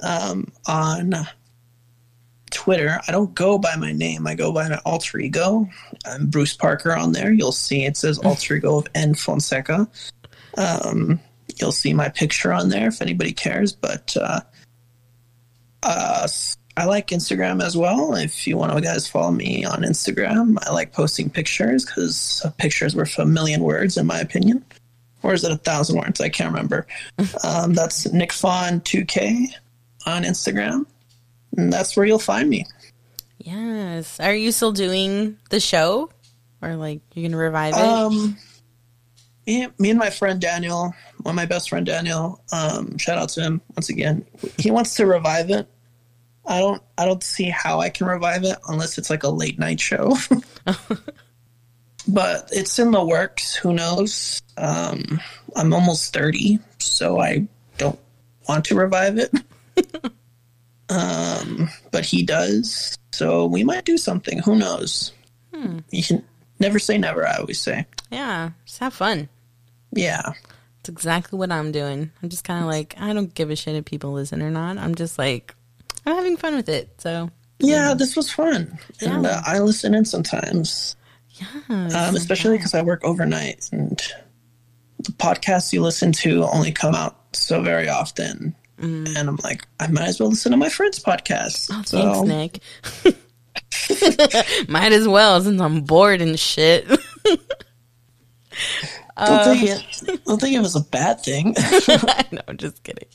um, 0.02 0.50
on 0.66 1.14
Twitter. 2.52 3.00
I 3.06 3.12
don't 3.12 3.34
go 3.34 3.58
by 3.58 3.76
my 3.76 3.92
name; 3.92 4.26
I 4.26 4.34
go 4.34 4.52
by 4.52 4.68
my 4.68 4.78
alter 4.84 5.18
ego. 5.18 5.68
I'm 6.04 6.28
Bruce 6.28 6.54
Parker 6.54 6.94
on 6.94 7.12
there. 7.12 7.32
You'll 7.32 7.52
see 7.52 7.84
it 7.84 7.96
says 7.96 8.18
alter 8.18 8.56
ego 8.56 8.78
of 8.78 8.86
N 8.94 9.14
Fonseca. 9.14 9.88
Um, 10.56 11.20
you'll 11.56 11.72
see 11.72 11.92
my 11.92 12.08
picture 12.08 12.52
on 12.52 12.68
there 12.68 12.88
if 12.88 13.02
anybody 13.02 13.32
cares. 13.32 13.72
But 13.72 14.16
uh, 14.20 14.40
uh, 15.82 16.28
I 16.76 16.84
like 16.84 17.08
Instagram 17.08 17.62
as 17.62 17.76
well. 17.76 18.14
If 18.14 18.46
you 18.46 18.56
want 18.56 18.72
to 18.72 18.80
guys 18.80 19.08
follow 19.08 19.30
me 19.30 19.64
on 19.64 19.82
Instagram, 19.82 20.56
I 20.62 20.70
like 20.72 20.92
posting 20.92 21.28
pictures 21.28 21.84
because 21.84 22.44
pictures 22.58 22.96
worth 22.96 23.18
a 23.18 23.26
million 23.26 23.62
words, 23.62 23.96
in 23.96 24.06
my 24.06 24.20
opinion. 24.20 24.64
Or 25.22 25.34
is 25.34 25.44
it 25.44 25.52
a 25.52 25.56
thousand 25.56 25.98
words? 25.98 26.20
I 26.20 26.28
can't 26.28 26.50
remember. 26.50 26.86
um, 27.44 27.74
that's 27.74 28.06
NickFawn2K 28.06 29.48
on 30.06 30.22
Instagram. 30.22 30.86
And 31.56 31.72
that's 31.72 31.96
where 31.96 32.06
you'll 32.06 32.18
find 32.18 32.48
me. 32.48 32.66
Yes. 33.38 34.20
Are 34.20 34.34
you 34.34 34.52
still 34.52 34.72
doing 34.72 35.38
the 35.50 35.60
show, 35.60 36.10
or 36.60 36.76
like 36.76 37.00
you're 37.14 37.28
gonna 37.28 37.42
revive 37.42 37.74
it? 37.74 37.80
Um, 37.80 38.36
me, 39.46 39.68
me 39.78 39.90
and 39.90 39.98
my 39.98 40.10
friend 40.10 40.40
Daniel, 40.40 40.94
one 41.22 41.32
of 41.32 41.36
my 41.36 41.46
best 41.46 41.68
friend 41.68 41.84
Daniel, 41.84 42.42
um, 42.52 42.96
shout 42.98 43.18
out 43.18 43.30
to 43.30 43.42
him 43.42 43.60
once 43.76 43.88
again. 43.88 44.24
He 44.58 44.70
wants 44.70 44.94
to 44.96 45.06
revive 45.06 45.50
it. 45.50 45.66
I 46.46 46.60
don't, 46.60 46.82
I 46.98 47.04
don't 47.04 47.22
see 47.22 47.50
how 47.50 47.80
I 47.80 47.90
can 47.90 48.06
revive 48.06 48.44
it 48.44 48.58
unless 48.68 48.98
it's 48.98 49.10
like 49.10 49.22
a 49.22 49.28
late 49.28 49.58
night 49.58 49.80
show. 49.80 50.16
but 52.08 52.48
it's 52.52 52.78
in 52.78 52.90
the 52.90 53.04
works. 53.04 53.54
Who 53.54 53.72
knows? 53.72 54.40
Um, 54.56 55.20
I'm 55.56 55.72
almost 55.72 56.12
thirty, 56.12 56.58
so 56.78 57.20
I 57.20 57.46
don't 57.78 57.98
want 58.48 58.64
to 58.66 58.74
revive 58.74 59.18
it. 59.18 59.32
um, 60.92 61.68
but 61.90 62.04
he 62.04 62.22
does, 62.22 62.96
so 63.12 63.46
we 63.46 63.64
might 63.64 63.84
do 63.84 63.96
something. 63.98 64.38
Who 64.40 64.56
knows? 64.56 65.12
You 65.90 66.02
can 66.02 66.24
never 66.58 66.78
say 66.78 66.98
never. 66.98 67.26
I 67.26 67.36
always 67.36 67.60
say. 67.60 67.86
yeah. 68.10 68.50
Just 68.64 68.78
have 68.80 68.94
fun. 68.94 69.28
Yeah. 69.92 70.32
It's 70.80 70.88
exactly 70.88 71.38
what 71.38 71.52
I'm 71.52 71.70
doing. 71.70 72.10
I'm 72.22 72.28
just 72.28 72.42
kind 72.44 72.60
of 72.62 72.66
like 72.68 72.94
I 72.98 73.12
don't 73.12 73.32
give 73.32 73.50
a 73.50 73.56
shit 73.56 73.76
if 73.76 73.84
people 73.84 74.12
listen 74.12 74.42
or 74.42 74.50
not. 74.50 74.78
I'm 74.78 74.94
just 74.96 75.18
like 75.18 75.54
I'm 76.06 76.16
having 76.16 76.36
fun 76.36 76.56
with 76.56 76.68
it. 76.68 77.00
So 77.00 77.30
Yeah, 77.60 77.94
this 77.94 78.16
was 78.16 78.32
fun. 78.32 78.76
And 79.00 79.22
Yeah. 79.24 79.30
uh, 79.30 79.42
I 79.46 79.60
listen 79.60 79.94
in 79.94 80.04
sometimes, 80.04 80.96
yeah, 81.34 81.46
um, 81.68 82.16
especially 82.16 82.56
because 82.56 82.74
I 82.74 82.82
work 82.82 83.04
overnight. 83.04 83.68
And 83.70 84.00
the 84.98 85.12
podcasts 85.12 85.72
you 85.72 85.82
listen 85.82 86.10
to 86.12 86.44
only 86.46 86.72
come 86.72 86.94
out 86.96 87.16
so 87.36 87.62
very 87.62 87.88
often. 87.88 88.56
And 88.82 89.16
I'm 89.16 89.38
like, 89.44 89.66
I 89.78 89.86
might 89.86 90.08
as 90.08 90.20
well 90.20 90.30
listen 90.30 90.50
to 90.52 90.58
my 90.58 90.68
friend's 90.68 90.98
podcast. 90.98 91.70
Oh, 91.72 91.82
so, 91.84 92.24
thanks, 92.24 92.28
Nick. 93.04 94.68
Might 94.68 94.92
as 94.92 95.06
well 95.06 95.40
since 95.40 95.60
I'm 95.60 95.82
bored 95.82 96.20
and 96.20 96.38
shit. 96.38 96.86
don't, 96.86 96.98
think 99.44 99.70
it, 99.70 100.24
don't 100.24 100.40
think 100.40 100.56
it 100.56 100.60
was 100.60 100.76
a 100.76 100.80
bad 100.80 101.20
thing. 101.20 101.54
no, 102.32 102.40
I'm 102.48 102.56
just 102.56 102.82
kidding. 102.82 103.08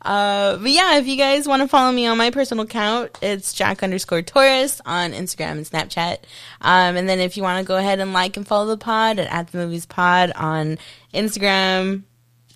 Uh, 0.00 0.56
but 0.56 0.70
yeah, 0.70 0.98
if 0.98 1.06
you 1.06 1.16
guys 1.16 1.46
want 1.46 1.62
to 1.62 1.68
follow 1.68 1.92
me 1.92 2.06
on 2.06 2.16
my 2.16 2.30
personal 2.30 2.64
account, 2.64 3.18
it's 3.20 3.52
Jack 3.52 3.82
underscore 3.82 4.22
Taurus 4.22 4.80
on 4.86 5.12
Instagram 5.12 5.52
and 5.52 5.66
Snapchat. 5.66 6.18
Um, 6.60 6.96
and 6.96 7.08
then 7.08 7.20
if 7.20 7.36
you 7.36 7.42
want 7.42 7.58
to 7.58 7.68
go 7.68 7.76
ahead 7.76 8.00
and 8.00 8.12
like 8.12 8.36
and 8.36 8.46
follow 8.46 8.66
the 8.66 8.78
pod 8.78 9.18
at, 9.18 9.28
at 9.28 9.48
the 9.48 9.58
movies 9.58 9.86
pod 9.86 10.32
on 10.34 10.78
Instagram, 11.12 12.02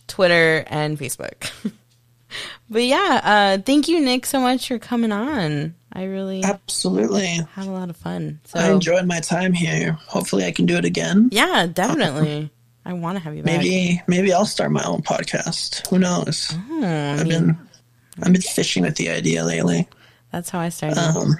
Twitter, 0.06 0.64
and 0.68 0.98
Facebook. 0.98 1.50
But 2.70 2.82
yeah, 2.84 3.20
uh, 3.22 3.62
thank 3.62 3.88
you, 3.88 4.00
Nick, 4.00 4.26
so 4.26 4.40
much 4.40 4.68
for 4.68 4.78
coming 4.78 5.12
on. 5.12 5.74
I 5.92 6.04
really 6.04 6.44
Absolutely. 6.44 7.26
had 7.54 7.66
a 7.66 7.70
lot 7.70 7.88
of 7.90 7.96
fun. 7.96 8.40
So 8.44 8.58
I 8.58 8.70
enjoyed 8.70 9.06
my 9.06 9.20
time 9.20 9.52
here. 9.54 9.92
Hopefully, 10.06 10.44
I 10.44 10.52
can 10.52 10.66
do 10.66 10.76
it 10.76 10.84
again. 10.84 11.28
yeah, 11.32 11.66
definitely. 11.66 12.50
I 12.84 12.92
want 12.92 13.16
to 13.16 13.24
have 13.24 13.34
you 13.34 13.42
back. 13.42 13.58
Maybe, 13.58 14.02
maybe 14.06 14.32
I'll 14.32 14.46
start 14.46 14.70
my 14.70 14.84
own 14.84 15.02
podcast. 15.02 15.88
Who 15.88 15.98
knows? 15.98 16.54
I 16.54 17.16
I've 17.18 17.28
been, 17.28 17.58
I've 18.22 18.32
been 18.32 18.42
fishing 18.42 18.84
with 18.84 18.96
the 18.96 19.08
idea 19.10 19.42
lately. 19.44 19.88
that's 20.30 20.50
how 20.50 20.60
I 20.60 20.68
started. 20.68 20.98
Um, 20.98 21.36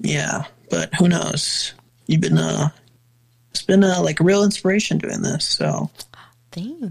yeah, 0.00 0.44
but 0.70 0.92
who 0.94 1.06
knows? 1.08 1.74
You've 2.06 2.22
been 2.22 2.38
uh, 2.38 2.70
it's 3.50 3.62
been 3.62 3.84
uh, 3.84 4.00
like 4.02 4.18
a 4.20 4.24
real 4.24 4.42
inspiration 4.42 4.98
doing 4.98 5.20
this. 5.22 5.46
So 5.46 5.90
Thanks. 6.50 6.90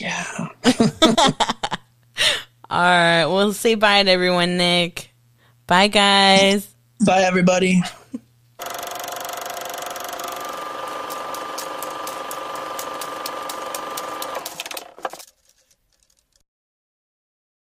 yeah, 0.00 0.48
All 2.70 2.80
right. 2.80 3.26
We'll 3.26 3.52
say 3.52 3.74
bye 3.74 4.02
to 4.02 4.10
everyone, 4.10 4.56
Nick. 4.56 5.12
Bye, 5.66 5.88
guys. 5.88 6.68
bye 7.04 7.22
everybody. 7.22 7.82